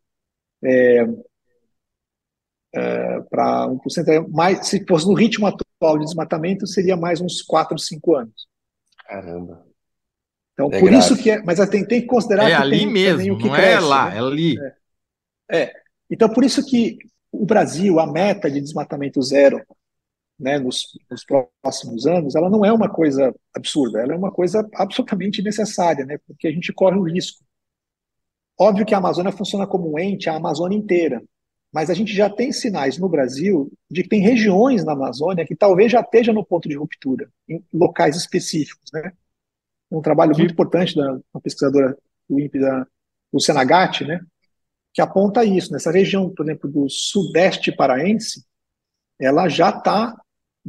é, 0.64 1.06
é, 2.74 3.20
para 3.30 3.66
1%, 3.68 4.08
é 4.08 4.20
mais, 4.28 4.66
se 4.66 4.84
fosse 4.86 5.06
no 5.06 5.14
ritmo 5.14 5.46
atual 5.46 5.98
de 5.98 6.04
desmatamento, 6.04 6.66
seria 6.66 6.96
mais 6.96 7.20
uns 7.20 7.42
4, 7.42 7.78
5 7.78 8.14
anos. 8.14 8.48
Caramba. 9.04 9.66
Então, 10.52 10.66
é 10.72 10.80
por 10.80 10.88
grave. 10.88 10.98
isso 10.98 11.16
que 11.16 11.30
é, 11.30 11.42
mas 11.42 11.58
tem, 11.68 11.86
tem 11.86 12.00
que 12.00 12.06
considerar 12.06 12.50
é 12.50 12.56
que 12.56 12.62
ali 12.62 12.78
tem, 12.78 12.92
mesmo, 12.92 13.34
o 13.34 13.38
que 13.38 13.46
não 13.46 13.54
cresce, 13.54 13.76
é 13.76 13.80
lá, 13.80 14.10
né? 14.10 14.16
é 14.16 14.18
ali. 14.18 14.56
É. 15.48 15.62
é. 15.62 15.72
Então, 16.10 16.28
por 16.28 16.44
isso 16.44 16.64
que 16.66 16.98
o 17.30 17.46
Brasil, 17.46 18.00
a 18.00 18.06
meta 18.06 18.50
de 18.50 18.60
desmatamento 18.60 19.22
zero, 19.22 19.64
né, 20.38 20.58
nos, 20.58 20.98
nos, 21.10 21.24
próximos 21.24 22.06
anos, 22.06 22.34
ela 22.34 22.48
não 22.48 22.64
é 22.64 22.72
uma 22.72 22.88
coisa 22.88 23.34
absurda, 23.54 24.00
ela 24.00 24.14
é 24.14 24.16
uma 24.16 24.30
coisa 24.30 24.68
absolutamente 24.74 25.42
necessária, 25.42 26.04
né, 26.04 26.18
porque 26.26 26.46
a 26.46 26.52
gente 26.52 26.72
corre 26.72 26.96
o 26.96 27.02
risco. 27.02 27.44
Óbvio 28.58 28.86
que 28.86 28.94
a 28.94 28.98
Amazônia 28.98 29.32
funciona 29.32 29.66
como 29.66 29.92
um 29.92 29.98
ente, 29.98 30.28
a 30.28 30.36
Amazônia 30.36 30.76
inteira, 30.76 31.22
mas 31.72 31.90
a 31.90 31.94
gente 31.94 32.14
já 32.14 32.30
tem 32.30 32.50
sinais 32.50 32.98
no 32.98 33.08
Brasil 33.08 33.70
de 33.90 34.02
que 34.02 34.08
tem 34.08 34.20
regiões 34.20 34.84
na 34.84 34.92
Amazônia 34.92 35.46
que 35.46 35.54
talvez 35.54 35.92
já 35.92 36.00
esteja 36.00 36.32
no 36.32 36.44
ponto 36.44 36.68
de 36.68 36.76
ruptura, 36.76 37.30
em 37.48 37.62
locais 37.72 38.16
específicos. 38.16 38.90
Né? 38.92 39.12
Um 39.90 40.00
trabalho 40.00 40.36
muito 40.36 40.52
importante 40.52 40.94
da 40.94 41.12
uma 41.32 41.40
pesquisadora 41.42 41.96
do 42.28 42.40
INPE, 42.40 42.60
da 42.60 42.86
Luciana 43.32 43.64
Gatti, 43.64 44.04
né, 44.04 44.20
que 44.92 45.00
aponta 45.00 45.44
isso. 45.44 45.72
Nessa 45.72 45.90
região, 45.90 46.30
por 46.30 46.44
exemplo, 46.44 46.70
do 46.70 46.88
sudeste 46.88 47.70
paraense, 47.70 48.44
ela 49.20 49.48
já 49.48 49.70
está, 49.70 50.14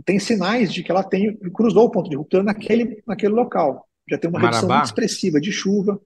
tem 0.05 0.19
sinais 0.19 0.71
de 0.71 0.83
que 0.83 0.91
ela 0.91 1.03
tem, 1.03 1.35
cruzou 1.53 1.85
o 1.85 1.91
ponto 1.91 2.09
de 2.09 2.15
ruptura 2.15 2.43
naquele, 2.43 3.01
naquele 3.05 3.33
local. 3.33 3.87
Já 4.09 4.17
tem 4.17 4.29
uma 4.29 4.39
Marabá. 4.39 4.57
redução 4.57 4.75
muito 4.75 4.85
expressiva 4.85 5.39
de 5.39 5.51
chuva, 5.51 6.01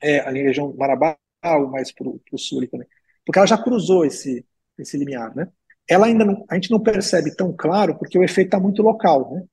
é, 0.00 0.20
ali 0.20 0.42
na 0.42 0.48
região 0.48 0.74
Marabá, 0.76 1.16
ou 1.44 1.68
mais 1.68 1.92
para 1.92 2.08
o 2.08 2.38
sul 2.38 2.66
também 2.68 2.86
porque 3.28 3.38
ela 3.38 3.46
já 3.46 3.58
cruzou 3.62 4.06
esse, 4.06 4.42
esse 4.78 4.96
limiar, 4.96 5.36
né? 5.36 5.48
Ela 5.86 6.06
ainda 6.06 6.24
não, 6.24 6.46
a 6.48 6.54
gente 6.54 6.70
não 6.70 6.80
percebe 6.80 7.36
tão 7.36 7.54
claro 7.54 7.98
porque 7.98 8.18
o 8.18 8.24
efeito 8.24 8.48
está 8.48 8.58
muito 8.58 8.80
local, 8.80 9.34
né? 9.34 9.44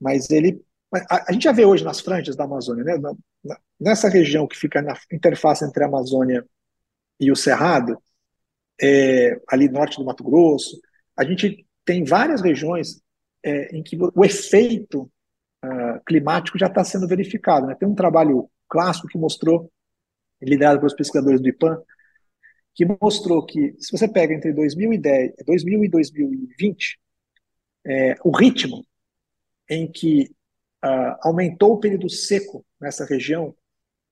Mas 0.00 0.30
ele, 0.30 0.64
a, 0.94 1.28
a, 1.28 1.32
gente 1.32 1.42
já 1.42 1.50
vê 1.50 1.64
hoje 1.64 1.82
nas 1.82 1.98
franjas 1.98 2.36
da 2.36 2.44
Amazônia, 2.44 2.84
né? 2.84 2.96
Na, 2.96 3.12
na, 3.44 3.58
nessa 3.78 4.08
região 4.08 4.46
que 4.46 4.56
fica 4.56 4.80
na 4.80 4.96
interface 5.10 5.64
entre 5.64 5.82
a 5.82 5.88
Amazônia 5.88 6.46
e 7.18 7.32
o 7.32 7.34
Cerrado, 7.34 8.00
é, 8.80 9.40
ali 9.48 9.68
norte 9.68 9.98
do 9.98 10.04
Mato 10.04 10.22
Grosso, 10.22 10.80
a 11.16 11.24
gente 11.24 11.66
tem 11.84 12.04
várias 12.04 12.40
regiões 12.40 13.02
é, 13.44 13.76
em 13.76 13.82
que 13.82 13.96
o 13.96 14.24
efeito 14.24 15.10
uh, 15.64 16.04
climático 16.06 16.58
já 16.58 16.66
está 16.66 16.84
sendo 16.84 17.06
verificado. 17.06 17.66
Né? 17.66 17.74
Tem 17.74 17.88
um 17.88 17.94
trabalho 17.94 18.50
clássico 18.68 19.08
que 19.08 19.18
mostrou, 19.18 19.70
liderado 20.40 20.78
pelos 20.78 20.94
pesquisadores 20.94 21.40
do 21.40 21.48
IPAM, 21.48 21.82
que 22.74 22.86
mostrou 23.00 23.44
que, 23.44 23.74
se 23.78 23.90
você 23.90 24.06
pega 24.06 24.34
entre 24.34 24.52
2010, 24.52 25.32
2000 25.44 25.84
e 25.84 25.88
2020, 25.88 27.00
é, 27.86 28.14
o 28.22 28.30
ritmo 28.30 28.86
em 29.68 29.90
que 29.90 30.30
uh, 30.84 31.16
aumentou 31.22 31.72
o 31.72 31.80
período 31.80 32.08
seco 32.08 32.64
nessa 32.80 33.04
região, 33.04 33.54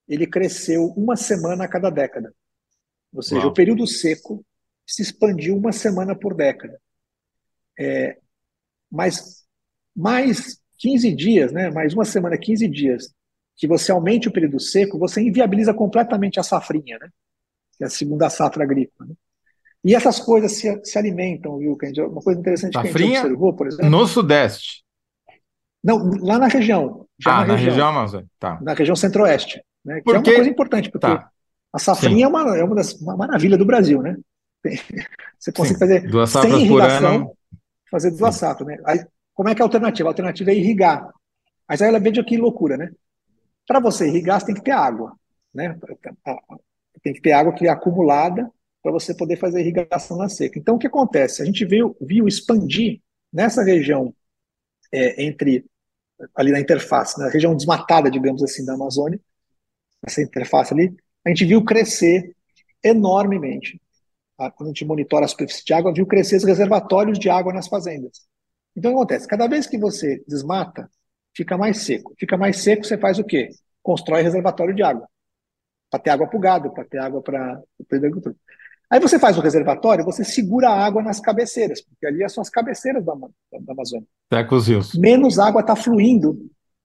ele 0.07 0.27
cresceu 0.27 0.87
uma 0.97 1.15
semana 1.15 1.65
a 1.65 1.67
cada 1.67 1.89
década. 1.89 2.33
Ou 3.13 3.21
seja, 3.21 3.41
Uau. 3.41 3.51
o 3.51 3.53
período 3.53 3.87
seco 3.87 4.45
se 4.85 5.01
expandiu 5.01 5.55
uma 5.55 5.71
semana 5.71 6.15
por 6.15 6.35
década. 6.35 6.79
É, 7.79 8.17
mas 8.91 9.43
mais 9.95 10.59
15 10.77 11.15
dias, 11.15 11.51
né, 11.51 11.69
mais 11.71 11.93
uma 11.93 12.05
semana, 12.05 12.37
15 12.37 12.67
dias, 12.67 13.13
que 13.55 13.67
você 13.67 13.91
aumente 13.91 14.27
o 14.27 14.31
período 14.31 14.59
seco, 14.59 14.99
você 14.99 15.21
inviabiliza 15.21 15.73
completamente 15.73 16.39
a 16.39 16.43
safrinha, 16.43 16.97
né? 16.99 17.09
que 17.75 17.83
é 17.83 17.87
a 17.87 17.89
segunda 17.89 18.29
safra 18.29 18.63
agrícola. 18.63 19.09
Né? 19.09 19.15
E 19.83 19.95
essas 19.95 20.19
coisas 20.19 20.53
se, 20.53 20.79
se 20.83 20.97
alimentam, 20.97 21.57
viu, 21.57 21.75
Candy? 21.75 22.01
Uma 22.01 22.21
coisa 22.21 22.39
interessante 22.39 22.73
Safrinha 22.73 22.93
que 22.93 23.03
a 23.03 23.07
gente 23.07 23.19
observou, 23.19 23.53
por 23.53 23.67
exemplo. 23.67 23.89
No 23.89 24.05
Sudeste. 24.05 24.83
Não, 25.83 26.11
lá 26.19 26.37
na 26.37 26.47
região. 26.47 27.05
Já 27.19 27.31
ah, 27.31 27.41
na, 27.41 27.47
na 27.47 27.53
região, 27.53 27.71
região 27.71 27.87
Amazônia. 27.87 28.27
Tá. 28.39 28.59
Na 28.61 28.73
região 28.73 28.95
Centro-Oeste. 28.95 29.63
Né, 29.85 30.01
que 30.01 30.09
é 30.09 30.13
uma 30.13 30.23
coisa 30.23 30.49
importante, 30.49 30.91
porque 30.91 31.07
tá. 31.07 31.29
a 31.71 31.79
safrinha 31.79 32.25
é 32.25 32.27
uma, 32.27 32.57
é 32.57 32.63
uma, 32.63 32.75
das, 32.75 32.93
uma 32.95 33.15
maravilha 33.15 33.57
do 33.57 33.65
Brasil, 33.65 34.01
né? 34.01 34.17
Você 35.39 35.51
consegue 35.51 35.75
Sim. 35.75 35.79
fazer 35.79 36.07
duas 36.09 36.29
sem 36.29 36.61
irrigação, 36.61 37.31
fazer 37.89 38.11
safras, 38.31 38.67
né? 38.67 38.77
Aí, 38.85 38.99
como 39.33 39.49
é 39.49 39.55
que 39.55 39.61
é 39.61 39.63
a 39.63 39.65
alternativa? 39.65 40.09
A 40.09 40.11
alternativa 40.11 40.51
é 40.51 40.55
irrigar. 40.55 41.09
Mas 41.67 41.81
aí 41.81 41.89
ela 41.89 41.99
veja 41.99 42.23
que 42.23 42.37
loucura, 42.37 42.77
né? 42.77 42.91
Para 43.67 43.79
você 43.79 44.07
irrigar, 44.07 44.39
você 44.39 44.47
tem 44.47 44.55
que 44.55 44.63
ter 44.63 44.71
água, 44.71 45.13
né? 45.53 45.77
Tem 47.03 47.13
que 47.13 47.21
ter 47.21 47.33
água 47.33 47.53
que 47.53 47.67
é 47.67 47.69
acumulada 47.69 48.49
para 48.81 48.91
você 48.91 49.13
poder 49.13 49.37
fazer 49.37 49.61
irrigação 49.61 50.17
na 50.17 50.29
seca. 50.29 50.57
Então, 50.57 50.75
o 50.75 50.79
que 50.79 50.87
acontece? 50.87 51.41
A 51.41 51.45
gente 51.45 51.65
viu, 51.65 51.95
viu 51.99 52.27
expandir 52.27 53.01
nessa 53.31 53.63
região 53.63 54.13
é, 54.91 55.23
entre 55.23 55.65
ali 56.35 56.51
na 56.51 56.59
interface, 56.59 57.19
na 57.19 57.29
região 57.29 57.55
desmatada, 57.55 58.09
digamos 58.09 58.41
assim, 58.41 58.65
da 58.65 58.73
Amazônia, 58.73 59.19
essa 60.03 60.21
interface 60.21 60.73
ali, 60.73 60.95
a 61.25 61.29
gente 61.29 61.45
viu 61.45 61.63
crescer 61.63 62.35
enormemente. 62.83 63.79
Quando 64.37 64.63
a 64.63 64.67
gente 64.67 64.85
monitora 64.85 65.25
a 65.25 65.27
superfície 65.27 65.65
de 65.65 65.73
água, 65.73 65.93
viu 65.93 66.05
crescer 66.05 66.37
os 66.37 66.43
reservatórios 66.43 67.17
de 67.17 67.29
água 67.29 67.51
nas 67.51 67.67
fazendas. 67.67 68.21
Então, 68.75 68.91
o 68.91 68.93
que 68.93 68.99
acontece? 68.99 69.27
Cada 69.27 69.47
vez 69.47 69.65
que 69.65 69.77
você 69.77 70.23
desmata, 70.27 70.89
fica 71.35 71.57
mais 71.57 71.79
seco. 71.79 72.13
Fica 72.19 72.37
mais 72.37 72.61
seco, 72.61 72.85
você 72.85 72.97
faz 72.97 73.17
o 73.17 73.23
quê? 73.23 73.49
Constrói 73.81 74.21
reservatório 74.21 74.75
de 74.75 74.83
água 74.83 75.07
para 75.89 75.99
ter 75.99 76.09
água 76.09 76.27
para 76.27 76.37
o 76.37 76.41
gado, 76.41 76.71
para 76.71 76.85
ter 76.85 76.99
água 76.99 77.21
para 77.21 77.61
o 77.79 77.95
agricultor. 77.95 78.35
Aí 78.89 78.99
você 78.99 79.19
faz 79.19 79.37
o 79.37 79.41
reservatório, 79.41 80.05
você 80.05 80.23
segura 80.23 80.69
a 80.69 80.85
água 80.85 81.01
nas 81.01 81.19
cabeceiras, 81.19 81.81
porque 81.81 82.05
ali 82.05 82.27
são 82.29 82.41
as 82.41 82.49
cabeceiras 82.49 83.03
da, 83.03 83.13
da, 83.13 83.27
da 83.59 83.73
Amazônia. 83.73 84.07
Seca 84.31 84.55
os 84.55 84.67
rios. 84.67 84.93
Menos 84.95 85.39
água 85.39 85.61
está 85.61 85.75
fluindo 85.75 86.37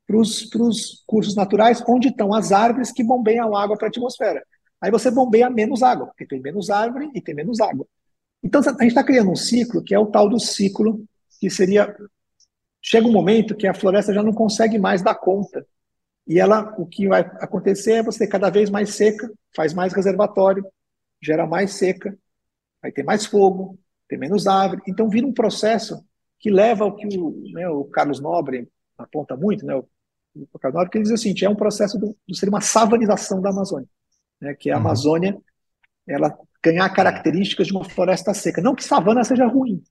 para 0.06 0.16
os 0.16 1.04
cursos 1.06 1.34
naturais, 1.36 1.82
onde 1.88 2.08
estão 2.08 2.34
as 2.34 2.50
árvores 2.50 2.90
que 2.90 3.04
bombeiam 3.04 3.56
água 3.56 3.76
para 3.76 3.86
a 3.86 3.90
atmosfera. 3.90 4.42
Aí 4.82 4.90
você 4.90 5.10
bombeia 5.10 5.48
menos 5.48 5.82
água, 5.82 6.08
porque 6.08 6.26
tem 6.26 6.40
menos 6.40 6.68
árvore 6.68 7.10
e 7.14 7.20
tem 7.20 7.34
menos 7.34 7.60
água. 7.60 7.86
Então 8.42 8.60
a 8.60 8.64
gente 8.64 8.86
está 8.86 9.04
criando 9.04 9.30
um 9.30 9.36
ciclo 9.36 9.82
que 9.82 9.94
é 9.94 9.98
o 9.98 10.06
tal 10.06 10.28
do 10.28 10.40
ciclo 10.40 11.04
que 11.40 11.48
seria. 11.48 11.96
Chega 12.80 13.06
um 13.06 13.12
momento 13.12 13.54
que 13.54 13.68
a 13.68 13.74
floresta 13.74 14.12
já 14.12 14.22
não 14.22 14.32
consegue 14.32 14.76
mais 14.78 15.02
dar 15.02 15.14
conta 15.14 15.64
e 16.26 16.38
ela, 16.38 16.74
o 16.78 16.86
que 16.86 17.08
vai 17.08 17.20
acontecer 17.20 17.92
é 17.94 18.02
você 18.02 18.26
cada 18.26 18.50
vez 18.50 18.70
mais 18.70 18.94
seca, 18.94 19.30
faz 19.54 19.74
mais 19.74 19.92
reservatório, 19.92 20.64
gera 21.20 21.46
mais 21.46 21.74
seca, 21.74 22.16
vai 22.80 22.92
ter 22.92 23.02
mais 23.02 23.26
fogo, 23.26 23.78
ter 24.08 24.16
menos 24.16 24.46
árvore. 24.46 24.82
Então 24.86 25.08
vira 25.08 25.26
um 25.26 25.32
processo 25.32 26.04
que 26.38 26.50
leva 26.50 26.84
ao 26.84 26.94
que 26.94 27.06
o, 27.18 27.42
né, 27.52 27.68
o 27.68 27.84
Carlos 27.84 28.20
Nobre 28.20 28.68
aponta 28.98 29.36
muito, 29.36 29.64
né, 29.64 29.74
o, 29.76 29.88
o 30.34 30.58
Carlos 30.58 30.78
Nobre, 30.78 30.90
que 30.90 30.98
ele 30.98 31.04
diz 31.04 31.12
assim, 31.12 31.34
é 31.42 31.48
um 31.48 31.54
processo 31.54 31.98
do, 31.98 32.16
do 32.26 32.34
ser 32.34 32.48
uma 32.48 32.60
savanização 32.60 33.40
da 33.40 33.50
Amazônia, 33.50 33.88
né, 34.42 34.54
que 34.54 34.70
a 34.70 34.74
uhum. 34.74 34.80
Amazônia 34.80 35.38
ela 36.06 36.36
ganhar 36.62 36.88
características 36.90 37.68
de 37.68 37.72
uma 37.72 37.84
floresta 37.84 38.34
seca. 38.34 38.60
Não 38.60 38.74
que 38.74 38.84
savana 38.84 39.22
seja 39.24 39.46
ruim, 39.46 39.82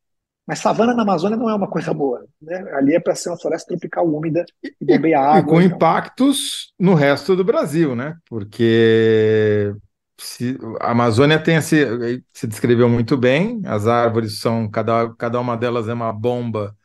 mas 0.45 0.59
savana 0.59 0.93
na 0.93 1.03
Amazônia 1.03 1.37
não 1.37 1.49
é 1.49 1.55
uma 1.55 1.69
coisa 1.69 1.93
boa. 1.93 2.25
Né? 2.41 2.57
Ali 2.73 2.95
é 2.95 2.99
para 2.99 3.15
ser 3.15 3.29
uma 3.29 3.39
floresta 3.39 3.69
tropical 3.69 4.05
úmida 4.05 4.45
e 4.61 4.85
beber 4.85 5.13
água. 5.13 5.39
E 5.39 5.43
com 5.43 5.61
então. 5.61 5.77
impactos 5.77 6.73
no 6.77 6.93
resto 6.93 7.35
do 7.35 7.43
Brasil, 7.43 7.95
né? 7.95 8.17
Porque 8.29 9.73
se, 10.17 10.57
a 10.81 10.91
Amazônia 10.91 11.39
tem 11.39 11.61
se, 11.61 11.85
se 12.33 12.47
descreveu 12.47 12.89
muito 12.89 13.15
bem, 13.15 13.61
as 13.65 13.87
árvores 13.87 14.39
são, 14.39 14.69
cada, 14.69 15.13
cada 15.15 15.39
uma 15.39 15.55
delas 15.55 15.87
é 15.87 15.93
uma 15.93 16.11
bomba 16.11 16.75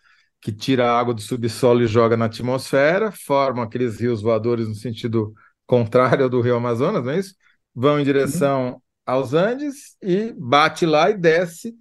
que 0.41 0.53
tira 0.53 0.89
a 0.89 0.99
água 0.99 1.13
do 1.13 1.21
subsolo 1.21 1.83
e 1.83 1.89
joga 1.89 2.17
na 2.17 2.27
atmosfera, 2.27 3.11
formam 3.11 3.65
aqueles 3.65 3.99
rios 3.99 4.23
voadores 4.23 4.69
no 4.69 4.75
sentido 4.75 5.35
contrário 5.67 6.25
ao 6.25 6.31
do 6.31 6.41
rio 6.41 6.57
Amazonas, 6.57 7.05
não 7.05 7.11
é 7.13 7.19
isso? 7.19 7.35
Vão 7.79 8.01
em 8.01 8.05
direção 8.05 8.83
aos 9.05 9.35
Andes 9.35 9.99
e 10.03 10.33
bate 10.33 10.87
lá 10.87 11.11
e 11.11 11.19
desce 11.19 11.77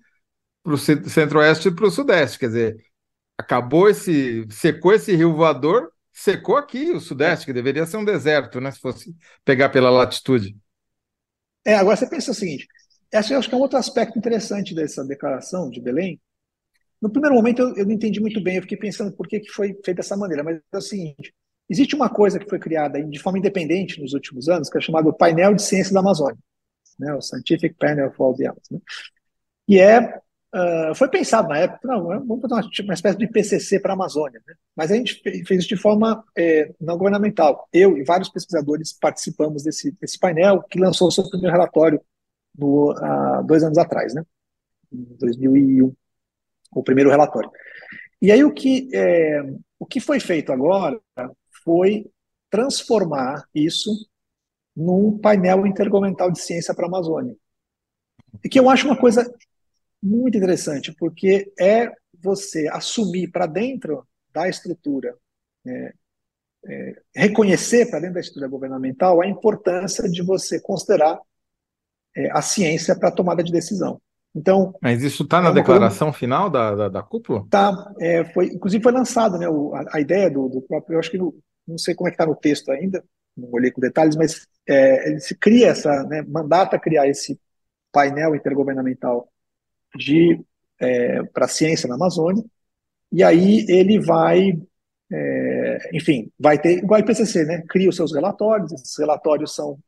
para 0.61 0.73
o 0.73 0.77
centro-oeste 0.77 1.69
e 1.69 1.71
para 1.73 1.85
o 1.85 1.91
sudeste. 1.91 2.37
Quer 2.37 2.47
dizer, 2.47 2.77
acabou 3.37 3.89
esse. 3.89 4.45
secou 4.51 4.93
esse 4.93 5.15
rio 5.15 5.33
voador, 5.33 5.89
secou 6.11 6.57
aqui 6.57 6.91
o 6.91 6.99
sudeste, 6.99 7.45
que 7.45 7.53
deveria 7.53 7.85
ser 7.85 7.97
um 7.97 8.03
deserto, 8.03 8.59
né? 8.59 8.71
Se 8.71 8.79
fosse 8.79 9.15
pegar 9.45 9.69
pela 9.69 9.89
latitude. 9.89 10.57
É, 11.65 11.75
agora 11.75 11.95
você 11.95 12.09
pensa 12.09 12.31
o 12.31 12.35
seguinte: 12.35 12.67
acho, 13.13 13.33
acho 13.33 13.47
que 13.47 13.55
é 13.55 13.57
um 13.57 13.61
outro 13.61 13.77
aspecto 13.77 14.19
interessante 14.19 14.75
dessa 14.75 15.03
declaração 15.05 15.69
de 15.69 15.79
Belém. 15.79 16.19
No 17.01 17.09
primeiro 17.09 17.35
momento 17.35 17.61
eu, 17.61 17.75
eu 17.77 17.85
não 17.85 17.93
entendi 17.93 18.19
muito 18.19 18.41
bem, 18.41 18.57
eu 18.57 18.61
fiquei 18.63 18.77
pensando 18.77 19.15
por 19.15 19.27
que, 19.27 19.39
que 19.39 19.51
foi 19.51 19.69
feito 19.83 19.97
dessa 19.97 20.17
maneira, 20.17 20.43
mas 20.43 20.59
é 20.73 20.77
o 20.77 20.81
seguinte: 20.81 21.33
existe 21.69 21.95
uma 21.95 22.09
coisa 22.09 22.39
que 22.39 22.49
foi 22.49 22.59
criada 22.59 23.01
de 23.03 23.19
forma 23.19 23.39
independente 23.39 24.01
nos 24.01 24.13
últimos 24.13 24.49
anos, 24.49 24.69
que 24.69 24.77
é 24.77 24.81
chamado 24.81 25.13
Painel 25.13 25.53
de 25.53 25.61
Ciência 25.61 25.93
da 25.93 25.99
Amazônia, 25.99 26.37
né, 26.99 27.13
o 27.13 27.21
Scientific 27.21 27.75
Panel 27.77 28.11
for 28.13 28.35
the 28.35 28.45
Amazon, 28.45 28.77
né, 28.77 28.79
e 29.67 29.79
é 29.79 30.21
Uh, 30.55 30.95
foi 30.95 31.09
pensado 31.09 31.49
na 31.49 31.57
época, 31.57 31.85
não, 31.85 32.05
vamos 32.05 32.39
fazer 32.39 32.53
uma, 32.53 32.85
uma 32.85 32.93
espécie 32.93 33.17
de 33.17 33.27
PCC 33.27 33.77
para 33.77 33.91
a 33.91 33.93
Amazônia, 33.93 34.41
né? 34.47 34.53
mas 34.73 34.89
a 34.89 34.95
gente 34.95 35.21
fez 35.21 35.59
isso 35.59 35.67
de 35.67 35.75
forma 35.75 36.23
é, 36.33 36.73
não 36.79 36.97
governamental. 36.97 37.67
Eu 37.73 37.97
e 37.97 38.05
vários 38.05 38.29
pesquisadores 38.29 38.93
participamos 38.93 39.63
desse, 39.63 39.91
desse 39.99 40.17
painel 40.17 40.63
que 40.63 40.79
lançou 40.79 41.09
o 41.09 41.11
seu 41.11 41.29
primeiro 41.29 41.51
relatório 41.51 41.99
no, 42.57 42.93
uh, 42.93 43.43
dois 43.43 43.65
anos 43.65 43.77
atrás, 43.77 44.13
né? 44.13 44.23
em 44.93 45.03
2001, 45.19 45.93
o 46.71 46.83
primeiro 46.83 47.09
relatório. 47.09 47.51
E 48.21 48.31
aí 48.31 48.41
o 48.41 48.53
que, 48.53 48.89
é, 48.93 49.41
o 49.77 49.85
que 49.85 49.99
foi 49.99 50.21
feito 50.21 50.53
agora 50.53 50.97
foi 51.65 52.09
transformar 52.49 53.43
isso 53.53 53.91
num 54.75 55.17
painel 55.17 55.65
intergovernamental 55.65 56.31
de 56.31 56.39
ciência 56.39 56.73
para 56.73 56.85
a 56.85 56.87
Amazônia. 56.87 57.35
E 58.43 58.47
que 58.47 58.59
eu 58.59 58.69
acho 58.69 58.85
uma 58.85 58.97
coisa 58.97 59.29
muito 60.01 60.37
interessante, 60.37 60.93
porque 60.93 61.51
é 61.59 61.91
você 62.21 62.67
assumir 62.71 63.29
para 63.31 63.45
dentro 63.45 64.05
da 64.31 64.47
estrutura, 64.47 65.15
é, 65.65 65.93
é, 66.67 67.01
reconhecer 67.15 67.89
para 67.89 67.99
dentro 67.99 68.15
da 68.15 68.19
estrutura 68.19 68.47
governamental 68.47 69.21
a 69.21 69.27
importância 69.27 70.09
de 70.09 70.21
você 70.21 70.59
considerar 70.59 71.19
é, 72.15 72.31
a 72.31 72.41
ciência 72.41 72.97
para 72.97 73.09
a 73.09 73.11
tomada 73.11 73.43
de 73.43 73.51
decisão. 73.51 74.01
Então, 74.35 74.75
Mas 74.81 75.01
isso 75.01 75.23
está 75.23 75.41
na 75.41 75.49
é 75.49 75.53
declaração 75.53 76.07
coisa... 76.07 76.19
final 76.19 76.49
da, 76.49 76.75
da, 76.75 76.89
da 76.89 77.03
cúpula? 77.03 77.45
Tá, 77.49 77.93
é, 77.99 78.25
foi, 78.33 78.47
inclusive 78.47 78.83
foi 78.83 78.91
lançado, 78.91 79.37
né, 79.37 79.47
o, 79.47 79.73
a, 79.73 79.85
a, 79.93 80.01
ideia 80.01 80.29
do, 80.29 80.49
do, 80.49 80.61
próprio, 80.61 80.95
eu 80.95 80.99
acho 80.99 81.09
que 81.09 81.17
no, 81.17 81.33
não 81.67 81.77
sei 81.77 81.95
como 81.95 82.07
é 82.07 82.11
que 82.11 82.15
está 82.15 82.25
no 82.25 82.35
texto 82.35 82.71
ainda, 82.71 83.03
não 83.35 83.49
olhei 83.51 83.71
com 83.71 83.81
detalhes, 83.81 84.15
mas 84.15 84.47
é, 84.67 85.09
ele 85.09 85.19
se 85.19 85.35
cria 85.35 85.67
essa, 85.67 86.03
né, 86.03 86.21
mandata 86.23 86.79
criar 86.79 87.07
esse 87.07 87.39
painel 87.91 88.35
intergovernamental 88.35 89.31
de 89.95 90.41
é, 90.79 91.23
para 91.23 91.47
ciência 91.47 91.87
na 91.87 91.95
Amazônia, 91.95 92.43
e 93.11 93.23
aí 93.23 93.65
ele 93.69 93.99
vai, 93.99 94.59
é, 95.11 95.89
enfim, 95.93 96.31
vai 96.39 96.59
ter, 96.59 96.79
igual 96.79 96.99
o 96.99 97.03
IPCC, 97.03 97.45
né, 97.45 97.63
cria 97.69 97.89
os 97.89 97.95
seus 97.95 98.13
relatórios, 98.13 98.71
esses 98.73 98.97
relatórios 98.97 99.55
são 99.55 99.79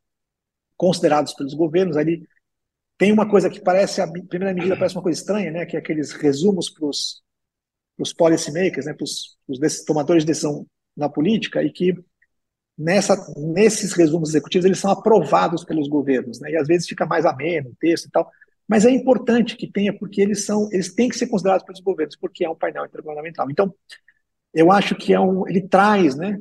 considerados 0.76 1.34
pelos 1.34 1.54
governos, 1.54 1.96
ali 1.96 2.26
tem 2.96 3.12
uma 3.12 3.28
coisa 3.28 3.48
que 3.48 3.60
parece, 3.60 4.00
a 4.00 4.08
primeira 4.10 4.54
medida 4.54 4.76
parece 4.76 4.96
uma 4.96 5.02
coisa 5.02 5.18
estranha, 5.18 5.50
né, 5.50 5.66
que 5.66 5.76
é 5.76 5.78
aqueles 5.78 6.12
resumos 6.12 6.70
para 6.70 6.86
os 6.86 8.12
policymakers, 8.12 8.86
né, 8.86 8.94
para 8.94 9.04
os 9.04 9.84
tomadores 9.84 10.24
de 10.24 10.28
decisão 10.28 10.66
na 10.98 11.08
política, 11.08 11.62
e 11.62 11.70
que 11.70 11.94
nessa, 12.76 13.16
nesses 13.36 13.92
resumos 13.92 14.30
executivos 14.30 14.66
eles 14.66 14.78
são 14.78 14.90
aprovados 14.90 15.64
pelos 15.64 15.88
governos, 15.88 16.40
né, 16.40 16.50
e 16.50 16.56
às 16.56 16.66
vezes 16.66 16.88
fica 16.88 17.06
mais 17.06 17.24
ameno 17.24 17.70
o 17.70 17.76
texto 17.80 18.06
e 18.06 18.10
tal, 18.10 18.30
mas 18.68 18.84
é 18.84 18.90
importante 18.90 19.56
que 19.56 19.70
tenha, 19.70 19.96
porque 19.96 20.20
eles 20.20 20.44
são, 20.44 20.68
eles 20.70 20.94
têm 20.94 21.08
que 21.08 21.16
ser 21.16 21.28
considerados 21.28 21.64
pelos 21.64 21.80
governos, 21.80 22.16
porque 22.16 22.44
é 22.44 22.50
um 22.50 22.54
painel 22.54 22.84
intergovernamental. 22.84 23.50
Então, 23.50 23.74
eu 24.52 24.70
acho 24.70 24.94
que 24.94 25.14
é 25.14 25.18
um, 25.18 25.48
ele 25.48 25.62
traz, 25.66 26.14
né, 26.16 26.38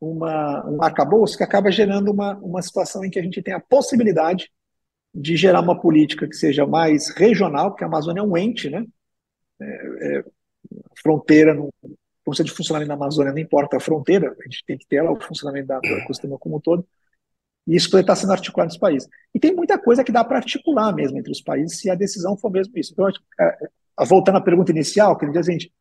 uma, 0.00 0.68
um 0.68 0.82
arcabouço 0.82 1.36
que 1.36 1.44
acaba 1.44 1.70
gerando 1.70 2.10
uma, 2.10 2.36
uma 2.38 2.62
situação 2.62 3.04
em 3.04 3.10
que 3.10 3.20
a 3.20 3.22
gente 3.22 3.40
tem 3.42 3.54
a 3.54 3.60
possibilidade 3.60 4.50
de 5.14 5.36
gerar 5.36 5.60
uma 5.60 5.80
política 5.80 6.26
que 6.26 6.34
seja 6.34 6.66
mais 6.66 7.10
regional, 7.10 7.70
porque 7.70 7.84
a 7.84 7.86
Amazônia 7.86 8.20
é 8.20 8.24
um 8.24 8.36
ente, 8.36 8.70
né? 8.70 8.84
É, 9.60 10.18
é, 10.18 10.24
fronteira, 11.02 11.54
como 12.30 12.44
de 12.44 12.52
funcionamento 12.52 12.88
na 12.88 12.94
Amazônia, 12.94 13.32
não 13.32 13.38
importa 13.38 13.76
a 13.76 13.80
fronteira, 13.80 14.34
a 14.38 14.42
gente 14.44 14.64
tem 14.64 14.78
que 14.78 14.86
ter 14.86 14.96
ela, 14.96 15.10
o 15.10 15.20
funcionamento 15.20 15.66
da, 15.66 15.80
do 15.80 15.88
ecossistema 15.88 16.38
como 16.38 16.56
um 16.56 16.60
todo. 16.60 16.86
E 17.66 17.76
isso 17.76 17.90
poder 17.90 18.02
estar 18.02 18.16
sendo 18.16 18.32
articulado 18.32 18.68
nos 18.68 18.78
países. 18.78 19.08
E 19.34 19.40
tem 19.40 19.54
muita 19.54 19.78
coisa 19.78 20.02
que 20.02 20.12
dá 20.12 20.24
para 20.24 20.38
articular 20.38 20.94
mesmo 20.94 21.18
entre 21.18 21.30
os 21.30 21.40
países 21.40 21.78
se 21.78 21.90
a 21.90 21.94
decisão 21.94 22.36
for 22.36 22.50
mesmo 22.50 22.76
isso. 22.78 22.92
Então, 22.92 23.08
é, 23.40 24.04
voltando 24.04 24.38
à 24.38 24.40
pergunta 24.40 24.70
inicial, 24.70 25.16
que 25.16 25.26
a 25.26 25.42
gente, 25.42 25.72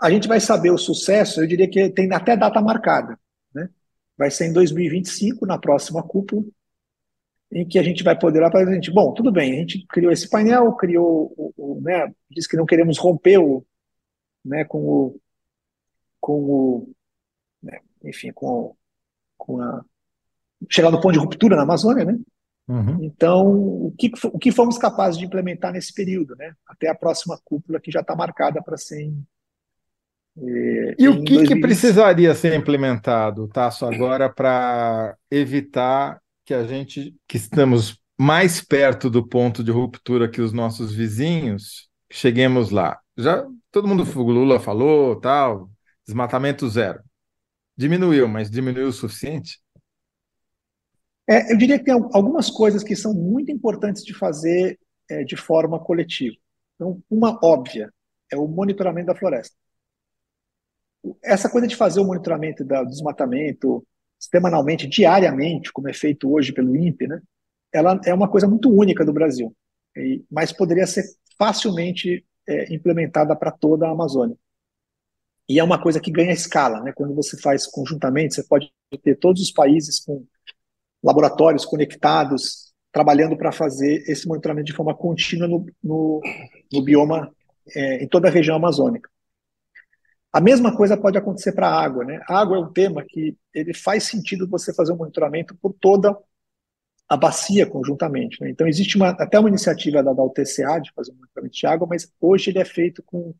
a 0.00 0.10
gente 0.10 0.26
vai 0.26 0.40
saber 0.40 0.70
o 0.70 0.78
sucesso, 0.78 1.40
eu 1.40 1.46
diria 1.46 1.68
que 1.68 1.90
tem 1.90 2.12
até 2.12 2.36
data 2.36 2.60
marcada. 2.60 3.18
Né? 3.54 3.68
Vai 4.18 4.30
ser 4.30 4.46
em 4.46 4.52
2025, 4.52 5.46
na 5.46 5.58
próxima 5.58 6.02
cúpula, 6.02 6.44
em 7.52 7.66
que 7.66 7.78
a 7.78 7.82
gente 7.82 8.02
vai 8.02 8.18
poder 8.18 8.40
lá 8.40 8.50
para 8.50 8.68
a 8.68 8.74
gente, 8.74 8.90
bom, 8.92 9.12
tudo 9.12 9.32
bem, 9.32 9.52
a 9.52 9.56
gente 9.56 9.84
criou 9.88 10.12
esse 10.12 10.28
painel, 10.28 10.72
criou, 10.74 11.32
o, 11.36 11.52
o, 11.56 11.80
né, 11.80 12.12
diz 12.30 12.46
que 12.46 12.56
não 12.56 12.64
queremos 12.64 12.96
romper 12.96 13.38
o, 13.38 13.64
né, 14.44 14.64
com 14.64 14.78
o, 14.78 15.20
com 16.20 16.32
o, 16.32 16.92
né, 17.62 17.80
enfim, 18.04 18.32
com, 18.32 18.76
com 19.36 19.60
a 19.60 19.84
chegar 20.68 20.90
no 20.90 21.00
ponto 21.00 21.12
de 21.12 21.18
ruptura 21.18 21.56
na 21.56 21.62
Amazônia, 21.62 22.04
né? 22.04 22.18
Uhum. 22.68 23.02
Então, 23.02 23.48
o 23.48 23.94
que, 23.98 24.12
o 24.26 24.38
que 24.38 24.52
fomos 24.52 24.78
capazes 24.78 25.18
de 25.18 25.24
implementar 25.24 25.72
nesse 25.72 25.92
período, 25.92 26.36
né? 26.36 26.54
Até 26.66 26.88
a 26.88 26.94
próxima 26.94 27.38
cúpula 27.44 27.80
que 27.80 27.90
já 27.90 28.00
está 28.00 28.14
marcada 28.14 28.62
para 28.62 28.76
ser 28.76 29.02
em, 29.02 29.26
eh, 30.38 30.94
e 30.98 31.08
o 31.08 31.22
que, 31.22 31.44
que, 31.44 31.56
precisaria 31.56 32.34
ser 32.34 32.54
implementado, 32.54 33.48
Tasso, 33.48 33.84
agora 33.84 34.28
para 34.28 35.16
evitar 35.30 36.20
que 36.44 36.54
a 36.54 36.64
gente, 36.64 37.14
que 37.26 37.36
estamos 37.36 37.98
mais 38.18 38.60
perto 38.60 39.10
do 39.10 39.26
ponto 39.26 39.64
de 39.64 39.70
ruptura 39.70 40.28
que 40.28 40.40
os 40.40 40.52
nossos 40.52 40.94
vizinhos, 40.94 41.88
cheguemos 42.10 42.70
lá? 42.70 42.98
Já 43.16 43.44
todo 43.70 43.88
mundo, 43.88 44.02
o 44.02 44.22
Lula 44.22 44.60
falou, 44.60 45.16
tal, 45.16 45.70
desmatamento 46.10 46.68
zero. 46.68 47.00
Diminuiu, 47.76 48.28
mas 48.28 48.50
diminuiu 48.50 48.88
o 48.88 48.92
suficiente? 48.92 49.58
É, 51.28 51.52
eu 51.52 51.56
diria 51.56 51.78
que 51.78 51.84
tem 51.84 51.94
algumas 51.94 52.50
coisas 52.50 52.82
que 52.82 52.96
são 52.96 53.14
muito 53.14 53.52
importantes 53.52 54.04
de 54.04 54.12
fazer 54.12 54.78
é, 55.08 55.22
de 55.22 55.36
forma 55.36 55.78
coletiva. 55.78 56.36
Então, 56.74 57.00
uma 57.08 57.38
óbvia 57.42 57.92
é 58.32 58.36
o 58.36 58.48
monitoramento 58.48 59.06
da 59.06 59.14
floresta. 59.14 59.54
Essa 61.22 61.48
coisa 61.48 61.66
de 61.66 61.76
fazer 61.76 62.00
o 62.00 62.04
monitoramento 62.04 62.64
do 62.64 62.84
desmatamento 62.86 63.86
semanalmente, 64.18 64.86
diariamente, 64.86 65.72
como 65.72 65.88
é 65.88 65.92
feito 65.94 66.30
hoje 66.30 66.52
pelo 66.52 66.76
INPE, 66.76 67.06
né, 67.06 67.22
ela 67.72 67.98
é 68.04 68.12
uma 68.12 68.28
coisa 68.28 68.46
muito 68.46 68.70
única 68.70 69.04
do 69.04 69.12
Brasil, 69.12 69.54
mas 70.30 70.52
poderia 70.52 70.86
ser 70.86 71.04
facilmente 71.38 72.26
é, 72.46 72.74
implementada 72.74 73.34
para 73.34 73.50
toda 73.50 73.86
a 73.86 73.92
Amazônia. 73.92 74.36
E 75.50 75.58
é 75.58 75.64
uma 75.64 75.82
coisa 75.82 75.98
que 75.98 76.12
ganha 76.12 76.30
escala, 76.30 76.80
né? 76.80 76.92
Quando 76.92 77.12
você 77.12 77.36
faz 77.36 77.66
conjuntamente, 77.66 78.36
você 78.36 78.44
pode 78.44 78.72
ter 79.02 79.16
todos 79.16 79.42
os 79.42 79.50
países 79.50 79.98
com 79.98 80.24
laboratórios 81.02 81.64
conectados, 81.64 82.72
trabalhando 82.92 83.36
para 83.36 83.50
fazer 83.50 84.04
esse 84.08 84.28
monitoramento 84.28 84.66
de 84.66 84.72
forma 84.72 84.94
contínua 84.94 85.48
no, 85.48 85.66
no, 85.82 86.20
no 86.72 86.82
bioma, 86.82 87.34
é, 87.74 88.00
em 88.00 88.06
toda 88.06 88.28
a 88.28 88.30
região 88.30 88.54
amazônica. 88.54 89.10
A 90.32 90.40
mesma 90.40 90.76
coisa 90.76 90.96
pode 90.96 91.18
acontecer 91.18 91.50
para 91.50 91.66
a 91.66 91.82
água. 91.82 92.04
Né? 92.04 92.20
A 92.28 92.38
água 92.38 92.56
é 92.56 92.60
um 92.60 92.72
tema 92.72 93.04
que 93.04 93.36
ele 93.52 93.74
faz 93.74 94.04
sentido 94.04 94.48
você 94.48 94.72
fazer 94.72 94.92
um 94.92 94.98
monitoramento 94.98 95.56
por 95.56 95.72
toda 95.72 96.16
a 97.08 97.16
bacia 97.16 97.66
conjuntamente. 97.66 98.40
Né? 98.40 98.50
Então, 98.50 98.68
existe 98.68 98.96
uma, 98.96 99.08
até 99.08 99.36
uma 99.36 99.48
iniciativa 99.48 100.00
da, 100.00 100.12
da 100.12 100.22
UTCA 100.22 100.78
de 100.80 100.92
fazer 100.94 101.10
um 101.10 101.16
monitoramento 101.16 101.56
de 101.56 101.66
água, 101.66 101.88
mas 101.90 102.08
hoje 102.20 102.50
ele 102.50 102.60
é 102.60 102.64
feito 102.64 103.02
com 103.02 103.34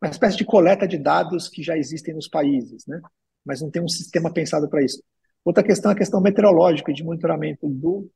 uma 0.00 0.10
espécie 0.10 0.36
de 0.36 0.44
coleta 0.44 0.86
de 0.86 0.98
dados 0.98 1.48
que 1.48 1.62
já 1.62 1.76
existem 1.76 2.14
nos 2.14 2.28
países, 2.28 2.86
né? 2.86 3.00
mas 3.44 3.60
não 3.60 3.70
tem 3.70 3.82
um 3.82 3.88
sistema 3.88 4.32
pensado 4.32 4.68
para 4.68 4.84
isso. 4.84 5.02
Outra 5.44 5.62
questão 5.62 5.90
é 5.90 5.94
a 5.94 5.98
questão 5.98 6.20
meteorológica, 6.20 6.92
de 6.92 7.02
monitoramento 7.02 7.68
do 7.68 8.10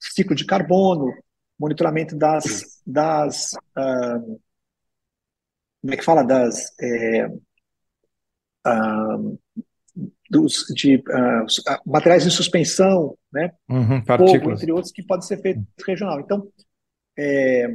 ciclo 0.00 0.34
de 0.34 0.46
carbono, 0.46 1.12
monitoramento 1.58 2.16
das, 2.16 2.80
das 2.86 3.52
uh, 3.76 4.40
como 5.80 5.94
é 5.94 5.96
que 5.96 6.04
fala, 6.04 6.22
das 6.22 6.72
é, 6.80 7.26
uh, 8.66 9.38
dos, 10.30 10.64
de 10.74 10.96
uh, 10.96 11.46
materiais 11.86 12.24
de 12.24 12.30
suspensão, 12.30 13.16
né, 13.32 13.52
uhum, 13.68 14.04
fogo, 14.04 14.52
entre 14.52 14.72
outros, 14.72 14.92
que 14.92 15.02
pode 15.02 15.26
ser 15.26 15.40
feito 15.40 15.62
regional. 15.86 16.20
Então, 16.20 16.48
é, 17.16 17.66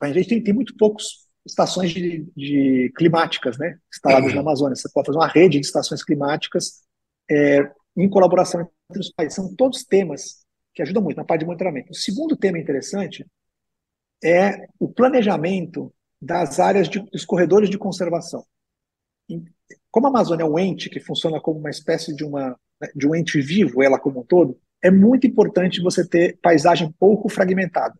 a 0.00 0.12
gente 0.12 0.28
tem, 0.28 0.42
tem 0.42 0.54
muito 0.54 0.76
poucos 0.76 1.21
estações 1.44 1.90
de, 1.90 2.26
de 2.36 2.92
climáticas, 2.96 3.58
né, 3.58 3.78
instaladas 3.92 4.30
uhum. 4.30 4.36
na 4.36 4.40
Amazônia. 4.40 4.76
Você 4.76 4.88
pode 4.92 5.06
fazer 5.06 5.18
uma 5.18 5.26
rede 5.26 5.58
de 5.58 5.66
estações 5.66 6.04
climáticas 6.04 6.82
é, 7.30 7.70
em 7.96 8.08
colaboração 8.08 8.68
entre 8.90 9.00
os 9.00 9.10
países. 9.10 9.34
São 9.34 9.54
todos 9.54 9.84
temas 9.84 10.44
que 10.74 10.82
ajudam 10.82 11.02
muito 11.02 11.16
na 11.16 11.24
parte 11.24 11.40
de 11.40 11.46
monitoramento. 11.46 11.90
O 11.90 11.94
segundo 11.94 12.36
tema 12.36 12.58
interessante 12.58 13.26
é 14.22 14.66
o 14.78 14.88
planejamento 14.88 15.92
das 16.20 16.60
áreas 16.60 16.88
de, 16.88 17.00
dos 17.10 17.24
corredores 17.24 17.68
de 17.68 17.76
conservação. 17.76 18.44
Como 19.90 20.06
a 20.06 20.10
Amazônia 20.10 20.44
é 20.44 20.46
um 20.46 20.58
ente 20.58 20.88
que 20.88 21.00
funciona 21.00 21.40
como 21.40 21.58
uma 21.58 21.70
espécie 21.70 22.14
de, 22.14 22.24
uma, 22.24 22.56
de 22.94 23.06
um 23.06 23.14
ente 23.14 23.40
vivo, 23.40 23.82
ela 23.82 23.98
como 23.98 24.20
um 24.20 24.24
todo, 24.24 24.58
é 24.82 24.90
muito 24.90 25.26
importante 25.26 25.82
você 25.82 26.06
ter 26.06 26.38
paisagem 26.40 26.92
pouco 26.98 27.28
fragmentada. 27.28 27.98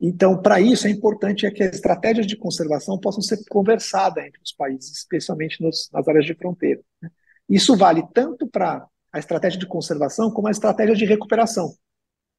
Então, 0.00 0.40
para 0.40 0.60
isso, 0.60 0.86
é 0.86 0.90
importante 0.90 1.44
é 1.44 1.50
que 1.50 1.62
as 1.62 1.74
estratégias 1.74 2.26
de 2.26 2.36
conservação 2.36 2.98
possam 2.98 3.20
ser 3.20 3.38
conversadas 3.50 4.24
entre 4.24 4.40
os 4.42 4.52
países, 4.52 4.96
especialmente 4.96 5.62
nos, 5.62 5.90
nas 5.92 6.08
áreas 6.08 6.24
de 6.24 6.34
fronteira. 6.34 6.80
Né? 7.02 7.10
Isso 7.48 7.76
vale 7.76 8.02
tanto 8.14 8.48
para 8.48 8.86
a 9.12 9.18
estratégia 9.18 9.58
de 9.58 9.66
conservação 9.66 10.30
como 10.30 10.48
a 10.48 10.52
estratégia 10.52 10.94
de 10.94 11.04
recuperação. 11.04 11.74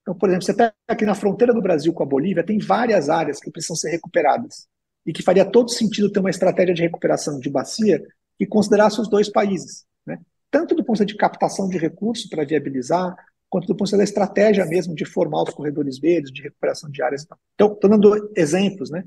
Então, 0.01 0.15
por 0.15 0.29
exemplo, 0.29 0.45
você 0.45 0.53
pega 0.55 0.73
aqui 0.87 1.05
na 1.05 1.13
fronteira 1.13 1.53
do 1.53 1.61
Brasil 1.61 1.93
com 1.93 2.01
a 2.01 2.05
Bolívia, 2.05 2.43
tem 2.43 2.57
várias 2.57 3.09
áreas 3.09 3.39
que 3.39 3.51
precisam 3.51 3.75
ser 3.75 3.91
recuperadas 3.91 4.67
e 5.05 5.13
que 5.13 5.21
faria 5.21 5.45
todo 5.45 5.69
sentido 5.69 6.11
ter 6.11 6.19
uma 6.19 6.29
estratégia 6.29 6.73
de 6.73 6.81
recuperação 6.81 7.39
de 7.39 7.49
bacia 7.49 8.01
que 8.39 8.47
considerasse 8.47 8.99
os 8.99 9.07
dois 9.07 9.29
países, 9.29 9.85
né? 10.05 10.17
tanto 10.49 10.73
do 10.73 10.83
ponto 10.83 11.05
de 11.05 11.15
captação 11.15 11.69
de 11.69 11.77
recursos 11.77 12.27
para 12.27 12.43
viabilizar, 12.43 13.15
quanto 13.51 13.67
do 13.67 13.75
ponto 13.75 13.79
de 13.79 13.83
vista 13.83 13.97
da 13.97 14.03
estratégia 14.05 14.65
mesmo 14.65 14.95
de 14.95 15.03
formar 15.03 15.43
os 15.43 15.53
corredores 15.53 15.99
verdes, 15.99 16.31
de 16.31 16.41
recuperação 16.41 16.89
de 16.89 17.03
áreas. 17.03 17.27
Então, 17.53 17.73
estou 17.73 17.89
dando 17.89 18.31
exemplos. 18.35 18.89
Né? 18.89 19.03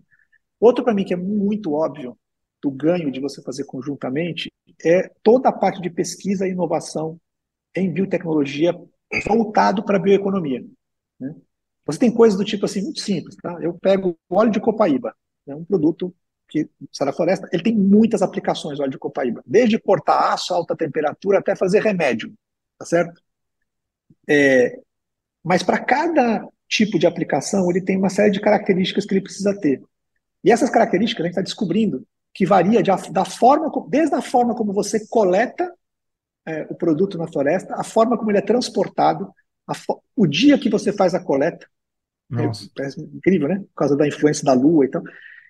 Outro 0.60 0.84
para 0.84 0.92
mim 0.92 1.02
que 1.02 1.14
é 1.14 1.16
muito 1.16 1.72
óbvio 1.72 2.16
do 2.62 2.70
ganho 2.70 3.10
de 3.10 3.20
você 3.20 3.42
fazer 3.42 3.64
conjuntamente 3.64 4.52
é 4.84 5.10
toda 5.22 5.48
a 5.48 5.52
parte 5.52 5.80
de 5.80 5.88
pesquisa 5.88 6.46
e 6.46 6.50
inovação 6.50 7.18
em 7.74 7.90
biotecnologia 7.90 8.78
voltado 9.26 9.82
para 9.82 9.96
a 9.96 10.00
bioeconomia. 10.00 10.62
Né? 11.18 11.34
Você 11.86 11.98
tem 11.98 12.12
coisas 12.12 12.38
do 12.38 12.44
tipo 12.44 12.66
assim, 12.66 12.82
muito 12.82 13.00
simples. 13.00 13.36
Tá? 13.36 13.58
Eu 13.62 13.72
pego 13.78 14.14
óleo 14.28 14.50
de 14.50 14.60
copaíba, 14.60 15.16
né? 15.46 15.54
um 15.54 15.64
produto 15.64 16.14
que 16.50 16.68
sai 16.92 17.06
da 17.06 17.12
floresta, 17.14 17.48
ele 17.50 17.62
tem 17.62 17.74
muitas 17.74 18.20
aplicações, 18.20 18.78
óleo 18.78 18.90
de 18.90 18.98
copaíba, 18.98 19.42
desde 19.46 19.78
cortar 19.78 20.34
aço 20.34 20.52
a 20.52 20.56
alta 20.58 20.76
temperatura 20.76 21.38
até 21.38 21.56
fazer 21.56 21.82
remédio, 21.82 22.34
tá 22.78 22.84
certo? 22.84 23.23
É, 24.28 24.78
mas 25.42 25.62
para 25.62 25.78
cada 25.78 26.46
tipo 26.68 26.98
de 26.98 27.06
aplicação, 27.06 27.70
ele 27.70 27.82
tem 27.82 27.96
uma 27.96 28.08
série 28.08 28.30
de 28.30 28.40
características 28.40 29.04
que 29.04 29.14
ele 29.14 29.22
precisa 29.22 29.58
ter. 29.58 29.82
E 30.42 30.50
essas 30.50 30.70
características 30.70 31.22
a 31.22 31.26
gente 31.26 31.32
está 31.32 31.42
descobrindo 31.42 32.06
que 32.32 32.44
varia 32.44 32.82
de, 32.82 32.90
da 33.12 33.24
forma, 33.24 33.70
desde 33.88 34.14
a 34.14 34.22
forma 34.22 34.54
como 34.54 34.72
você 34.72 35.06
coleta 35.06 35.72
é, 36.46 36.66
o 36.68 36.74
produto 36.74 37.16
na 37.16 37.28
floresta, 37.28 37.74
a 37.74 37.84
forma 37.84 38.18
como 38.18 38.30
ele 38.30 38.38
é 38.38 38.42
transportado, 38.42 39.32
o 40.14 40.26
dia 40.26 40.58
que 40.58 40.68
você 40.68 40.92
faz 40.92 41.14
a 41.14 41.20
coleta. 41.22 41.66
É, 42.32 42.82
é, 42.82 42.88
incrível, 43.14 43.48
né? 43.48 43.58
Por 43.60 43.74
causa 43.76 43.96
da 43.96 44.08
influência 44.08 44.44
da 44.44 44.52
lua. 44.52 44.84
Então, 44.84 45.02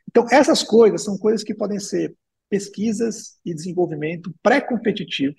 então, 0.08 0.26
essas 0.30 0.62
coisas 0.62 1.02
são 1.02 1.16
coisas 1.16 1.42
que 1.42 1.54
podem 1.54 1.80
ser 1.80 2.14
pesquisas 2.48 3.38
e 3.44 3.54
desenvolvimento 3.54 4.32
pré-competitivo, 4.42 5.34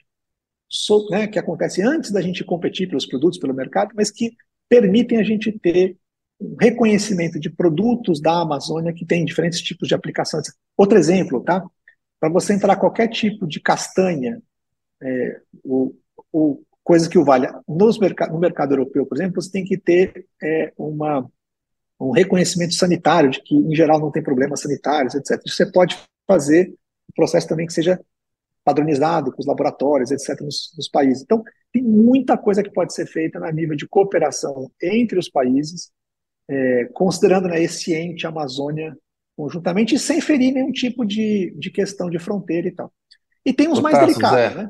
né, 1.09 1.27
que 1.27 1.39
acontece 1.39 1.81
antes 1.81 2.11
da 2.11 2.21
gente 2.21 2.43
competir 2.43 2.87
pelos 2.87 3.05
produtos, 3.05 3.39
pelo 3.39 3.53
mercado, 3.53 3.93
mas 3.95 4.11
que 4.11 4.31
permitem 4.69 5.19
a 5.19 5.23
gente 5.23 5.51
ter 5.59 5.97
um 6.39 6.55
reconhecimento 6.59 7.39
de 7.39 7.49
produtos 7.49 8.21
da 8.21 8.41
Amazônia 8.41 8.93
que 8.93 9.05
tem 9.05 9.23
diferentes 9.23 9.61
tipos 9.61 9.87
de 9.87 9.95
aplicações. 9.95 10.47
Outro 10.77 10.97
exemplo, 10.97 11.41
tá? 11.41 11.65
Para 12.19 12.29
você 12.29 12.53
entrar 12.53 12.75
qualquer 12.75 13.07
tipo 13.07 13.47
de 13.47 13.59
castanha, 13.59 14.41
é, 15.01 15.41
ou, 15.63 15.95
ou 16.31 16.63
coisa 16.83 17.09
que 17.09 17.17
o 17.17 17.25
valha, 17.25 17.53
nos 17.67 17.97
merc 17.97 18.19
no 18.29 18.39
mercado 18.39 18.73
europeu, 18.73 19.05
por 19.05 19.17
exemplo, 19.17 19.41
você 19.41 19.51
tem 19.51 19.63
que 19.63 19.77
ter 19.77 20.27
é, 20.43 20.73
uma, 20.77 21.27
um 21.99 22.11
reconhecimento 22.11 22.73
sanitário 22.73 23.31
de 23.31 23.41
que, 23.41 23.55
em 23.55 23.75
geral, 23.75 23.99
não 23.99 24.11
tem 24.11 24.23
problemas 24.23 24.61
sanitários, 24.61 25.15
etc. 25.15 25.41
Você 25.45 25.71
pode 25.71 25.97
fazer 26.27 26.69
um 26.69 27.13
processo 27.15 27.47
também 27.47 27.65
que 27.65 27.73
seja 27.73 27.99
padronizado 28.65 29.31
com 29.31 29.39
os 29.39 29.45
laboratórios, 29.45 30.09
etc., 30.09 30.41
nos, 30.41 30.73
nos 30.75 30.89
países. 30.89 31.21
Então, 31.21 31.43
tem 31.71 31.83
muita 31.83 32.35
coisa 32.35 32.63
que 32.63 32.71
pode 32.71 32.93
ser 32.93 33.05
feita 33.05 33.39
na 33.39 33.51
nível 33.51 33.75
de 33.75 33.87
cooperação 33.87 34.71
entre 34.81 35.19
os 35.19 35.29
países, 35.29 35.91
é, 36.49 36.85
considerando 36.85 37.47
né, 37.47 37.61
esse 37.61 37.93
ente 37.93 38.25
Amazônia 38.25 38.97
conjuntamente, 39.37 39.93
e 39.93 39.99
sem 39.99 40.19
ferir 40.19 40.53
nenhum 40.53 40.71
tipo 40.71 41.05
de, 41.05 41.53
de 41.59 41.69
questão 41.69 42.09
de 42.09 42.17
fronteira 42.17 42.67
e 42.67 42.71
tal. 42.71 42.91
E 43.45 43.53
tem 43.53 43.67
os 43.67 43.79
mais 43.79 43.99
delicados, 43.99 44.37
Zé. 44.37 44.55
né? 44.55 44.69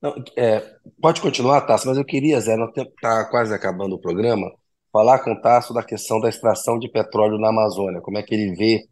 Não, 0.00 0.14
é, 0.38 0.64
pode 1.02 1.20
continuar, 1.20 1.60
Tasso, 1.62 1.86
mas 1.86 1.98
eu 1.98 2.04
queria, 2.04 2.40
Zé, 2.40 2.56
não 2.56 2.70
está 2.70 3.24
quase 3.28 3.52
acabando 3.52 3.96
o 3.96 4.00
programa, 4.00 4.50
falar 4.90 5.18
com 5.18 5.32
o 5.32 5.40
Tasso 5.42 5.74
da 5.74 5.82
questão 5.82 6.20
da 6.20 6.28
extração 6.28 6.78
de 6.78 6.88
petróleo 6.88 7.38
na 7.38 7.50
Amazônia, 7.50 8.00
como 8.00 8.16
é 8.16 8.22
que 8.22 8.34
ele 8.34 8.54
vê 8.54 8.88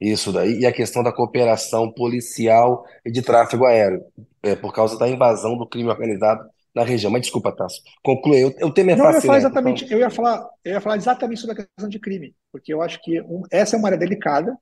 isso 0.00 0.32
daí, 0.32 0.60
e 0.60 0.66
a 0.66 0.72
questão 0.72 1.02
da 1.02 1.12
cooperação 1.12 1.92
policial 1.92 2.84
e 3.04 3.10
de 3.10 3.20
tráfego 3.20 3.66
aéreo, 3.66 4.02
é, 4.42 4.54
por 4.56 4.72
causa 4.72 4.98
da 4.98 5.08
invasão 5.08 5.58
do 5.58 5.68
crime 5.68 5.90
organizado 5.90 6.48
na 6.74 6.84
região. 6.84 7.10
Mas 7.10 7.22
desculpa, 7.22 7.52
Tasso, 7.52 7.82
conclui. 8.02 8.44
O, 8.44 8.66
o 8.66 8.72
tema 8.72 8.92
é 8.92 8.96
Não. 8.96 9.06
Eu 9.06 9.12
ia 9.12 9.20
falar 9.20 9.38
exatamente, 9.38 9.84
então... 9.84 9.98
eu 9.98 10.00
ia 10.00 10.10
falar, 10.10 10.48
eu 10.64 10.72
ia 10.72 10.80
falar 10.80 10.96
exatamente 10.96 11.40
sobre 11.40 11.60
a 11.60 11.66
questão 11.66 11.88
de 11.88 11.98
crime, 11.98 12.34
porque 12.50 12.72
eu 12.72 12.80
acho 12.80 13.00
que 13.02 13.20
um, 13.20 13.42
essa 13.50 13.76
é 13.76 13.78
uma 13.78 13.88
área 13.88 13.98
delicada, 13.98 14.56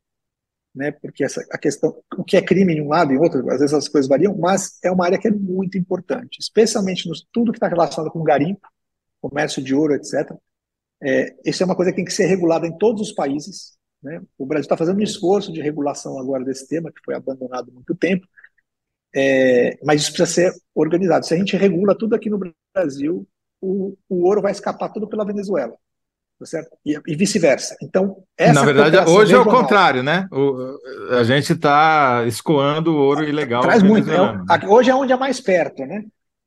né? 0.75 0.91
Porque 0.91 1.25
essa 1.25 1.45
a 1.53 1.59
questão, 1.59 1.97
o 2.17 2.25
que 2.25 2.37
é 2.37 2.43
crime 2.43 2.75
em 2.75 2.83
um 2.83 2.89
lado 2.89 3.13
e 3.13 3.17
em 3.17 3.19
outro, 3.19 3.41
às 3.51 3.61
vezes 3.61 3.75
as 3.75 3.89
coisas 3.89 4.09
variam, 4.09 4.37
mas 4.37 4.79
é 4.83 4.91
uma 4.91 5.05
área 5.05 5.19
que 5.19 5.29
é 5.29 5.31
muito 5.31 5.79
importante, 5.79 6.39
especialmente 6.41 7.09
no 7.09 7.15
tudo 7.33 7.53
que 7.53 7.59
está 7.59 7.69
relacionado 7.69 8.11
com 8.11 8.23
garimpo, 8.23 8.67
comércio 9.21 9.63
de 9.63 9.75
ouro, 9.75 9.95
etc. 9.95 10.33
É, 11.01 11.35
isso 11.45 11.63
é 11.63 11.67
uma 11.67 11.77
coisa 11.77 11.93
que 11.93 11.97
tem 11.97 12.05
que 12.05 12.13
ser 12.13 12.27
regulada 12.27 12.67
em 12.67 12.77
todos 12.77 13.03
os 13.03 13.13
países. 13.13 13.78
Né? 14.03 14.23
O 14.37 14.47
Brasil 14.47 14.63
está 14.63 14.77
fazendo 14.77 14.99
um 14.99 15.03
esforço 15.03 15.53
de 15.53 15.61
regulação 15.61 16.19
agora 16.19 16.45
desse 16.45 16.67
tema, 16.69 16.91
que 16.93 17.01
foi 17.05 17.15
abandonado 17.15 17.71
há 17.71 17.75
muito 17.75 17.95
tempo, 17.95 18.27
é, 19.15 19.79
mas 19.85 20.03
isso 20.03 20.13
precisa 20.13 20.53
ser 20.53 20.61
organizado. 20.75 21.27
Se 21.27 21.35
a 21.35 21.37
gente 21.37 21.57
regula 21.57 21.97
tudo 21.97 22.15
aqui 22.15 22.31
no 22.31 22.39
Brasil, 22.75 23.27
o, 23.61 23.97
o 24.09 24.27
ouro 24.27 24.43
vai 24.43 24.53
escapar 24.53 24.91
tudo 24.91 25.09
pela 25.09 25.25
Venezuela. 25.25 25.75
Tá 26.39 26.47
certo? 26.47 26.71
E, 26.87 26.97
e 27.05 27.17
vice-versa. 27.17 27.77
Então, 27.83 28.23
Na 28.39 28.65
verdade, 28.65 29.11
hoje 29.11 29.35
é 29.35 29.39
o 29.39 29.45
contrário, 29.45 30.05
né? 30.05 30.29
O, 30.31 30.79
a 31.19 31.25
gente 31.25 31.53
está 31.53 32.25
escoando 32.29 32.93
o 32.93 32.97
ouro 32.97 33.25
ilegal. 33.25 33.63
Traz 33.63 33.83
muito. 33.83 34.09
É, 34.09 34.69
hoje 34.69 34.89
é 34.89 34.95
onde 34.95 35.13
é 35.13 35.17
mais 35.17 35.41
perto, 35.41 35.85
né? 35.85 36.05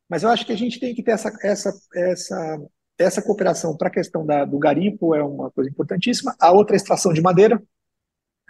Mas 0.07 0.23
eu 0.23 0.29
acho 0.29 0.45
que 0.45 0.53
a 0.53 0.57
gente 0.57 0.79
tem 0.79 0.95
que 0.95 1.03
ter 1.03 1.11
essa, 1.11 1.31
essa, 1.43 1.73
essa 1.93 2.61
essa 3.01 3.21
cooperação 3.21 3.75
para 3.75 3.87
a 3.87 3.91
questão 3.91 4.25
da, 4.25 4.45
do 4.45 4.57
garimpo 4.57 5.15
é 5.15 5.23
uma 5.23 5.51
coisa 5.51 5.69
importantíssima. 5.69 6.35
A 6.39 6.51
outra 6.51 6.75
é 6.75 6.77
a 6.77 6.81
extração 6.81 7.13
de 7.13 7.21
madeira, 7.21 7.61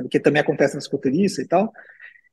que 0.09 0.19
também 0.19 0.41
acontece 0.41 0.73
na 0.73 0.79
escoteiriça 0.79 1.41
e 1.41 1.47
tal. 1.47 1.71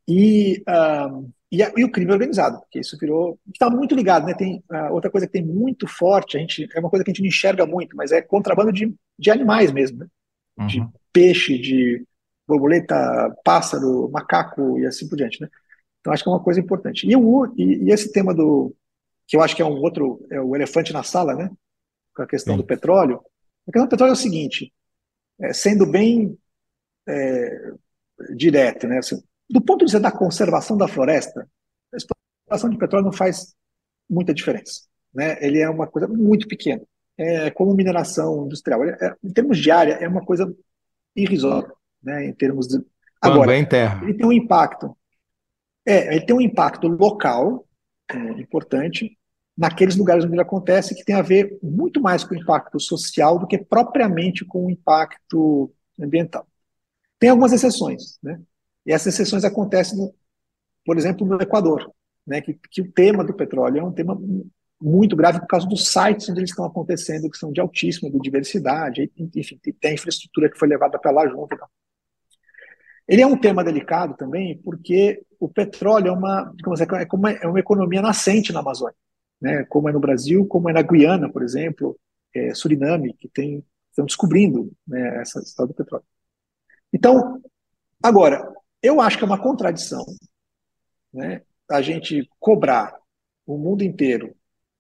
E, 0.07 0.63
uh, 0.67 1.31
e, 1.53 1.63
a, 1.63 1.71
e, 1.77 1.85
o 1.85 1.91
crime 1.91 2.13
organizado, 2.13 2.63
que 2.71 2.79
isso 2.79 2.97
virou. 2.99 3.39
está 3.53 3.69
muito 3.69 3.95
ligado, 3.95 4.27
né? 4.27 4.35
Tem 4.35 4.65
uh, 4.71 4.93
outra 4.93 5.11
coisa 5.11 5.27
que 5.27 5.33
tem 5.35 5.45
muito 5.45 5.87
forte, 5.87 6.37
a 6.37 6.41
gente, 6.41 6.67
é 6.75 6.81
uma 6.81 6.89
coisa 6.89 7.05
que 7.05 7.11
a 7.11 7.13
gente 7.13 7.21
não 7.21 7.29
enxerga 7.29 7.67
muito, 7.67 7.95
mas 7.95 8.11
é 8.11 8.23
contrabando 8.23 8.73
de, 8.73 8.95
de 9.19 9.31
animais 9.31 9.71
mesmo, 9.71 9.99
né? 9.99 10.07
Uhum. 10.59 10.67
De 10.67 10.89
peixe, 11.13 11.59
de 11.59 12.05
borboleta, 12.47 13.37
pássaro, 13.45 14.11
macaco 14.11 14.79
e 14.79 14.87
assim 14.87 15.07
por 15.07 15.17
diante, 15.17 15.43
né? 15.43 15.49
Então 16.01 16.13
acho 16.13 16.23
que 16.23 16.29
é 16.31 16.33
uma 16.33 16.43
coisa 16.43 16.59
importante. 16.59 17.07
E, 17.07 17.15
o, 17.15 17.53
e, 17.57 17.85
e 17.85 17.91
esse 17.93 18.11
tema 18.11 18.33
do. 18.33 18.75
que 19.27 19.37
eu 19.37 19.43
acho 19.43 19.55
que 19.55 19.61
é 19.61 19.65
um 19.65 19.79
outro. 19.83 20.27
é 20.31 20.41
o 20.41 20.57
elefante 20.57 20.93
na 20.93 21.03
sala, 21.03 21.35
né? 21.35 21.51
Com 22.19 22.23
a 22.23 22.27
questão 22.27 22.55
Sim. 22.55 22.61
do 22.61 22.67
petróleo. 22.67 23.21
A 23.67 23.73
questão 23.73 23.87
do 23.87 23.91
petróleo 23.91 24.11
é 24.11 24.15
o 24.15 24.17
seguinte, 24.17 24.73
é, 25.41 25.53
sendo 25.53 25.87
bem 25.87 26.37
é, 27.07 27.73
direto, 28.35 28.89
né, 28.89 28.99
assim, 28.99 29.23
do 29.49 29.61
ponto 29.61 29.79
de 29.79 29.85
vista 29.85 30.01
da 30.01 30.11
conservação 30.11 30.77
da 30.77 30.89
floresta, 30.89 31.49
a 31.95 31.97
exploração 31.97 32.69
de 32.69 32.77
petróleo 32.77 33.05
não 33.05 33.13
faz 33.13 33.55
muita 34.11 34.35
diferença. 34.35 34.83
Né? 35.15 35.39
Ele 35.41 35.61
é 35.61 35.71
uma 35.71 35.87
coisa 35.87 36.09
muito 36.09 36.49
pequena. 36.49 36.83
É 37.17 37.51
como 37.51 37.75
mineração 37.75 38.47
industrial. 38.47 38.85
É, 38.85 39.15
em 39.25 39.33
termos 39.33 39.59
de 39.59 39.71
área, 39.71 39.95
é 39.95 40.09
uma 40.09 40.25
coisa 40.25 40.53
irrisória. 41.17 41.73
Né? 42.03 42.27
Em 42.27 42.33
termos 42.33 42.67
de... 42.69 42.85
Agora, 43.21 43.57
em 43.57 43.65
terra. 43.65 44.03
ele 44.03 44.15
tem 44.15 44.27
um 44.27 44.33
impacto. 44.33 44.97
É, 45.87 46.15
ele 46.15 46.27
tem 46.27 46.37
um 46.37 46.41
impacto 46.41 46.87
local 46.89 47.67
é, 48.11 48.17
importante, 48.41 49.18
naqueles 49.59 49.97
lugares 49.97 50.25
onde 50.25 50.35
ele 50.35 50.41
acontece, 50.41 50.95
que 50.95 51.05
tem 51.05 51.17
a 51.17 51.23
ver 51.23 51.59
muito 51.61 52.01
mais 52.01 52.23
com 52.23 52.33
o 52.33 52.39
impacto 52.39 52.79
social 52.79 53.41
do 53.41 53.47
que 53.47 53.59
propriamente 53.59 54.45
com 54.45 54.67
o 54.67 54.71
impacto 54.71 55.75
ambiental. 56.01 56.47
Tem 57.19 57.31
algumas 57.31 57.53
exceções, 57.53 58.21
né? 58.23 58.41
E 58.87 58.93
essas 58.93 59.13
exceções 59.13 59.45
acontecem, 59.45 59.99
no, 59.99 60.15
por 60.85 60.97
exemplo, 60.97 61.27
no 61.27 61.43
Equador, 61.43 61.93
né? 62.25 62.41
Que, 62.41 62.55
que 62.71 62.83
o 62.83 62.93
tema 62.93 63.25
do 63.25 63.35
petróleo 63.35 63.81
é 63.81 63.83
um 63.83 63.91
tema 63.91 64.17
muito 64.81 65.17
grave 65.17 65.41
por 65.41 65.49
causa 65.49 65.67
dos 65.67 65.89
sites 65.89 66.29
onde 66.29 66.39
eles 66.39 66.51
estão 66.51 66.65
acontecendo, 66.65 67.29
que 67.29 67.37
são 67.37 67.51
de 67.51 67.61
altíssima 67.61 68.09
biodiversidade, 68.09 69.11
enfim, 69.19 69.59
tem 69.59 69.91
a 69.91 69.95
infraestrutura 69.95 70.49
que 70.49 70.57
foi 70.57 70.69
levada 70.69 71.01
para 71.01 71.11
lá 71.11 71.27
junto. 71.27 71.53
Então. 71.53 71.67
Ele 73.09 73.23
é 73.23 73.27
um 73.27 73.37
tema 73.37 73.65
delicado 73.65 74.17
também, 74.17 74.57
porque 74.59 75.21
o 75.41 75.49
petróleo 75.49 76.07
é 76.07 76.13
uma, 76.13 76.55
é 76.65 77.17
uma, 77.17 77.31
é 77.33 77.47
uma 77.49 77.59
economia 77.59 78.01
nascente 78.01 78.53
na 78.53 78.61
Amazônia 78.61 78.95
né, 79.41 79.65
como 79.65 79.89
é 79.89 79.93
no 79.93 80.01
Brasil, 80.01 80.47
como 80.47 80.69
é 80.69 80.73
na 80.73 80.83
Guiana, 80.83 81.31
por 81.31 81.43
exemplo, 81.43 81.99
é, 82.35 82.55
Suriname, 82.55 83.15
que 83.15 83.29
tem, 83.29 83.65
estão 83.91 84.05
descobrindo 84.05 84.73
né, 84.87 85.21
essa 85.21 85.41
história 85.41 85.73
do 85.73 85.77
petróleo. 85.77 86.05
Então, 86.93 87.41
agora, 88.03 88.53
eu 88.83 89.01
acho 89.01 89.19
que 89.19 89.25
é 89.25 89.27
uma 89.27 89.41
contradição 89.41 90.05
né, 91.13 91.43
a 91.71 91.81
gente 91.83 92.29
cobrar 92.39 92.97
o 93.47 93.57
mundo 93.57 93.83
inteiro 93.83 94.35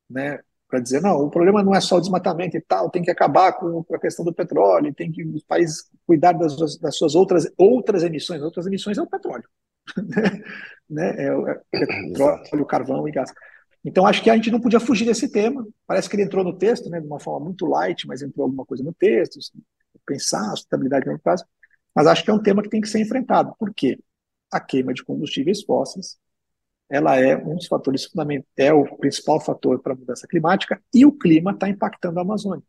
né, 0.08 0.40
para 0.68 0.80
dizer, 0.80 1.00
não, 1.00 1.16
o 1.16 1.30
problema 1.30 1.62
não 1.62 1.74
é 1.74 1.80
só 1.80 1.96
o 1.96 2.00
desmatamento 2.00 2.56
e 2.56 2.60
tal, 2.60 2.90
tem 2.90 3.02
que 3.02 3.10
acabar 3.10 3.52
com 3.54 3.84
a 3.90 3.98
questão 3.98 4.24
do 4.24 4.34
petróleo, 4.34 4.94
tem 4.94 5.10
que 5.10 5.24
os 5.24 5.42
países 5.42 5.90
cuidar 6.06 6.32
das, 6.32 6.78
das 6.78 6.96
suas 6.96 7.14
outras, 7.14 7.50
outras 7.56 8.02
emissões. 8.02 8.42
Outras 8.42 8.66
emissões 8.66 8.98
é 8.98 9.02
o 9.02 9.06
petróleo. 9.06 9.48
né? 10.88 11.14
É, 11.16 11.28
é 11.28 11.86
petróleo, 11.86 12.66
carvão 12.66 13.08
e 13.08 13.12
gás. 13.12 13.32
Então, 13.84 14.06
acho 14.06 14.22
que 14.22 14.30
a 14.30 14.34
gente 14.34 14.50
não 14.50 14.60
podia 14.60 14.80
fugir 14.80 15.04
desse 15.04 15.30
tema. 15.30 15.66
Parece 15.86 16.08
que 16.08 16.16
ele 16.16 16.24
entrou 16.24 16.44
no 16.44 16.56
texto, 16.56 16.90
né, 16.90 17.00
de 17.00 17.06
uma 17.06 17.20
forma 17.20 17.46
muito 17.46 17.66
light, 17.66 18.06
mas 18.06 18.22
entrou 18.22 18.44
alguma 18.44 18.64
coisa 18.66 18.82
no 18.82 18.92
texto, 18.92 19.38
pensar 20.04 20.52
a 20.52 20.56
sustentabilidade 20.56 21.06
no 21.06 21.18
caso. 21.18 21.44
Mas 21.94 22.06
acho 22.06 22.24
que 22.24 22.30
é 22.30 22.34
um 22.34 22.42
tema 22.42 22.62
que 22.62 22.68
tem 22.68 22.80
que 22.80 22.88
ser 22.88 23.00
enfrentado. 23.00 23.54
Por 23.58 23.72
quê? 23.74 23.98
A 24.50 24.60
queima 24.60 24.94
de 24.94 25.04
combustíveis 25.04 25.62
fósseis, 25.62 26.18
ela 26.88 27.16
é 27.16 27.36
um 27.36 27.56
dos 27.56 27.66
fatores 27.66 28.04
fundamentais, 28.04 28.48
é 28.56 28.72
o 28.72 28.96
principal 28.96 29.40
fator 29.40 29.80
para 29.80 29.92
a 29.92 29.96
mudança 29.96 30.26
climática, 30.26 30.82
e 30.94 31.04
o 31.04 31.12
clima 31.12 31.52
está 31.52 31.68
impactando 31.68 32.18
a 32.18 32.22
Amazônia. 32.22 32.64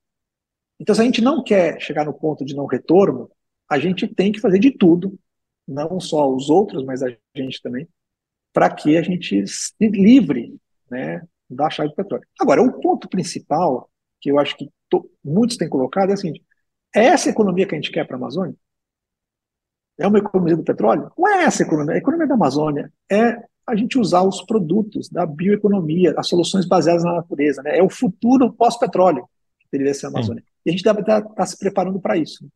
Então, 0.79 0.93
se 0.93 1.01
a 1.01 1.05
gente 1.05 1.21
não 1.21 1.43
quer 1.43 1.79
chegar 1.81 2.05
no 2.05 2.13
ponto 2.13 2.43
de 2.45 2.55
não 2.55 2.65
retorno, 2.65 3.29
a 3.69 3.79
gente 3.79 4.07
tem 4.07 4.31
que 4.31 4.39
fazer 4.39 4.59
de 4.59 4.71
tudo, 4.71 5.17
não 5.67 5.99
só 5.99 6.29
os 6.33 6.49
outros, 6.49 6.83
mas 6.83 7.01
a 7.03 7.15
gente 7.35 7.61
também, 7.61 7.87
para 8.51 8.69
que 8.69 8.97
a 8.97 9.01
gente 9.01 9.45
se 9.47 9.73
livre 9.79 10.57
né, 10.89 11.21
da 11.49 11.69
chave 11.69 11.89
de 11.89 11.95
petróleo. 11.95 12.25
Agora, 12.39 12.61
o 12.61 12.79
ponto 12.79 13.07
principal, 13.09 13.89
que 14.21 14.31
eu 14.31 14.39
acho 14.39 14.55
que 14.57 14.69
to, 14.89 15.09
muitos 15.23 15.57
têm 15.57 15.69
colocado, 15.69 16.11
é 16.11 16.13
o 16.13 16.17
seguinte: 16.17 16.43
é 16.95 17.05
essa 17.05 17.29
economia 17.29 17.67
que 17.67 17.75
a 17.75 17.77
gente 17.77 17.91
quer 17.91 18.05
para 18.05 18.15
a 18.15 18.19
Amazônia? 18.19 18.55
é 19.99 20.07
uma 20.07 20.17
economia 20.17 20.55
do 20.55 20.63
petróleo? 20.63 21.11
Não 21.17 21.27
é 21.27 21.43
essa 21.43 21.63
a 21.63 21.65
economia. 21.65 21.95
A 21.95 21.97
economia 21.97 22.25
da 22.25 22.33
Amazônia 22.33 22.91
é 23.11 23.37
a 23.67 23.75
gente 23.75 23.99
usar 23.99 24.23
os 24.23 24.41
produtos 24.41 25.09
da 25.09 25.25
bioeconomia, 25.25 26.15
as 26.17 26.27
soluções 26.27 26.65
baseadas 26.65 27.03
na 27.03 27.15
natureza. 27.15 27.61
Né? 27.61 27.77
É 27.77 27.83
o 27.83 27.89
futuro 27.89 28.51
pós-petróleo 28.51 29.27
que 29.59 29.67
deveria 29.71 29.93
ser 29.93 30.07
a 30.07 30.09
Amazônia. 30.09 30.41
Sim. 30.41 30.49
E 30.65 30.69
a 30.69 30.71
gente 30.71 30.83
deve 30.83 31.01
estar, 31.01 31.19
estar 31.19 31.45
se 31.45 31.57
preparando 31.57 31.99
para 31.99 32.17
isso. 32.17 32.47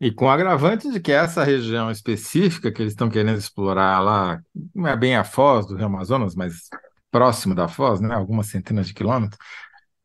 E 0.00 0.10
com 0.10 0.26
o 0.26 0.30
agravante 0.30 0.90
de 0.90 1.00
que 1.00 1.12
essa 1.12 1.44
região 1.44 1.90
específica 1.90 2.70
que 2.70 2.80
eles 2.80 2.92
estão 2.92 3.10
querendo 3.10 3.38
explorar 3.38 4.00
lá, 4.00 4.40
não 4.74 4.86
é 4.86 4.96
bem 4.96 5.16
a 5.16 5.24
foz 5.24 5.66
do 5.66 5.76
Rio 5.76 5.86
Amazonas, 5.86 6.34
mas 6.34 6.68
próximo 7.10 7.54
da 7.54 7.68
foz, 7.68 8.00
né, 8.00 8.14
algumas 8.14 8.46
centenas 8.46 8.86
de 8.86 8.94
quilômetros, 8.94 9.38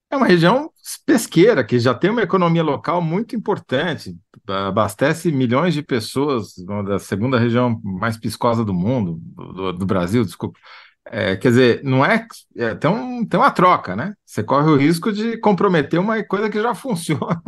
é 0.10 0.16
uma 0.18 0.28
região 0.28 0.72
pesqueira 1.06 1.64
que 1.64 1.80
já 1.80 1.94
tem 1.94 2.10
uma 2.10 2.22
economia 2.22 2.64
local 2.64 3.02
muito 3.02 3.36
importante, 3.36 4.16
abastece 4.48 5.32
milhões 5.32 5.74
de 5.74 5.82
pessoas, 5.82 6.58
uma 6.60 6.84
da 6.84 7.00
segunda 7.00 7.40
região 7.40 7.80
mais 7.84 8.18
piscosa 8.18 8.64
do 8.64 8.74
mundo, 8.74 9.20
do, 9.22 9.74
do 9.74 9.86
Brasil, 9.86 10.24
desculpa. 10.24 10.60
É, 11.08 11.36
quer 11.36 11.50
dizer, 11.50 11.84
não 11.84 12.04
é, 12.04 12.26
é 12.56 12.74
tem, 12.76 12.90
um, 12.90 13.26
tem 13.26 13.40
uma 13.40 13.52
troca, 13.52 13.96
né? 13.96 14.16
Você 14.26 14.44
corre 14.44 14.70
o 14.70 14.78
risco 14.78 15.12
de 15.12 15.38
comprometer 15.38 16.00
uma 16.00 16.24
coisa 16.24 16.50
que 16.50 16.62
já 16.62 16.74
funciona 16.76 17.42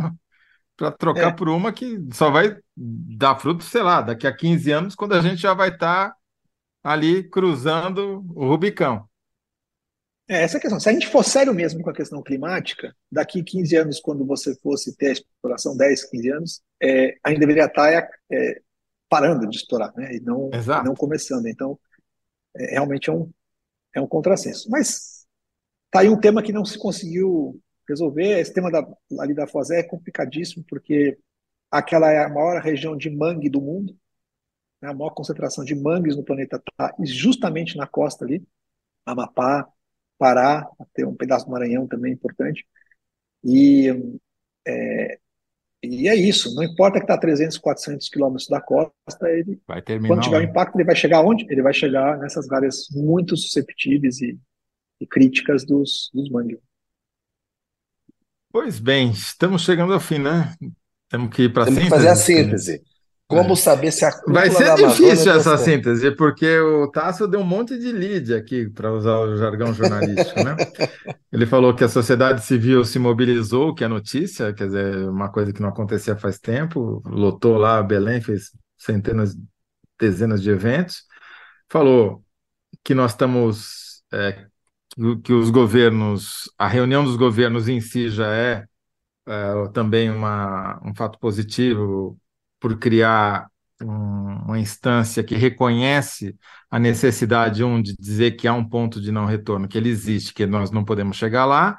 para 0.76 0.92
trocar 0.92 1.30
é. 1.30 1.32
por 1.32 1.50
uma 1.50 1.72
que 1.74 2.00
só 2.14 2.30
vai 2.30 2.56
dar 2.76 3.36
fruto, 3.36 3.64
sei 3.64 3.82
lá, 3.82 4.02
daqui 4.02 4.28
a 4.28 4.36
15 4.36 4.72
anos, 4.72 4.96
quando 4.96 5.14
a 5.14 5.22
gente 5.22 5.42
já 5.42 5.54
vai 5.54 5.70
estar 5.70 6.10
tá 6.10 6.16
ali 6.84 7.24
cruzando 7.24 8.24
o 8.36 8.48
Rubicão. 8.48 9.08
É, 10.28 10.44
essa 10.44 10.58
a 10.58 10.62
questão. 10.62 10.80
Se 10.80 10.90
a 10.90 10.92
gente 10.94 11.08
for 11.08 11.24
sério 11.24 11.54
mesmo 11.54 11.82
com 11.82 11.90
a 11.90 11.94
questão 11.94 12.22
climática, 12.22 12.96
daqui 13.10 13.42
15 13.42 13.76
anos, 13.78 14.00
quando 14.00 14.26
você 14.26 14.56
fosse 14.58 14.96
ter 14.96 15.10
a 15.10 15.12
exploração, 15.14 15.78
10, 15.78 16.10
15 16.10 16.30
anos, 16.32 16.62
é, 16.82 17.18
a 17.24 17.30
gente 17.30 17.40
deveria 17.40 17.66
estar 17.66 17.92
é, 17.92 18.10
é, 18.32 18.62
parando 19.10 19.48
de 19.48 19.56
explorar, 19.56 19.94
né? 19.96 20.16
E 20.16 20.20
não, 20.20 20.50
não 20.84 20.94
começando. 20.96 21.48
Então, 21.48 21.80
é, 22.56 22.72
realmente 22.72 23.10
é 23.10 23.14
um, 23.14 23.32
é 23.96 24.02
um 24.02 24.08
contrassenso. 24.08 24.70
Mas 24.70 25.26
tá 25.90 26.02
aí 26.02 26.10
um 26.10 26.20
tema 26.20 26.44
que 26.44 26.52
não 26.52 26.66
se 26.66 26.78
conseguiu 26.78 27.60
resolver. 27.88 28.40
Esse 28.40 28.54
tema 28.54 28.70
da, 28.70 28.86
ali 29.20 29.34
da 29.34 29.48
Fozé 29.48 29.80
é 29.80 29.84
complicadíssimo, 29.84 30.66
porque 30.68 31.18
aquela 31.72 32.12
é 32.12 32.24
a 32.26 32.30
maior 32.30 32.62
região 32.62 32.98
de 32.98 33.10
mangue 33.10 33.50
do 33.50 33.62
mundo, 33.62 33.98
né? 34.82 34.90
a 34.90 34.94
maior 34.94 35.12
concentração 35.12 35.64
de 35.64 35.74
mangues 35.76 36.18
no 36.18 36.24
planeta 36.24 36.58
está 36.58 36.94
justamente 37.04 37.78
na 37.78 37.88
costa 37.88 38.26
ali, 38.26 38.46
Amapá, 39.06 39.68
Pará, 40.18 40.68
até 40.80 41.06
um 41.06 41.16
pedaço 41.16 41.46
do 41.46 41.52
Maranhão 41.52 41.88
também 41.88 42.14
importante. 42.14 42.66
E 43.44 43.90
é, 44.68 45.20
e 45.84 46.08
é 46.08 46.16
isso, 46.16 46.54
não 46.56 46.64
importa 46.64 46.98
que 46.98 47.04
está 47.04 47.14
a 47.14 47.20
300, 47.20 47.58
400 47.58 48.10
quilômetros 48.10 48.48
da 48.48 48.60
costa, 48.60 49.30
ele, 49.30 49.62
vai 49.68 49.82
terminar 49.82 50.08
quando 50.16 50.24
tiver 50.24 50.38
o 50.38 50.40
um 50.42 50.44
impacto, 50.44 50.76
ele 50.76 50.84
vai 50.84 50.96
chegar 50.96 51.22
onde? 51.22 51.46
Ele 51.50 51.62
vai 51.62 51.74
chegar 51.74 52.18
nessas 52.18 52.52
áreas 52.52 52.88
muito 52.92 53.38
susceptíveis 53.38 54.20
e, 54.20 54.38
e 55.00 55.06
críticas 55.06 55.64
dos, 55.64 56.10
dos 56.14 56.30
mangues. 56.30 56.58
Pois 58.52 58.80
bem, 58.80 59.12
estamos 59.12 59.62
chegando 59.62 59.94
ao 59.94 60.00
fim, 60.00 60.18
né? 60.18 60.56
Temos 61.10 61.30
que 61.30 61.44
ir 61.44 61.54
para 61.54 61.64
a 61.64 61.68
síntese. 61.68 61.90
fazer 61.90 62.08
a 62.08 62.16
síntese. 62.16 62.84
Como 63.28 63.52
é. 63.52 63.56
saber 63.58 63.92
se 63.92 64.06
a 64.06 64.12
Vai 64.26 64.50
ser 64.50 64.74
difícil 64.76 65.34
essa 65.34 65.58
síntese, 65.58 66.12
porque 66.12 66.60
o 66.60 66.90
Tasso 66.90 67.28
deu 67.28 67.42
um 67.42 67.46
monte 67.46 67.78
de 67.78 67.92
lead 67.92 68.34
aqui, 68.34 68.70
para 68.70 68.94
usar 68.94 69.18
o 69.20 69.36
jargão 69.36 69.74
jornalístico, 69.74 70.42
né? 70.44 70.56
Ele 71.30 71.46
falou 71.46 71.76
que 71.76 71.84
a 71.84 71.90
sociedade 71.90 72.46
civil 72.46 72.86
se 72.86 72.98
mobilizou, 72.98 73.76
que 73.76 73.84
é 73.84 73.88
notícia, 73.88 74.54
quer 74.54 74.68
dizer, 74.68 75.10
uma 75.10 75.30
coisa 75.30 75.52
que 75.52 75.62
não 75.62 75.68
acontecia 75.68 76.16
faz 76.16 76.40
tempo, 76.40 77.02
lotou 77.06 77.58
lá 77.58 77.84
Belém, 77.84 78.22
fez 78.22 78.52
centenas, 78.78 79.36
dezenas 80.00 80.42
de 80.42 80.50
eventos. 80.50 81.04
Falou 81.70 82.24
que 82.82 82.94
nós 82.94 83.12
estamos, 83.12 84.04
é, 84.14 84.46
que 85.22 85.34
os 85.34 85.50
governos, 85.50 86.50
a 86.58 86.66
reunião 86.66 87.04
dos 87.04 87.18
governos 87.18 87.68
em 87.68 87.82
si 87.82 88.10
já 88.10 88.34
é, 88.34 88.66
é 89.28 89.68
também 89.74 90.10
uma, 90.10 90.80
um 90.82 90.96
fato 90.96 91.20
positivo 91.20 92.18
por 92.60 92.78
criar 92.78 93.48
um, 93.82 93.88
uma 94.46 94.60
instância 94.60 95.24
que 95.24 95.36
reconhece 95.36 96.36
a 96.70 96.80
necessidade, 96.80 97.64
um, 97.64 97.82
de 97.82 97.96
dizer 97.98 98.32
que 98.32 98.48
há 98.48 98.54
um 98.54 98.68
ponto 98.68 99.00
de 99.02 99.12
não 99.12 99.26
retorno, 99.26 99.68
que 99.68 99.78
ele 99.78 99.90
existe, 99.90 100.34
que 100.34 100.46
nós 100.46 100.72
não 100.72 100.84
podemos 100.84 101.18
chegar 101.18 101.46
lá, 101.46 101.78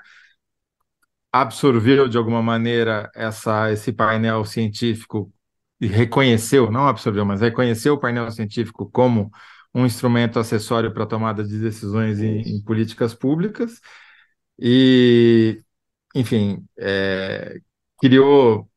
absorveu 1.32 2.08
de 2.08 2.16
alguma 2.16 2.42
maneira 2.42 3.10
essa, 3.14 3.70
esse 3.72 3.92
painel 3.92 4.44
científico 4.44 5.32
e 5.80 5.86
reconheceu, 5.86 6.70
não 6.70 6.88
absorveu, 6.88 7.24
mas 7.24 7.40
reconheceu 7.40 7.94
o 7.94 8.00
painel 8.00 8.30
científico 8.30 8.90
como 8.90 9.30
um 9.74 9.84
instrumento 9.86 10.38
acessório 10.38 10.92
para 10.92 11.06
tomada 11.06 11.44
de 11.44 11.58
decisões 11.58 12.20
em, 12.20 12.40
em 12.40 12.62
políticas 12.62 13.14
públicas 13.14 13.80
e, 14.58 15.62
enfim, 16.14 16.64
é, 16.78 17.60
criou 18.00 18.68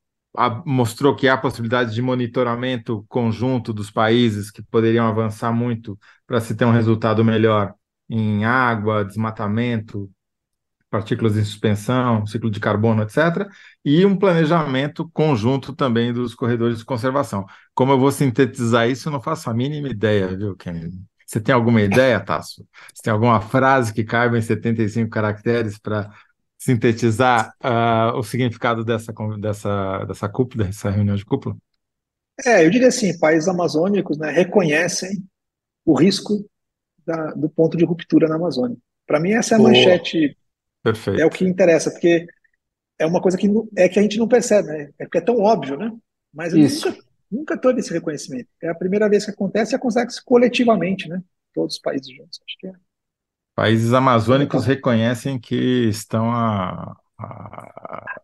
mostrou 0.65 1.15
que 1.15 1.27
há 1.27 1.37
possibilidade 1.37 1.93
de 1.93 2.01
monitoramento 2.01 3.05
conjunto 3.09 3.73
dos 3.73 3.91
países 3.91 4.49
que 4.49 4.63
poderiam 4.63 5.07
avançar 5.07 5.51
muito 5.51 5.97
para 6.25 6.39
se 6.39 6.55
ter 6.55 6.65
um 6.65 6.71
resultado 6.71 7.23
melhor 7.23 7.73
em 8.09 8.45
água, 8.45 9.03
desmatamento, 9.05 10.09
partículas 10.89 11.37
em 11.37 11.43
suspensão, 11.43 12.25
ciclo 12.27 12.51
de 12.51 12.59
carbono, 12.59 13.01
etc., 13.03 13.47
e 13.83 14.05
um 14.05 14.15
planejamento 14.17 15.09
conjunto 15.13 15.73
também 15.73 16.11
dos 16.13 16.35
corredores 16.35 16.79
de 16.79 16.85
conservação. 16.85 17.45
Como 17.73 17.93
eu 17.93 17.99
vou 17.99 18.11
sintetizar 18.11 18.89
isso, 18.89 19.07
eu 19.07 19.13
não 19.13 19.21
faço 19.21 19.49
a 19.49 19.53
mínima 19.53 19.87
ideia, 19.87 20.35
viu, 20.35 20.55
Kennedy? 20.55 21.01
Você 21.25 21.39
tem 21.39 21.55
alguma 21.55 21.81
ideia, 21.81 22.19
Tasso? 22.19 22.67
Você 22.93 23.03
tem 23.03 23.13
alguma 23.13 23.39
frase 23.39 23.93
que 23.93 24.03
caiba 24.03 24.37
em 24.37 24.41
75 24.41 25.09
caracteres 25.09 25.79
para 25.79 26.09
sintetizar 26.61 27.51
uh, 27.63 28.15
o 28.15 28.23
significado 28.23 28.85
dessa, 28.85 29.11
dessa, 29.39 30.05
dessa 30.05 30.29
cúpula, 30.29 30.65
dessa 30.65 30.91
reunião 30.91 31.15
de 31.15 31.25
cúpula? 31.25 31.57
É, 32.45 32.63
eu 32.63 32.69
diria 32.69 32.89
assim, 32.89 33.17
países 33.17 33.49
amazônicos 33.49 34.19
né, 34.19 34.29
reconhecem 34.29 35.23
o 35.83 35.95
risco 35.95 36.47
da, 37.03 37.31
do 37.31 37.49
ponto 37.49 37.75
de 37.75 37.83
ruptura 37.83 38.27
na 38.27 38.35
Amazônia. 38.35 38.77
Para 39.07 39.19
mim, 39.19 39.31
essa 39.31 39.55
é 39.55 39.55
a 39.55 39.57
Boa. 39.57 39.71
manchete, 39.71 40.37
Perfeito. 40.83 41.19
é 41.19 41.25
o 41.25 41.31
que 41.31 41.43
interessa, 41.43 41.89
porque 41.89 42.27
é 42.99 43.07
uma 43.07 43.19
coisa 43.19 43.39
que, 43.39 43.47
é 43.75 43.89
que 43.89 43.97
a 43.97 44.01
gente 44.03 44.19
não 44.19 44.27
percebe, 44.27 44.67
né? 44.67 44.91
é 44.99 45.05
porque 45.05 45.17
é 45.17 45.21
tão 45.21 45.39
óbvio, 45.39 45.77
né? 45.77 45.91
mas 46.31 46.53
nunca, 46.53 47.03
nunca 47.31 47.57
teve 47.57 47.79
esse 47.79 47.91
reconhecimento. 47.91 48.47
É 48.61 48.69
a 48.69 48.75
primeira 48.75 49.09
vez 49.09 49.25
que 49.25 49.31
acontece 49.31 49.73
e 49.73 49.75
acontece 49.75 50.23
coletivamente, 50.23 51.09
né? 51.09 51.23
todos 51.55 51.75
os 51.77 51.81
países 51.81 52.15
juntos. 52.15 52.39
Acho 52.47 52.57
que 52.59 52.67
é. 52.67 52.73
Países 53.61 53.93
amazônicos 53.93 54.65
reconhecem 54.65 55.37
que 55.37 55.87
estão 55.87 56.31
a, 56.31 56.95
a... 57.19 58.21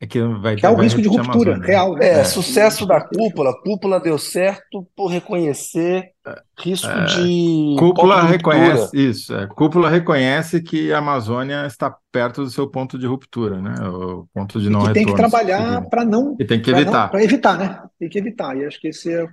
É 0.00 0.06
que 0.06 0.22
vai, 0.22 0.54
que 0.54 0.64
é 0.64 0.70
o 0.70 0.76
risco 0.76 1.02
de 1.02 1.08
ruptura 1.08 1.58
real. 1.58 1.94
Né? 1.96 2.06
É, 2.06 2.20
é, 2.20 2.24
sucesso 2.24 2.86
da 2.86 3.00
cúpula. 3.00 3.52
Cúpula 3.64 3.98
deu 3.98 4.16
certo 4.16 4.86
por 4.94 5.08
reconhecer 5.08 6.12
risco 6.56 6.86
é, 6.86 7.04
de. 7.06 7.74
Cúpula 7.80 8.22
reconhece 8.22 8.96
isso. 8.96 9.34
É, 9.34 9.48
cúpula 9.48 9.90
reconhece 9.90 10.62
que 10.62 10.92
a 10.92 10.98
Amazônia 10.98 11.66
está 11.66 11.96
perto 12.12 12.44
do 12.44 12.50
seu 12.50 12.70
ponto 12.70 12.96
de 12.96 13.08
ruptura, 13.08 13.60
né? 13.60 13.74
O 13.88 14.28
ponto 14.32 14.60
de 14.60 14.70
não 14.70 14.82
e 14.82 14.86
retorno. 14.86 14.94
Tem 14.94 15.06
que 15.06 15.14
trabalhar 15.14 15.82
para 15.88 16.04
não. 16.04 16.36
E 16.38 16.44
tem 16.44 16.62
que 16.62 16.70
evitar. 16.70 17.10
Para 17.10 17.24
evitar, 17.24 17.58
né? 17.58 17.82
Tem 17.98 18.08
que 18.08 18.18
evitar. 18.20 18.56
E 18.56 18.64
acho 18.64 18.80
que 18.80 18.86
esse 18.86 19.12
é 19.12 19.26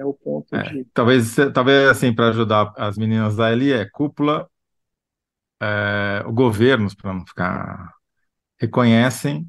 é 0.00 0.04
o 0.04 0.14
ponto 0.14 0.54
é, 0.54 0.62
de. 0.62 0.84
Talvez, 0.94 1.36
talvez 1.52 1.88
assim, 1.88 2.12
para 2.12 2.28
ajudar 2.28 2.72
as 2.76 2.96
meninas 2.96 3.36
da 3.36 3.46
ali, 3.46 3.72
é 3.72 3.84
cúpula, 3.84 4.48
é, 5.60 6.22
o 6.26 6.32
governos, 6.32 6.94
para 6.94 7.12
não 7.12 7.26
ficar. 7.26 7.92
reconhecem 8.58 9.46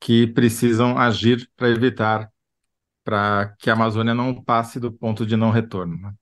que 0.00 0.26
precisam 0.28 0.96
agir 0.96 1.48
para 1.56 1.68
evitar 1.68 2.30
para 3.04 3.54
que 3.58 3.70
a 3.70 3.72
Amazônia 3.72 4.14
não 4.14 4.34
passe 4.34 4.78
do 4.78 4.92
ponto 4.92 5.24
de 5.24 5.34
não 5.34 5.50
retorno. 5.50 5.96
Né? 5.96 6.12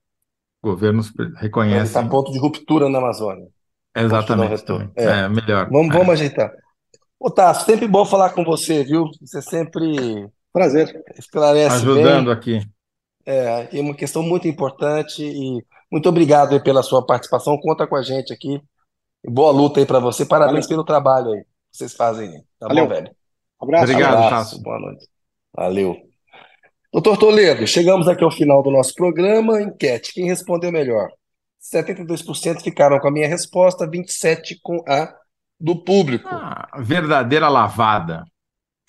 Governos 0.63 1.13
reconhecem. 1.37 1.83
Está 1.83 2.09
ponto 2.09 2.31
de 2.33 2.39
ruptura 2.39 2.89
na 2.89 2.99
Amazônia. 2.99 3.49
Exatamente. 3.95 4.65
É. 4.95 5.05
é. 5.05 5.29
melhor. 5.29 5.69
Vamos, 5.69 5.93
vamos 5.93 6.09
é. 6.09 6.13
ajeitar. 6.13 6.53
Ô, 7.19 7.31
Tasso, 7.31 7.67
sempre 7.67 7.89
bom 7.89 8.05
falar 8.05 8.31
com 8.31 8.45
você, 8.45 8.85
viu? 8.85 9.07
Você 9.21 9.43
sempre. 9.43 10.29
Prazer. 10.53 11.03
Esclarece. 11.19 11.77
Ajudando 11.77 12.27
bem. 12.27 12.33
aqui. 12.33 12.76
É, 13.27 13.69
é 13.77 13.81
uma 13.81 13.95
questão 13.95 14.23
muito 14.23 14.47
importante 14.47 15.23
e 15.23 15.63
muito 15.91 16.09
obrigado 16.09 16.63
pela 16.63 16.83
sua 16.83 17.05
participação. 17.05 17.59
Conta 17.59 17.87
com 17.87 17.97
a 17.97 18.03
gente 18.03 18.33
aqui. 18.33 18.61
Boa 19.25 19.51
luta 19.51 19.81
aí 19.81 19.87
para 19.87 19.99
você. 19.99 20.25
Parabéns 20.25 20.67
Valeu. 20.67 20.69
pelo 20.69 20.85
trabalho 20.85 21.33
aí 21.33 21.41
que 21.43 21.49
vocês 21.73 21.95
fazem. 21.95 22.31
Tá 22.59 22.69
Valeu. 22.69 22.85
bom, 22.85 22.95
velho? 22.95 23.11
Abraço. 23.61 23.85
Obrigado, 23.85 24.23
Abraço. 24.23 24.63
Boa 24.63 24.79
noite. 24.79 25.07
Valeu. 25.55 25.97
Doutor 26.93 27.19
Toledo, 27.19 27.67
chegamos 27.67 28.09
aqui 28.09 28.25
ao 28.25 28.31
final 28.31 28.63
do 28.63 28.71
nosso 28.71 28.95
programa. 28.95 29.61
Enquete. 29.61 30.15
Quem 30.15 30.27
respondeu 30.27 30.71
melhor? 30.71 31.11
72% 31.61 32.63
ficaram 32.63 32.99
com 33.01 33.09
a 33.09 33.11
minha 33.11 33.29
resposta, 33.29 33.89
27% 33.89 34.57
com 34.63 34.85
a 34.89 35.13
do 35.59 35.83
público. 35.83 36.29
Ah, 36.29 36.69
verdadeira 36.79 37.49
lavada. 37.49 38.25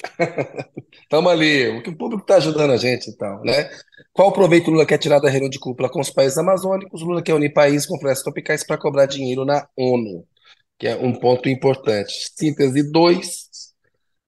Estamos 1.01 1.31
ali. 1.31 1.69
O 1.69 1.83
que 1.83 1.89
o 1.89 1.97
público 1.97 2.23
está 2.23 2.35
ajudando 2.35 2.71
a 2.71 2.77
gente, 2.77 3.09
então, 3.09 3.41
né? 3.43 3.69
Qual 4.13 4.29
o 4.29 4.33
proveito 4.33 4.69
Lula 4.69 4.85
quer 4.85 4.97
tirar 4.97 5.19
da 5.19 5.29
reunião 5.29 5.49
de 5.49 5.59
cúpula 5.59 5.89
com 5.89 5.99
os 5.99 6.09
países 6.09 6.37
amazônicos? 6.37 7.01
Lula 7.01 7.21
quer 7.21 7.33
unir 7.33 7.53
países 7.53 7.87
com 7.87 7.99
florestas 7.99 8.23
tropicais 8.23 8.63
para 8.63 8.77
cobrar 8.77 9.05
dinheiro 9.05 9.45
na 9.45 9.67
ONU, 9.75 10.25
que 10.77 10.87
é 10.87 10.95
um 10.95 11.13
ponto 11.13 11.49
importante. 11.49 12.13
Síntese 12.35 12.91
2, 12.91 13.47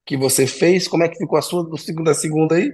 que 0.04 0.16
você 0.16 0.46
fez. 0.46 0.88
Como 0.88 1.02
é 1.02 1.08
que 1.08 1.18
ficou 1.18 1.38
a 1.38 1.42
sua 1.42 1.64
do 1.64 1.76
segundo 1.76 2.10
a 2.10 2.14
segunda 2.14 2.56
aí? 2.56 2.72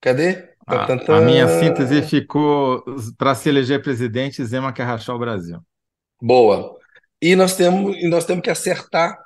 Cadê? 0.00 0.50
A, 0.66 0.86
a 1.16 1.20
minha 1.20 1.48
síntese 1.48 2.02
ficou 2.02 2.84
para 3.18 3.34
se 3.34 3.48
eleger 3.48 3.82
presidente, 3.82 4.44
Zema 4.44 4.72
quer 4.72 4.84
rachar 4.84 5.16
o 5.16 5.18
Brasil. 5.18 5.58
Boa. 6.22 6.76
E 7.20 7.34
nós 7.34 7.56
temos, 7.56 7.96
e 7.96 8.08
nós 8.08 8.24
temos 8.24 8.42
que 8.42 8.50
acertar 8.50 9.18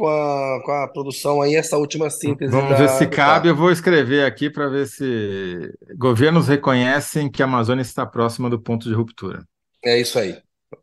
com 0.00 0.08
a, 0.08 0.62
com 0.64 0.72
a 0.72 0.88
produção 0.88 1.42
aí 1.42 1.54
essa 1.54 1.76
última 1.76 2.08
síntese. 2.08 2.50
Vamos 2.50 2.70
da, 2.70 2.76
ver 2.76 2.88
se 2.88 3.06
cabe. 3.06 3.48
Eu 3.48 3.54
vou 3.54 3.70
escrever 3.70 4.24
aqui 4.24 4.48
para 4.48 4.66
ver 4.66 4.86
se 4.86 5.74
governos 5.98 6.48
reconhecem 6.48 7.30
que 7.30 7.42
a 7.42 7.44
Amazônia 7.44 7.82
está 7.82 8.06
próxima 8.06 8.48
do 8.48 8.58
ponto 8.58 8.88
de 8.88 8.94
ruptura. 8.94 9.44
É 9.84 10.00
isso 10.00 10.18
aí. 10.18 10.38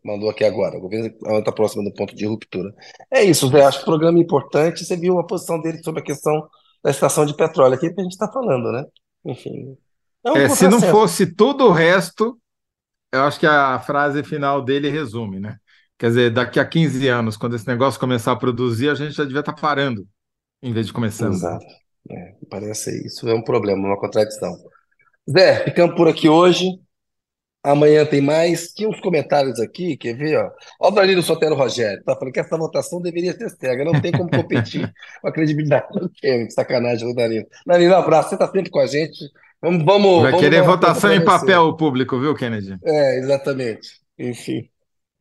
Mandou 0.05 0.29
aqui 0.29 0.43
agora. 0.43 0.77
O 0.77 0.81
governo 0.81 1.11
está 1.39 1.51
próximo 1.51 1.83
do 1.83 1.91
ponto 1.91 2.15
de 2.15 2.27
ruptura. 2.27 2.71
É 3.11 3.23
isso, 3.23 3.47
Zé. 3.47 3.63
Acho 3.63 3.79
que 3.79 3.83
o 3.83 3.87
programa 3.87 4.19
é 4.19 4.21
importante. 4.21 4.85
Você 4.85 4.95
viu 4.95 5.17
a 5.17 5.25
posição 5.25 5.59
dele 5.59 5.81
sobre 5.83 6.01
a 6.01 6.05
questão 6.05 6.47
da 6.83 6.91
estação 6.91 7.25
de 7.25 7.35
petróleo 7.35 7.73
aqui 7.73 7.89
que 7.89 7.99
a 7.99 8.03
gente 8.03 8.13
está 8.13 8.31
falando, 8.31 8.71
né? 8.71 8.85
Enfim. 9.25 9.75
É 10.23 10.31
um 10.31 10.37
é, 10.37 10.49
se 10.49 10.67
não 10.67 10.79
fosse 10.79 11.25
tudo 11.25 11.65
o 11.65 11.71
resto, 11.71 12.37
eu 13.11 13.23
acho 13.23 13.39
que 13.39 13.47
a 13.47 13.79
frase 13.79 14.23
final 14.23 14.63
dele 14.63 14.89
resume, 14.89 15.39
né? 15.39 15.57
Quer 15.97 16.07
dizer, 16.09 16.31
daqui 16.31 16.59
a 16.59 16.65
15 16.65 17.07
anos, 17.07 17.37
quando 17.37 17.55
esse 17.55 17.67
negócio 17.67 17.99
começar 17.99 18.31
a 18.31 18.35
produzir, 18.35 18.89
a 18.89 18.95
gente 18.95 19.13
já 19.13 19.23
devia 19.23 19.39
estar 19.39 19.53
tá 19.53 19.61
parando, 19.61 20.07
em 20.61 20.71
vez 20.71 20.85
de 20.85 20.93
começando. 20.93 21.33
Exato. 21.33 21.65
É, 22.09 22.35
parece 22.49 23.05
isso 23.05 23.27
é 23.27 23.33
um 23.33 23.43
problema, 23.43 23.87
uma 23.87 23.99
contradição. 23.99 24.55
Zé, 25.29 25.63
ficamos 25.65 25.95
por 25.95 26.07
aqui 26.07 26.29
hoje. 26.29 26.67
Amanhã 27.63 28.05
tem 28.05 28.21
mais. 28.21 28.71
Tinha 28.73 28.87
uns 28.87 29.01
comentários 29.01 29.59
aqui, 29.59 29.97
quer 29.97 30.15
ver? 30.15 30.37
Ó, 30.37 30.51
ó 30.79 30.87
o 30.87 30.91
Danilo 30.91 31.21
Sotero 31.21 31.55
Rogério, 31.55 32.01
tá 32.03 32.15
falando 32.15 32.33
que 32.33 32.39
essa 32.39 32.57
votação 32.57 33.01
deveria 33.01 33.33
ser 33.33 33.49
cega, 33.49 33.83
não 33.83 33.99
tem 33.99 34.11
como 34.11 34.29
competir 34.29 34.89
com 35.21 35.27
a 35.27 35.31
credibilidade 35.31 35.87
do 35.91 36.09
Kennedy. 36.09 36.53
Sacanagem, 36.53 37.09
o 37.09 37.13
Danilo. 37.13 37.45
Danilo, 37.65 37.93
um 37.93 37.97
abraço, 37.97 38.29
você 38.29 38.35
está 38.35 38.45
sempre 38.49 38.69
com 38.69 38.79
a 38.79 38.85
gente. 38.85 39.17
Vamos, 39.61 39.83
vamos, 39.83 40.21
Vai 40.21 40.31
vamos 40.31 40.45
querer 40.45 40.61
votação 40.61 41.11
em 41.11 41.25
papel 41.25 41.75
público, 41.75 42.19
viu, 42.19 42.35
Kennedy? 42.35 42.77
É, 42.85 43.17
exatamente. 43.17 43.89
Enfim. 44.17 44.69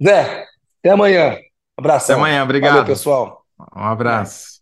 Zé, 0.01 0.45
até 0.81 0.91
amanhã. 0.91 1.39
Abraço. 1.77 2.12
Até 2.12 2.20
amanhã, 2.20 2.43
obrigado. 2.43 2.72
Valeu, 2.72 2.87
pessoal. 2.87 3.45
Um 3.74 3.83
abraço. 3.83 4.57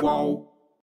Qual? 0.00 0.43